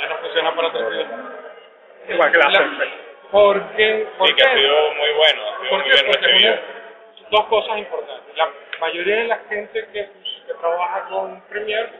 Ya 0.00 0.06
no 0.08 0.16
funciona 0.18 0.54
para 0.54 0.72
32. 0.72 1.06
Igual 2.08 2.32
que 2.32 2.38
la 2.38 2.48
La- 2.50 2.58
After 2.60 2.88
¿Por 3.30 3.62
qué? 3.76 4.08
¿Por 4.18 4.28
Sí, 4.28 4.34
que 4.34 4.42
ha 4.48 4.54
sido 4.54 4.94
muy 4.94 5.10
bueno, 5.16 5.42
ha 5.42 5.56
sido 5.58 5.70
¿Por 5.70 5.78
muy 5.80 5.90
qué? 5.90 5.94
bien 5.94 6.06
Porque 6.06 6.26
recibido. 6.26 6.52
una- 6.52 6.62
dos 7.30 7.44
cosas 7.46 7.78
importantes. 7.78 8.36
La 8.36 8.48
mayoría 8.80 9.16
de 9.16 9.24
la 9.24 9.38
gente 9.48 9.88
que, 9.92 10.08
que 10.46 10.54
trabaja 10.60 11.04
con 11.08 11.40
Premiere 11.42 11.90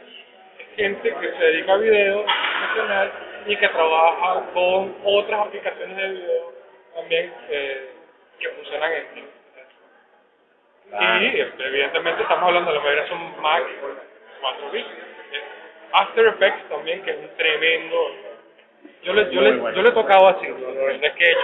es 0.59 0.75
gente 0.75 1.13
que 1.13 1.27
se 1.31 1.43
dedica 1.43 1.73
a 1.73 1.77
video 1.77 2.25
profesional 2.25 3.11
y 3.45 3.55
que 3.55 3.67
trabaja 3.69 4.41
con 4.53 4.95
otras 5.05 5.39
aplicaciones 5.47 5.95
de 5.97 6.07
video 6.09 6.53
también 6.95 7.33
eh, 7.49 7.89
que 8.39 8.49
funcionan 8.49 8.91
en 8.93 9.05
en- 9.17 9.31
y 11.33 11.39
este, 11.39 11.67
evidentemente 11.67 12.21
estamos 12.23 12.47
hablando, 12.49 12.71
la 12.73 12.79
mayoría 12.81 13.07
son 13.07 13.41
Mac 13.41 13.63
4 14.41 14.71
bits. 14.71 14.87
After 15.93 16.27
Effects 16.27 16.69
también, 16.69 17.01
que 17.03 17.11
es 17.11 17.17
un 17.17 17.29
tremendo... 17.37 18.15
Yo 19.03 19.13
le, 19.13 19.29
yo 19.31 19.41
le, 19.41 19.51
yo 19.75 19.81
le 19.81 19.89
he 19.89 19.93
tocado 19.93 20.27
así, 20.29 20.47
no, 20.47 20.57
no 20.71 20.89
es 20.89 21.13
que 21.13 21.23
he 21.23 21.31
hecho 21.31 21.39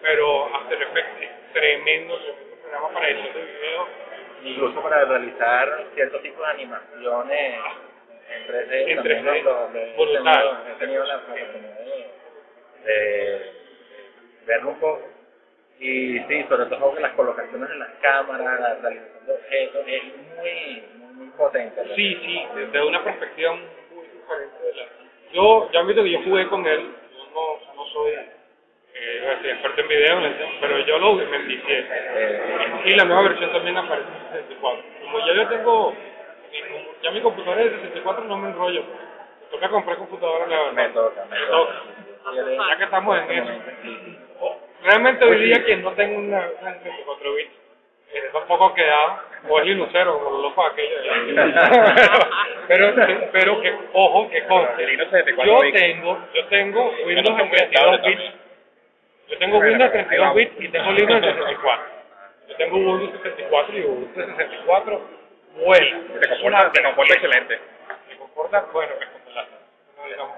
pero 0.00 0.54
After 0.54 0.80
Effects 0.80 1.22
es 1.22 1.52
tremendo, 1.52 2.16
tremendo 2.18 2.56
programa 2.62 2.88
para 2.90 3.08
edición 3.08 3.34
de 3.34 3.40
video. 3.44 3.86
Incluso 4.44 4.80
para 4.82 5.04
realizar 5.04 5.84
cierto 5.94 6.20
tipo 6.20 6.40
de 6.42 6.48
animaciones 6.48 7.60
en 8.30 8.46
3D. 8.46 8.72
En 8.90 8.96
también 8.96 9.24
3D, 9.24 9.42
lo- 9.42 9.68
lo 9.70 9.78
he 9.78 9.86
tenido- 10.18 10.58
He 10.68 10.78
tenido 10.78 11.04
la 11.04 11.16
oportunidad 11.16 11.78
de, 11.78 12.06
de 12.84 13.52
verlo 14.48 14.70
un 14.70 14.80
poco. 14.80 15.02
Y 15.78 16.18
sí, 16.18 16.44
sobre 16.48 16.66
todo 16.66 16.94
que 16.94 17.00
las 17.00 17.12
colocaciones 17.12 17.68
de 17.68 17.76
las 17.76 17.90
cámaras, 18.00 18.60
la 18.60 18.74
realización 18.74 19.26
de 19.26 19.32
objetos, 19.32 19.84
es 19.86 20.02
muy, 20.04 20.82
muy, 20.98 21.12
muy 21.12 21.26
potente. 21.36 21.80
Sí, 21.94 22.18
sí, 22.24 22.46
desde 22.56 22.84
una 22.84 23.04
perspectiva 23.04 23.52
muy 23.52 24.04
diferente 24.06 24.58
de 24.64 24.74
la... 24.74 24.84
Yo, 25.32 25.70
ya 25.70 25.80
han 25.80 25.86
visto 25.86 26.02
que 26.02 26.10
yo 26.10 26.22
jugué 26.24 26.48
con 26.48 26.66
él, 26.66 26.90
yo 27.14 27.24
no, 27.32 27.74
no 27.76 27.86
soy 27.90 28.10
eh, 28.10 29.38
experto 29.44 29.80
en 29.82 29.88
video, 29.88 30.18
pero 30.60 30.78
yo 30.80 30.98
lo. 30.98 31.20
Eh, 31.20 32.80
Y 32.86 32.94
la 32.96 33.04
nueva 33.04 33.22
versión 33.22 33.52
también 33.52 33.76
aparece 33.76 34.08
en 34.08 34.32
64. 34.32 34.84
Como 35.04 35.18
ya 35.20 35.34
yo 35.34 35.48
tengo 35.48 35.94
ya 37.02 37.10
mi 37.12 37.20
computadora 37.20 37.62
es 37.62 37.70
de 37.70 37.78
64 37.78 38.24
no 38.24 38.36
me 38.38 38.48
enrollo. 38.48 38.82
Me 38.82 39.46
toca 39.50 39.68
comprar 39.68 39.96
computadora 39.98 40.46
nueva. 40.46 40.72
Me 40.72 40.88
toca. 40.88 41.24
Ya 42.70 42.76
que 42.76 42.84
estamos 42.84 43.18
en 43.18 43.30
eso. 43.30 43.52
Realmente 44.82 45.24
hoy 45.24 45.44
día 45.44 45.64
quien 45.64 45.82
no 45.82 45.92
tenga 45.92 46.18
una, 46.18 46.48
una 46.60 46.74
64 46.74 47.34
bits, 47.34 47.50
eh, 48.12 48.22
es 48.28 48.34
un 48.34 48.46
poco 48.46 48.72
quedado, 48.74 49.18
o 49.48 49.58
es 49.60 49.66
linuxero, 49.66 50.18
como 50.18 50.30
los 50.30 50.42
locos 50.42 50.72
aquellos. 50.72 51.00
pero, 52.68 52.94
pero 53.32 53.60
que, 53.60 53.74
ojo, 53.92 54.30
que 54.30 54.44
conste, 54.46 54.86
64 54.96 55.44
yo 55.64 55.72
tengo, 55.72 56.18
yo 56.34 56.44
tengo 56.46 56.90
Windows 57.04 57.06
Menos 57.36 57.40
en 57.40 57.50
32 57.50 57.94
estable 57.94 58.08
bits, 58.08 58.34
yo 59.28 59.38
tengo 59.38 59.58
Windows 59.58 59.94
en 59.94 60.08
32 60.08 60.34
bits 60.34 60.52
y 60.60 60.68
tengo 60.68 60.92
Linux 60.92 61.12
en 61.16 61.22
64. 61.34 61.84
Yo 62.48 62.56
tengo 62.56 62.76
Windows 62.76 63.12
64 63.22 63.76
y 63.78 63.80
Windows 63.82 64.26
64 64.26 65.00
vuela. 65.56 65.96
Se 66.20 66.28
comporta, 66.28 66.70
se 66.72 66.82
comporta 66.82 67.14
excelente. 67.14 67.58
Se 68.08 68.16
comporta, 68.16 68.64
bueno, 68.72 68.92
que 68.98 69.32
la- 69.34 69.46
no 69.98 70.08
digamos 70.08 70.36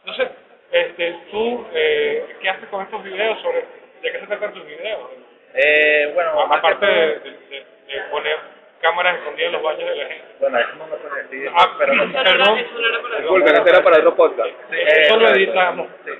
Entonces, 0.00 0.28
este, 0.72 1.16
tú, 1.30 1.66
eh, 1.72 2.26
¿qué 2.40 2.48
haces 2.50 2.68
con 2.68 2.82
estos 2.82 3.02
videos? 3.04 3.40
sobre 3.40 3.64
¿De 4.02 4.12
qué 4.12 4.20
se 4.20 4.26
tratan 4.26 4.52
tus 4.54 4.64
videos? 4.66 5.10
Eh, 5.54 6.10
bueno, 6.14 6.40
Aparte 6.42 6.86
de, 6.86 6.92
de, 7.20 7.30
de- 7.30 7.66
de 7.88 8.00
poner 8.10 8.36
cámaras 8.82 9.16
escondidas 9.16 9.46
en 9.48 9.52
los 9.54 9.62
baños 9.62 9.88
de 9.90 9.96
la 9.96 10.06
gente. 10.06 10.24
Bueno, 10.40 10.58
eso 10.58 10.68
no 10.76 10.86
lo 10.86 11.14
decir, 11.22 11.50
Ah, 11.54 11.74
pero 11.78 11.94
no 11.94 12.12
perdón. 12.22 12.58
eso 12.58 12.78
no 12.78 12.86
era 12.88 13.02
para 13.02 13.18
Disculpen, 13.18 13.54
ese 13.56 13.70
era 13.70 13.82
para 13.82 13.98
otro 13.98 14.14
podcast. 14.14 14.50
Eso 14.70 15.16
lo 15.16 15.28
editamos. 15.30 15.88
Sí. 16.04 16.12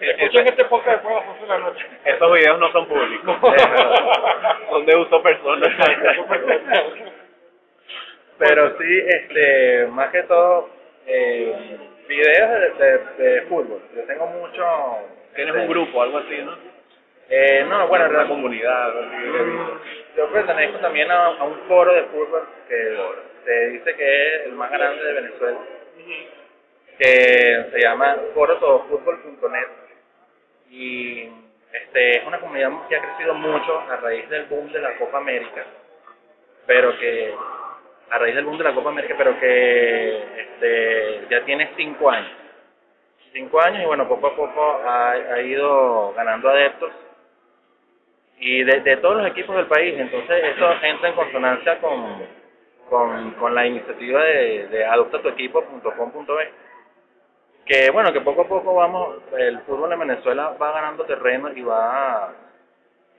Escuchen 0.00 0.46
este 0.48 0.64
podcast 0.64 1.02
después 1.02 1.14
de 1.14 1.20
las 1.20 1.28
11 1.28 1.40
de 1.42 1.48
la 1.48 1.58
noche. 1.58 1.86
Esos 2.04 2.32
videos 2.32 2.58
no 2.58 2.72
son 2.72 2.86
públicos. 2.88 3.36
son 4.70 4.86
de 4.86 4.96
uso 4.96 5.22
personal. 5.22 5.76
Pero 8.38 8.78
sí, 8.78 8.98
este, 9.06 9.86
más 9.88 10.10
que 10.10 10.22
todo, 10.24 10.70
eh, 11.06 11.76
videos 12.10 12.50
de, 12.50 12.84
de, 12.84 13.24
de 13.24 13.42
fútbol. 13.42 13.80
Yo 13.94 14.02
tengo 14.02 14.26
mucho... 14.26 14.64
Tienes 15.34 15.54
un 15.54 15.68
grupo, 15.68 16.02
algo 16.02 16.18
así, 16.18 16.36
¿no? 16.38 16.56
Eh, 17.32 17.64
no, 17.68 17.86
bueno, 17.86 18.06
en 18.06 18.10
realidad, 18.10 18.34
comunidad, 18.34 18.92
yo 20.16 20.32
pertenezco 20.32 20.78
también 20.78 21.08
a, 21.12 21.26
a 21.26 21.44
un 21.44 21.60
foro 21.68 21.94
de 21.94 22.02
fútbol 22.06 22.48
que 22.68 22.98
se 23.44 23.68
dice 23.68 23.94
que 23.94 24.36
es 24.36 24.46
el 24.46 24.52
más 24.52 24.68
grande 24.72 25.00
de 25.00 25.12
Venezuela, 25.12 25.58
que 26.98 27.66
se 27.70 27.80
llama 27.80 28.16
forotodofutbol.net 28.34 29.68
y 30.70 31.28
este 31.72 32.18
es 32.18 32.26
una 32.26 32.40
comunidad 32.40 32.70
que 32.88 32.96
ha 32.96 33.00
crecido 33.00 33.34
mucho 33.34 33.78
a 33.88 33.96
raíz 33.96 34.28
del 34.28 34.46
boom 34.46 34.72
de 34.72 34.80
la 34.80 34.96
Copa 34.98 35.18
América, 35.18 35.64
pero 36.66 36.98
que 36.98 37.32
a 38.10 38.18
raíz 38.18 38.34
del 38.34 38.44
boom 38.44 38.58
de 38.58 38.64
la 38.64 38.74
Copa 38.74 38.90
América, 38.90 39.14
pero 39.16 39.38
que 39.38 40.40
este, 40.40 41.26
ya 41.30 41.44
tiene 41.44 41.70
cinco 41.76 42.10
años. 42.10 42.32
Cinco 43.32 43.60
años 43.60 43.82
y 43.82 43.86
bueno, 43.86 44.08
poco 44.08 44.26
a 44.26 44.36
poco 44.36 44.80
ha, 44.84 45.40
ido 45.40 46.12
ganando 46.14 46.50
adeptos 46.50 46.90
y 48.38 48.64
de, 48.64 48.96
todos 48.96 49.18
los 49.18 49.26
equipos 49.28 49.54
del 49.56 49.66
país. 49.66 49.94
Entonces 49.96 50.44
eso 50.56 50.72
entra 50.82 51.08
en 51.10 51.14
consonancia 51.14 51.78
con, 51.78 52.26
con, 53.38 53.54
la 53.54 53.66
iniciativa 53.66 54.24
de, 54.24 54.66
de 54.68 54.84
adoptatuequipo.com.be 54.84 56.50
que 57.70 57.88
bueno, 57.92 58.12
que 58.12 58.20
poco 58.20 58.42
a 58.42 58.48
poco 58.48 58.74
vamos, 58.74 59.18
el 59.38 59.60
fútbol 59.60 59.92
en 59.92 60.00
Venezuela 60.00 60.56
va 60.60 60.72
ganando 60.72 61.04
terreno 61.04 61.52
y 61.52 61.62
va, 61.62 62.32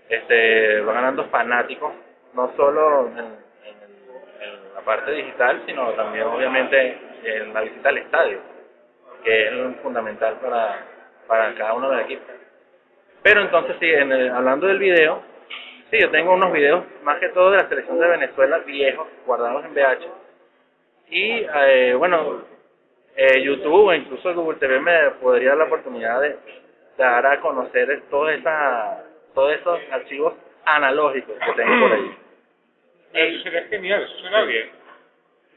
este, 0.10 0.82
va 0.82 0.92
ganando 0.92 1.24
fanáticos, 1.30 1.94
no 2.34 2.52
solo 2.58 3.10
parte 4.86 5.12
digital, 5.12 5.62
sino 5.66 5.90
también 5.92 6.26
obviamente 6.28 6.98
en 7.24 7.54
la 7.54 7.62
visita 7.62 7.90
al 7.90 7.98
estadio, 8.00 8.40
que 9.24 9.48
es 9.48 9.76
fundamental 9.82 10.36
para, 10.42 10.80
para 11.28 11.54
cada 11.56 11.74
uno 11.74 11.90
de 11.90 11.96
los 11.98 12.06
equipos. 12.06 12.26
Pero 13.24 13.42
entonces 13.42 13.76
sí, 13.80 13.86
en 13.90 14.12
el- 14.12 14.32
hablando 14.32 14.68
del 14.68 14.80
video, 14.80 15.22
sí, 15.92 16.00
yo 16.00 16.10
tengo 16.10 16.34
unos 16.34 16.52
videos 16.52 16.84
más 17.04 17.20
que 17.20 17.30
todo 17.30 17.52
de 17.52 17.58
la 17.58 17.70
selección 17.70 18.00
de 18.00 18.08
Venezuela 18.08 18.58
viejos, 18.60 19.08
guardados 19.26 19.64
en 19.66 19.74
VH. 19.74 20.08
Y 21.10 21.46
eh, 21.56 21.94
bueno, 21.98 22.42
eh, 23.16 23.42
YouTube 23.44 23.88
o 23.88 23.94
incluso 23.94 24.34
Google 24.34 24.58
TV 24.60 24.80
me 24.80 25.12
podría 25.22 25.50
dar 25.50 25.58
la 25.60 25.64
oportunidad 25.66 26.22
de 26.22 26.38
dar 26.98 27.26
a 27.26 27.40
conocer 27.42 28.02
todos 28.10 28.32
esos 28.32 29.80
archivos 29.92 30.34
analógicos 30.66 31.36
que 31.46 31.52
tengo 31.54 31.80
por 31.82 31.92
ahí. 31.92 32.18
Eso 33.30 33.44
sería 33.44 33.64
genial, 33.70 34.04
eso 34.04 34.18
suena 34.20 34.42
bien. 34.44 34.70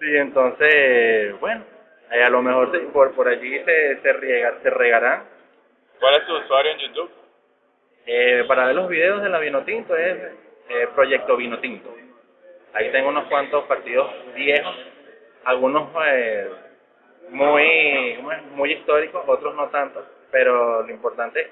Sí, 0.00 0.16
entonces, 0.16 1.38
bueno, 1.40 1.64
eh, 2.10 2.22
a 2.22 2.28
lo 2.30 2.42
mejor 2.42 2.70
se- 2.72 2.78
por, 2.88 3.12
por 3.14 3.28
allí 3.28 3.58
se, 3.64 4.00
se, 4.00 4.12
riega- 4.14 4.58
se 4.62 4.70
regarán. 4.70 5.24
¿Cuál 6.00 6.16
es 6.16 6.26
tu 6.26 6.36
usuario 6.36 6.72
en 6.72 6.78
YouTube? 6.78 7.10
Eh, 8.06 8.44
para 8.46 8.66
ver 8.66 8.74
los 8.74 8.88
videos 8.88 9.22
de 9.22 9.28
la 9.30 9.38
Vinotinto 9.38 9.96
es 9.96 10.16
eh, 10.68 10.88
Proyecto 10.94 11.36
Vinotinto. 11.36 11.94
Ahí 12.74 12.90
tengo 12.90 13.08
unos 13.08 13.24
cuantos 13.28 13.64
partidos 13.64 14.10
viejos, 14.34 14.74
algunos 15.44 15.88
eh, 16.06 16.50
muy, 17.30 18.18
muy 18.52 18.72
históricos, 18.72 19.22
otros 19.26 19.54
no 19.54 19.68
tanto, 19.68 20.04
pero 20.30 20.82
lo 20.82 20.90
importante 20.90 21.48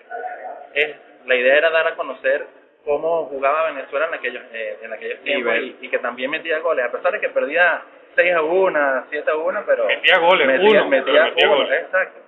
es, 0.75 0.97
la 1.27 1.37
idea 1.37 1.57
era 1.59 1.71
dar 1.71 1.87
a 1.87 1.95
conocer 1.95 2.47
cómo 2.85 3.27
jugaba 3.27 3.71
Venezuela 3.71 4.07
en 4.07 4.15
aquellos, 4.15 4.43
eh, 4.53 4.79
en 4.83 4.93
aquellos 4.93 5.21
tiempos 5.21 5.55
y, 5.57 5.77
y 5.83 5.89
que 5.89 5.99
también 5.99 6.31
metía 6.31 6.59
goles, 6.59 6.85
a 6.85 6.91
pesar 6.93 7.13
de 7.13 7.21
que 7.21 7.29
perdía 7.29 7.83
6 8.17 8.35
a 8.35 8.43
1, 8.43 9.05
7 9.11 9.31
a 9.31 9.37
1, 9.37 9.63
pero 9.67 9.87
Metía 9.87 10.19
goles, 10.19 10.47
metía, 10.47 10.81
uno, 10.83 10.89
metía, 10.89 11.13
pero 11.13 11.25
metía 11.25 11.49
uno, 11.49 11.57
goles. 11.59 11.83
exacto. 11.83 12.21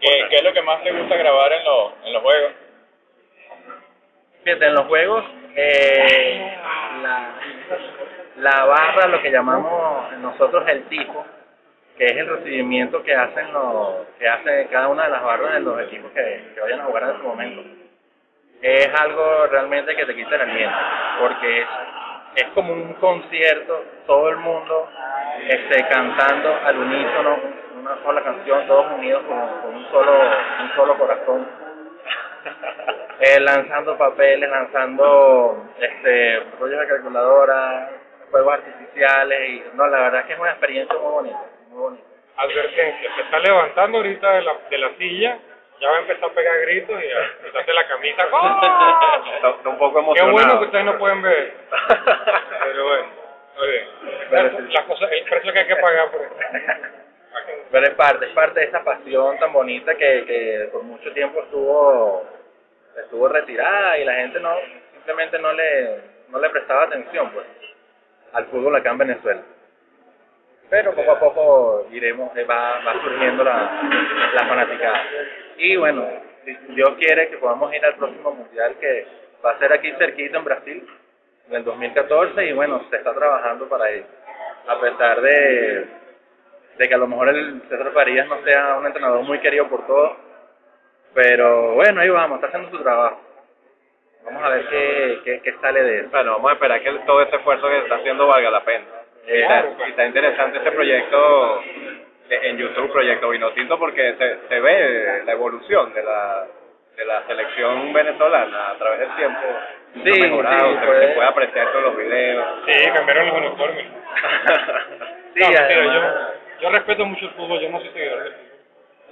¿Qué, 0.00 0.08
qué 0.28 0.36
es 0.36 0.42
lo 0.44 0.52
que 0.52 0.62
más 0.62 0.82
te 0.82 0.92
gusta 0.92 1.16
grabar 1.16 1.52
en, 1.52 1.64
los 1.64 1.92
en 2.04 2.12
los 2.12 2.22
juegos? 2.22 2.52
Fíjate, 4.44 4.66
en 4.66 4.74
los 4.74 4.86
juegos, 4.86 5.24
eh, 5.56 6.56
la, 7.02 7.34
la 8.36 8.64
barra, 8.66 9.08
lo 9.08 9.20
que 9.22 9.30
llamamos 9.30 10.12
nosotros 10.18 10.68
el 10.68 10.84
tipo, 10.84 11.24
que 11.98 12.04
es 12.04 12.12
el 12.16 12.28
recibimiento 12.28 13.02
que 13.02 13.14
hacen 13.14 13.52
los, 13.52 14.06
que 14.18 14.28
hace 14.28 14.68
cada 14.70 14.88
una 14.88 15.04
de 15.04 15.10
las 15.10 15.22
barras 15.24 15.54
de 15.54 15.60
los 15.60 15.80
equipos 15.80 16.12
que, 16.12 16.42
que 16.54 16.60
vayan 16.60 16.80
a 16.80 16.84
jugar 16.84 17.02
en 17.04 17.08
ese 17.10 17.22
momento, 17.22 17.62
es 18.66 18.88
algo 19.00 19.46
realmente 19.46 19.94
que 19.94 20.06
te 20.06 20.14
quita 20.14 20.34
el 20.34 20.40
aliento, 20.42 20.76
porque 21.20 21.60
es, 21.60 21.68
es 22.36 22.48
como 22.48 22.72
un 22.72 22.94
concierto, 22.94 23.84
todo 24.06 24.28
el 24.30 24.36
mundo 24.38 24.88
este, 25.48 25.86
cantando 25.88 26.58
al 26.64 26.76
unísono 26.78 27.38
una 27.80 28.02
sola 28.02 28.22
canción, 28.22 28.66
todos 28.66 28.92
unidos 28.92 29.22
con, 29.28 29.38
con 29.62 29.74
un 29.76 29.90
solo, 29.90 30.12
un 30.62 30.74
solo 30.74 30.98
corazón 30.98 31.46
eh, 33.20 33.40
lanzando 33.40 33.96
papeles, 33.96 34.50
lanzando 34.50 35.68
este 35.78 36.40
rollos 36.58 36.80
de 36.80 36.88
calculadora, 36.88 37.90
juegos 38.30 38.54
artificiales 38.54 39.50
y 39.50 39.64
no, 39.74 39.86
la 39.86 39.98
verdad 40.00 40.20
es 40.20 40.26
que 40.26 40.32
es 40.32 40.38
una 40.38 40.50
experiencia 40.50 40.98
muy 40.98 41.12
bonita, 41.12 41.40
muy 41.70 41.78
bonita. 41.78 42.04
Advertencia, 42.38 43.14
se 43.14 43.22
está 43.22 43.38
levantando 43.38 43.98
ahorita 43.98 44.30
de 44.32 44.42
la, 44.42 44.52
de 44.68 44.78
la 44.78 44.90
silla, 44.98 45.38
ya 45.80 45.90
va 45.90 45.96
a 45.96 46.00
empezar 46.00 46.30
a 46.30 46.34
pegar 46.34 46.60
gritos 46.60 47.02
y 47.02 47.10
a 47.12 47.44
quitarse 47.46 47.72
la 47.72 47.86
camisa. 47.88 48.26
¡Oh! 48.32 48.60
Está, 49.36 49.50
está 49.50 49.68
un 49.68 49.78
poco 49.78 49.94
Qué 49.94 50.00
emocionado. 50.00 50.32
bueno 50.32 50.58
que 50.58 50.64
ustedes 50.66 50.84
no 50.84 50.98
pueden 50.98 51.22
ver. 51.22 51.54
Pero 52.64 52.84
bueno, 52.88 53.04
sí. 53.60 54.70
Las 54.72 54.84
cosas, 54.84 55.10
el 55.12 55.24
precio 55.24 55.52
que 55.52 55.58
hay 55.58 55.66
que 55.66 55.76
pagar 55.76 56.10
por 56.10 56.22
esto. 56.22 56.36
Pero 57.70 57.86
es 57.86 57.94
parte, 57.94 58.26
es 58.26 58.32
parte 58.32 58.60
de 58.60 58.66
esa 58.66 58.82
pasión 58.84 59.38
tan 59.38 59.52
bonita 59.52 59.94
que, 59.96 60.24
que 60.26 60.68
por 60.72 60.82
mucho 60.82 61.12
tiempo 61.12 61.40
estuvo 61.42 62.24
estuvo 62.96 63.28
retirada 63.28 63.98
y 63.98 64.04
la 64.04 64.14
gente 64.14 64.40
no 64.40 64.54
simplemente 64.94 65.38
no 65.38 65.52
le 65.52 66.00
no 66.28 66.38
le 66.40 66.48
prestaba 66.50 66.84
atención 66.84 67.30
pues 67.30 67.46
al 68.32 68.46
fútbol 68.46 68.74
acá 68.76 68.90
en 68.90 68.98
Venezuela. 68.98 69.42
Pero 70.70 70.94
poco 70.94 71.10
a 71.12 71.20
poco 71.20 71.86
iremos, 71.92 72.36
eh, 72.36 72.44
va, 72.44 72.80
va 72.84 72.92
surgiendo 73.02 73.44
la, 73.44 73.70
la 74.34 74.46
fanaticada. 74.46 75.02
Y 75.58 75.76
bueno, 75.76 76.06
si 76.44 76.54
Dios 76.74 76.90
quiere 76.98 77.28
que 77.28 77.38
podamos 77.38 77.74
ir 77.74 77.84
al 77.84 77.96
próximo 77.96 78.32
mundial 78.32 78.74
que 78.80 79.06
va 79.44 79.52
a 79.52 79.58
ser 79.58 79.72
aquí 79.72 79.90
cerquita 79.92 80.38
en 80.38 80.44
Brasil, 80.44 80.86
en 81.48 81.56
el 81.56 81.64
2014, 81.64 82.46
y 82.46 82.52
bueno, 82.52 82.84
se 82.90 82.96
está 82.96 83.14
trabajando 83.14 83.68
para 83.68 83.90
ello. 83.90 84.06
A 84.68 84.80
pesar 84.80 85.20
de, 85.20 85.86
de 86.78 86.88
que 86.88 86.94
a 86.94 86.98
lo 86.98 87.06
mejor 87.06 87.28
el 87.28 87.62
César 87.68 87.92
Farías 87.92 88.28
no 88.28 88.42
sea 88.42 88.76
un 88.78 88.86
entrenador 88.86 89.22
muy 89.22 89.38
querido 89.40 89.68
por 89.68 89.86
todos, 89.86 90.16
pero 91.14 91.74
bueno, 91.74 92.00
ahí 92.00 92.08
vamos, 92.10 92.36
está 92.36 92.48
haciendo 92.48 92.76
su 92.76 92.82
trabajo. 92.82 93.20
Vamos 94.24 94.42
a 94.42 94.48
ver 94.48 94.66
qué, 94.68 95.20
qué, 95.24 95.40
qué 95.40 95.52
sale 95.60 95.82
de 95.82 95.98
eso. 96.00 96.08
Bueno, 96.10 96.32
vamos 96.32 96.50
a 96.50 96.54
esperar 96.54 96.82
que 96.82 96.92
todo 97.06 97.22
este 97.22 97.36
esfuerzo 97.36 97.68
que 97.68 97.76
se 97.76 97.82
está 97.84 97.94
haciendo 97.96 98.26
valga 98.26 98.50
la 98.50 98.64
pena. 98.64 98.84
Y 99.26 99.40
está, 99.40 99.60
está 99.88 100.06
interesante 100.06 100.58
este 100.58 100.72
proyecto 100.72 101.62
en 102.28 102.58
YouTube, 102.58 102.92
Proyecto 102.92 103.28
Vinotinto, 103.30 103.78
porque 103.78 104.14
se, 104.16 104.48
se 104.48 104.60
ve 104.60 105.22
la 105.24 105.32
evolución 105.32 105.92
de 105.94 106.02
la, 106.02 106.46
de 106.96 107.04
la 107.04 107.22
selección 107.26 107.92
venezolana 107.92 108.70
a 108.70 108.74
través 108.78 109.00
del 109.00 109.10
tiempo. 109.16 109.40
Sí, 110.04 110.10
ha 110.20 110.28
mejorado, 110.28 110.72
sí, 110.72 110.78
se, 110.80 111.00
se 111.08 111.14
puede 111.14 111.28
apreciar 111.28 111.68
todos 111.72 111.84
los 111.84 111.96
videos. 111.96 112.46
Sí, 112.66 112.90
cambiaron 112.94 113.26
los 113.28 113.36
uniformes. 113.38 113.86
Sí, 115.36 115.42
No, 115.42 115.48
además- 115.48 115.94
yo, 115.94 116.62
yo 116.62 116.70
respeto 116.70 117.04
mucho 117.04 117.26
el 117.26 117.30
fútbol, 117.32 117.60
yo 117.60 117.68
no 117.68 117.78
soy 117.80 117.90
seguidor 117.90 118.22
del 118.24 118.32
fútbol, 118.32 118.46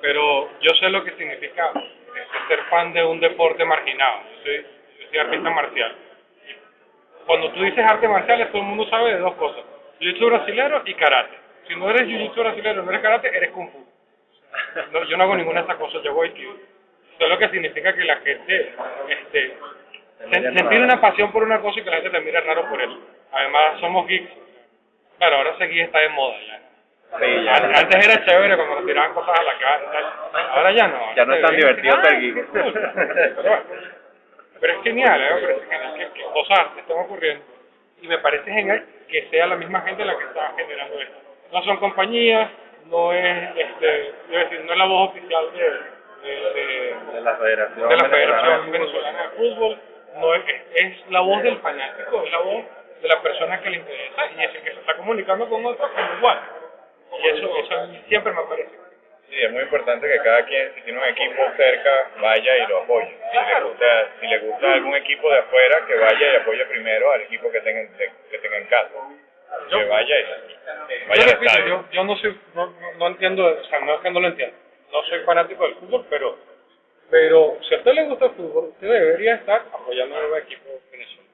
pero 0.01 0.49
yo 0.61 0.71
sé 0.81 0.89
lo 0.89 1.05
que 1.05 1.11
significa 1.13 1.71
este, 1.75 2.39
ser 2.49 2.61
fan 2.71 2.95
de 2.95 3.05
un 3.05 3.21
deporte 3.21 3.63
marginado. 3.67 4.21
Yo 4.23 4.43
soy, 4.43 4.67
yo 5.01 5.09
soy 5.11 5.19
artista 5.19 5.51
marcial. 5.51 5.93
Cuando 7.27 7.51
tú 7.53 7.63
dices 7.63 7.85
artes 7.87 8.09
marciales, 8.09 8.49
todo 8.51 8.63
el 8.63 8.69
mundo 8.69 8.87
sabe 8.89 9.13
de 9.15 9.19
dos 9.19 9.35
cosas: 9.35 9.63
jiu-jitsu 10.01 10.27
brasilero 10.27 10.83
y 10.87 10.95
karate. 10.95 11.37
Si 11.67 11.75
no 11.77 11.91
eres 11.91 12.03
jiu-jitsu 12.07 12.35
brasilero, 12.41 12.83
no 12.83 12.91
eres 12.91 13.03
karate, 13.03 13.29
eres 13.37 13.51
kung 13.51 13.71
fu. 13.71 13.85
No, 14.93 15.03
yo 15.05 15.17
no 15.17 15.25
hago 15.25 15.37
ninguna 15.37 15.61
de 15.61 15.65
esas 15.67 15.77
cosas, 15.79 16.03
yo 16.03 16.11
hago 16.11 16.23
aikido. 16.23 16.53
Eso 16.53 17.25
es 17.25 17.29
lo 17.29 17.39
que 17.39 17.49
significa 17.49 17.93
que 17.95 18.05
la 18.05 18.17
gente 18.17 18.73
este, 19.09 19.57
sen- 20.31 20.59
sentir 20.59 20.81
una 20.81 21.01
pasión 21.01 21.31
por 21.33 21.43
una 21.43 21.61
cosa 21.61 21.81
y 21.81 21.83
que 21.85 21.91
la 21.91 21.97
gente 21.97 22.11
te 22.11 22.21
mire 22.21 22.41
raro 22.41 22.69
por 22.69 22.81
eso. 22.81 22.99
Además, 23.33 23.81
somos 23.81 24.07
geeks. 24.07 24.31
Claro, 25.19 25.37
ahora 25.37 25.51
ese 25.51 25.67
geek 25.67 25.87
está 25.87 26.01
de 26.01 26.09
moda 26.11 26.37
ya. 26.47 26.61
Sí, 27.21 27.45
ya. 27.45 27.55
Antes 27.57 28.05
era 28.07 28.25
chévere 28.25 28.57
cuando 28.57 28.75
nos 28.77 28.87
tiraban 28.87 29.13
cosas 29.15 29.39
a 29.39 29.43
la 29.43 29.59
cara 29.59 29.83
y 29.85 29.93
tal. 29.93 30.05
Ahora 30.51 30.73
ya 30.73 30.89
no. 30.89 31.15
Ya 31.15 31.25
no 31.25 31.35
es 31.35 31.41
tan 31.43 31.51
te 31.51 31.57
divertido 31.57 32.03
ser 32.03 32.13
"Ay, 32.15 32.21
geek". 32.21 32.35
qué 32.35 32.43
cool". 32.47 32.73
Pero, 32.75 33.43
bueno, 33.43 33.65
pero 34.61 34.73
es 34.73 34.83
genial, 34.83 35.21
¿eh? 35.23 35.35
Me 35.35 35.41
parece 35.41 35.67
genial 35.69 35.95
que, 35.95 36.21
que 36.21 36.23
cosas 36.33 36.67
están 36.79 36.99
ocurriendo. 36.99 37.45
Y 38.03 38.09
me 38.09 38.19
parece 38.19 38.51
genial 38.53 38.85
que 39.09 39.29
sea 39.31 39.47
la 39.47 39.57
misma 39.57 39.81
gente 39.83 40.05
la 40.05 40.17
que 40.19 40.25
está 40.25 40.53
generando 40.57 41.01
esto. 41.01 41.15
No 41.55 41.63
son 41.63 41.77
compañías, 41.79 42.51
no 42.87 43.13
es, 43.13 43.49
este, 43.57 44.13
decir, 44.29 44.61
no 44.65 44.73
es 44.73 44.79
la 44.79 44.85
voz 44.87 45.11
oficial 45.11 45.47
de, 45.53 46.29
de- 46.29 46.53
de- 46.53 46.95
de 47.15 47.21
la 47.21 47.37
Federación, 47.37 47.89
de 47.89 47.97
la 47.97 48.09
Venezolana 48.09 48.09
Federación 48.11 48.73
de 48.73 48.79
Venezolana 48.79 49.23
de 49.23 49.29
Fútbol, 49.31 49.79
no 50.17 50.35
es, 50.35 50.43
es 50.75 51.11
la 51.11 51.21
voz 51.21 51.43
del 51.45 51.59
fanático, 51.59 52.23
es 52.25 52.31
la 52.33 52.39
voz 52.39 52.65
de 53.03 53.09
la 53.09 53.23
persona 53.23 53.61
que 53.61 53.71
le 53.71 53.77
interesa 53.77 54.27
y 54.37 54.43
es 54.45 54.55
el 54.55 54.63
que 54.63 54.71
se 54.73 54.81
está 54.81 54.97
comunicando 54.97 55.49
con 55.49 55.65
otros 55.65 55.91
como 55.91 56.17
igual. 56.19 56.41
Y 57.23 57.29
eso, 57.29 57.57
eso 57.57 57.87
siempre 58.09 58.33
me 58.33 58.43
parece. 58.49 58.71
Sí, 59.31 59.43
es 59.43 59.51
muy 59.53 59.63
importante 59.63 60.09
que 60.09 60.19
cada 60.19 60.45
quien, 60.47 60.75
si 60.75 60.81
tiene 60.83 60.99
un 60.99 61.05
equipo 61.07 61.43
cerca, 61.57 62.11
vaya 62.21 62.57
y 62.59 62.67
lo 62.67 62.79
apoye. 62.83 63.17
Si 63.31 63.37
le 63.37 63.61
gusta, 63.63 64.09
si 64.21 64.27
le 64.27 64.39
gusta 64.41 64.73
algún 64.75 64.95
equipo 64.97 65.31
de 65.31 65.39
afuera, 65.39 65.87
que 65.87 65.95
vaya 65.95 66.33
y 66.33 66.37
apoye 66.37 66.65
primero 66.67 67.13
al 67.13 67.21
equipo 67.23 67.51
que 67.51 67.61
tenga, 67.61 67.81
en- 67.81 67.91
que 68.31 68.39
tenga 68.39 68.57
en 68.59 68.67
casa. 68.67 68.91
Yo- 69.71 69.79
que 69.79 69.85
vaya 69.87 70.21
y 70.21 70.23
Yo 70.25 71.09
vaya 71.09 71.23
al 71.25 71.31
repito, 71.31 71.53
estadio. 71.53 71.69
yo, 71.69 71.85
yo 71.93 72.05
no 72.05 72.17
soy, 72.17 72.39
no, 72.55 72.67
no, 72.67 72.93
no 72.99 73.07
entiendo, 73.09 73.47
o 73.47 73.65
sea, 73.65 73.81
no 73.81 73.95
es 73.95 74.01
que 74.01 74.11
no 74.11 74.21
lo 74.21 74.29
entiendo, 74.29 74.57
no 74.93 75.03
soy 75.05 75.21
fanático 75.21 75.65
del 75.65 75.75
fútbol, 75.77 76.07
pero, 76.11 76.39
pero 77.11 77.59
si 77.69 77.75
a 77.75 77.79
usted 77.79 77.93
le 77.93 78.05
gusta 78.05 78.27
el 78.27 78.31
fútbol, 78.33 78.65
usted 78.71 78.89
debería 78.89 79.35
estar 79.37 79.63
apoyando 79.73 80.17
a 80.17 80.27
un 80.27 80.37
equipo 80.39 80.69
venezolano. 80.91 81.29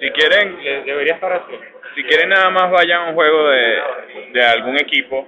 Si 0.00 0.10
quieren, 0.10 0.62
Le- 0.62 0.82
debería 0.82 1.14
estar 1.14 1.32
así. 1.32 1.58
si 1.94 2.04
quieren 2.04 2.28
nada 2.30 2.50
más 2.50 2.70
vayan 2.70 3.02
a 3.02 3.08
un 3.10 3.14
juego 3.14 3.48
de, 3.48 3.82
de 4.32 4.42
algún 4.44 4.76
equipo, 4.76 5.26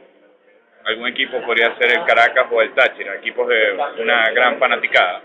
algún 0.85 1.09
equipo 1.09 1.41
podría 1.43 1.77
ser 1.77 1.91
el 1.91 2.05
Caracas 2.07 2.47
o 2.51 2.63
el 2.63 2.73
Táchira, 2.75 3.17
equipos 3.17 3.47
de 3.49 3.73
una 3.99 4.31
gran 4.31 4.59
fanaticada. 4.59 5.23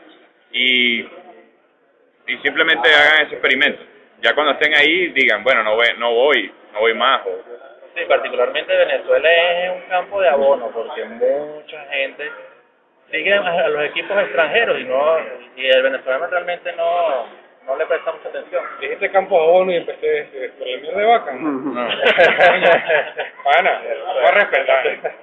Y, 0.51 1.01
y 1.01 2.37
simplemente 2.43 2.89
hagan 2.93 3.25
ese 3.25 3.35
experimento. 3.35 3.83
Ya 4.25 4.33
cuando 4.33 4.53
estén 4.53 4.73
ahí 4.73 5.09
digan, 5.09 5.43
bueno, 5.43 5.61
no 5.61 5.75
voy, 5.75 5.85
no 5.99 6.11
voy, 6.11 6.51
no 6.73 6.79
voy 6.79 6.95
más. 6.95 7.21
O, 7.27 7.65
Sí, 7.95 8.01
particularmente 8.09 8.75
Venezuela 8.75 9.31
es 9.31 9.71
un 9.71 9.81
campo 9.87 10.19
de 10.19 10.27
abono 10.27 10.69
porque 10.73 11.05
mucha 11.05 11.85
gente 11.91 12.31
sigue 13.11 13.33
a 13.33 13.69
los 13.69 13.83
equipos 13.83 14.17
extranjeros 14.19 14.79
y 14.79 14.83
no 14.85 15.17
y 15.55 15.67
el 15.67 15.83
venezolano 15.83 16.25
realmente 16.25 16.73
no 16.73 17.27
no 17.67 17.77
le 17.77 17.85
presta 17.85 18.11
mucha 18.11 18.29
atención. 18.29 18.63
Dijiste 18.81 19.11
campo 19.11 19.37
de 19.37 19.45
abono 19.45 19.71
y 19.71 19.75
empecé 19.75 20.51
por 20.57 20.67
el 20.67 20.81
miel 20.81 20.95
de 20.95 21.05
vaca. 21.05 21.31
¿no? 21.33 21.73
Pana, 23.43 23.81
voy 24.13 24.25
a 24.25 24.31
respetar. 24.31 25.13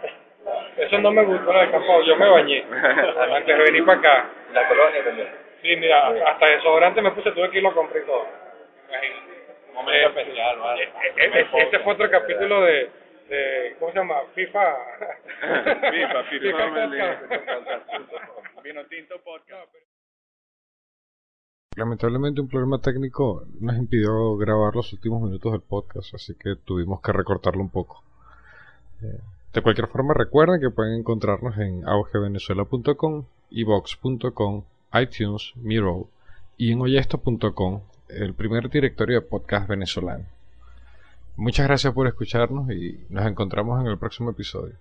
Eso 0.77 0.99
no 0.99 1.11
me 1.11 1.25
gustó 1.25 1.53
lo 1.53 1.59
del 1.59 1.73
campo, 1.73 2.03
yo 2.03 2.17
me 2.17 2.31
bañé 2.31 2.65
antes 3.37 3.59
de 3.59 3.65
venir 3.65 3.85
para 3.85 3.99
acá. 3.99 4.27
La 4.55 4.69
colonia 4.69 5.05
también. 5.05 5.29
Sí, 5.61 5.77
mira, 5.77 6.09
hasta 6.27 6.47
desodorante 6.47 7.03
me 7.03 7.11
puse, 7.11 7.33
tuve 7.33 7.51
que 7.51 7.59
ir 7.59 7.63
lo 7.65 7.75
compré 7.75 8.01
y 8.01 8.07
todo. 8.07 8.42
Imagínate. 8.93 9.73
Momento 9.73 10.09
especial, 10.21 10.59
¿vale? 10.59 10.83
Eh, 10.85 10.93
eh, 11.17 11.31
eh, 11.35 11.47
Este 11.65 11.79
fue 11.81 11.95
otro 11.95 12.11
capítulo 12.11 12.61
de, 12.61 12.91
de 13.31 13.77
¿cómo 13.79 13.91
se 13.93 13.99
llama? 13.99 14.17
FIFA. 14.35 14.77
FIFA, 15.91 16.25
FIFA 16.31 16.75
Podcast. 16.75 17.23
Vino 18.63 18.85
Tinto 18.87 19.19
Podcast. 19.25 19.75
Lamentablemente 21.75 22.43
un 22.43 22.49
problema 22.49 22.79
técnico 22.83 23.47
nos 23.61 23.77
impidió 23.77 24.37
grabar 24.37 24.77
los 24.77 24.93
últimos 24.93 25.23
minutos 25.23 25.53
del 25.53 25.63
podcast, 25.63 26.15
así 26.15 26.35
que 26.35 26.55
tuvimos 26.57 27.01
que 27.01 27.13
recortarlo 27.13 27.63
un 27.63 27.71
poco. 27.71 28.03
Eh, 29.03 29.21
de 29.55 29.63
cualquier 29.63 29.89
forma 29.89 30.13
recuerden 30.13 30.61
que 30.61 30.69
pueden 30.69 30.99
encontrarnos 30.99 31.57
en 31.57 31.89
augevenezuela.com, 31.89 33.25
evox.com, 33.51 34.65
iTunes, 34.93 35.53
Miro 35.57 36.09
y 36.59 36.73
en 36.73 36.83
oyesto.com, 36.83 37.81
el 38.17 38.35
primer 38.35 38.69
directorio 38.69 39.21
de 39.21 39.27
podcast 39.27 39.69
venezolano. 39.69 40.25
Muchas 41.37 41.67
gracias 41.67 41.93
por 41.95 42.07
escucharnos 42.07 42.71
y 42.71 42.99
nos 43.09 43.27
encontramos 43.27 43.81
en 43.81 43.87
el 43.87 43.99
próximo 43.99 44.31
episodio. 44.31 44.75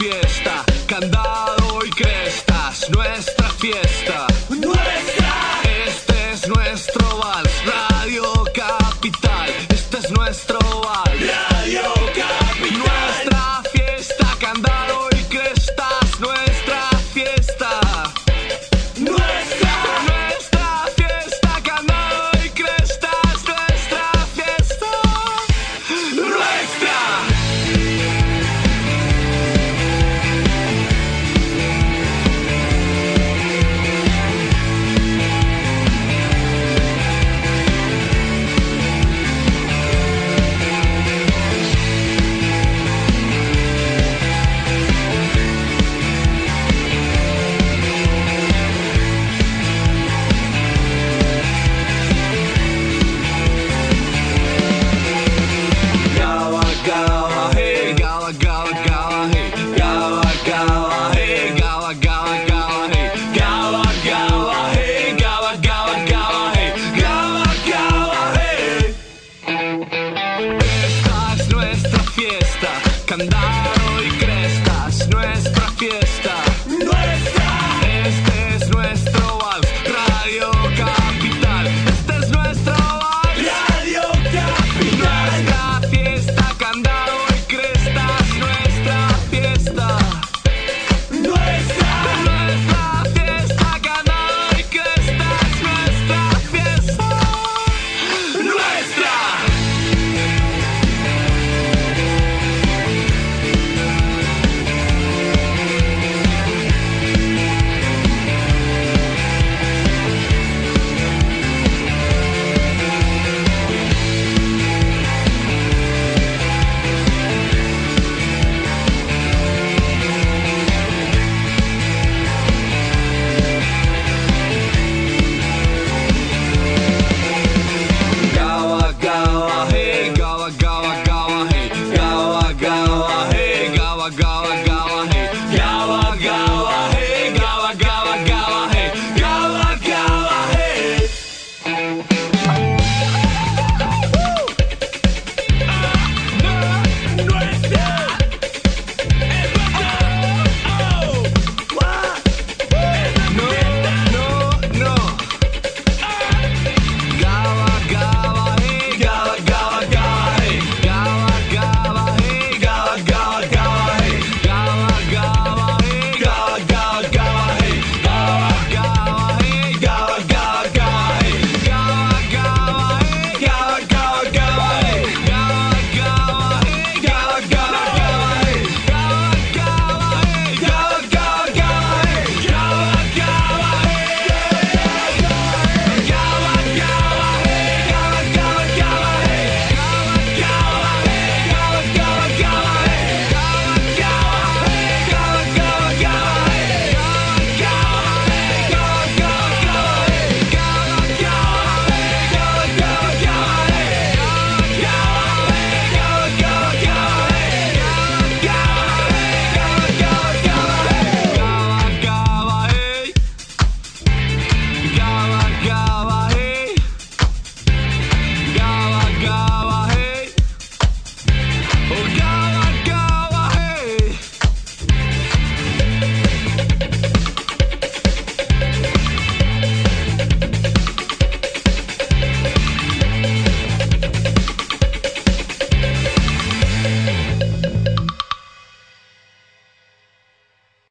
Fiesta, 0.00 0.59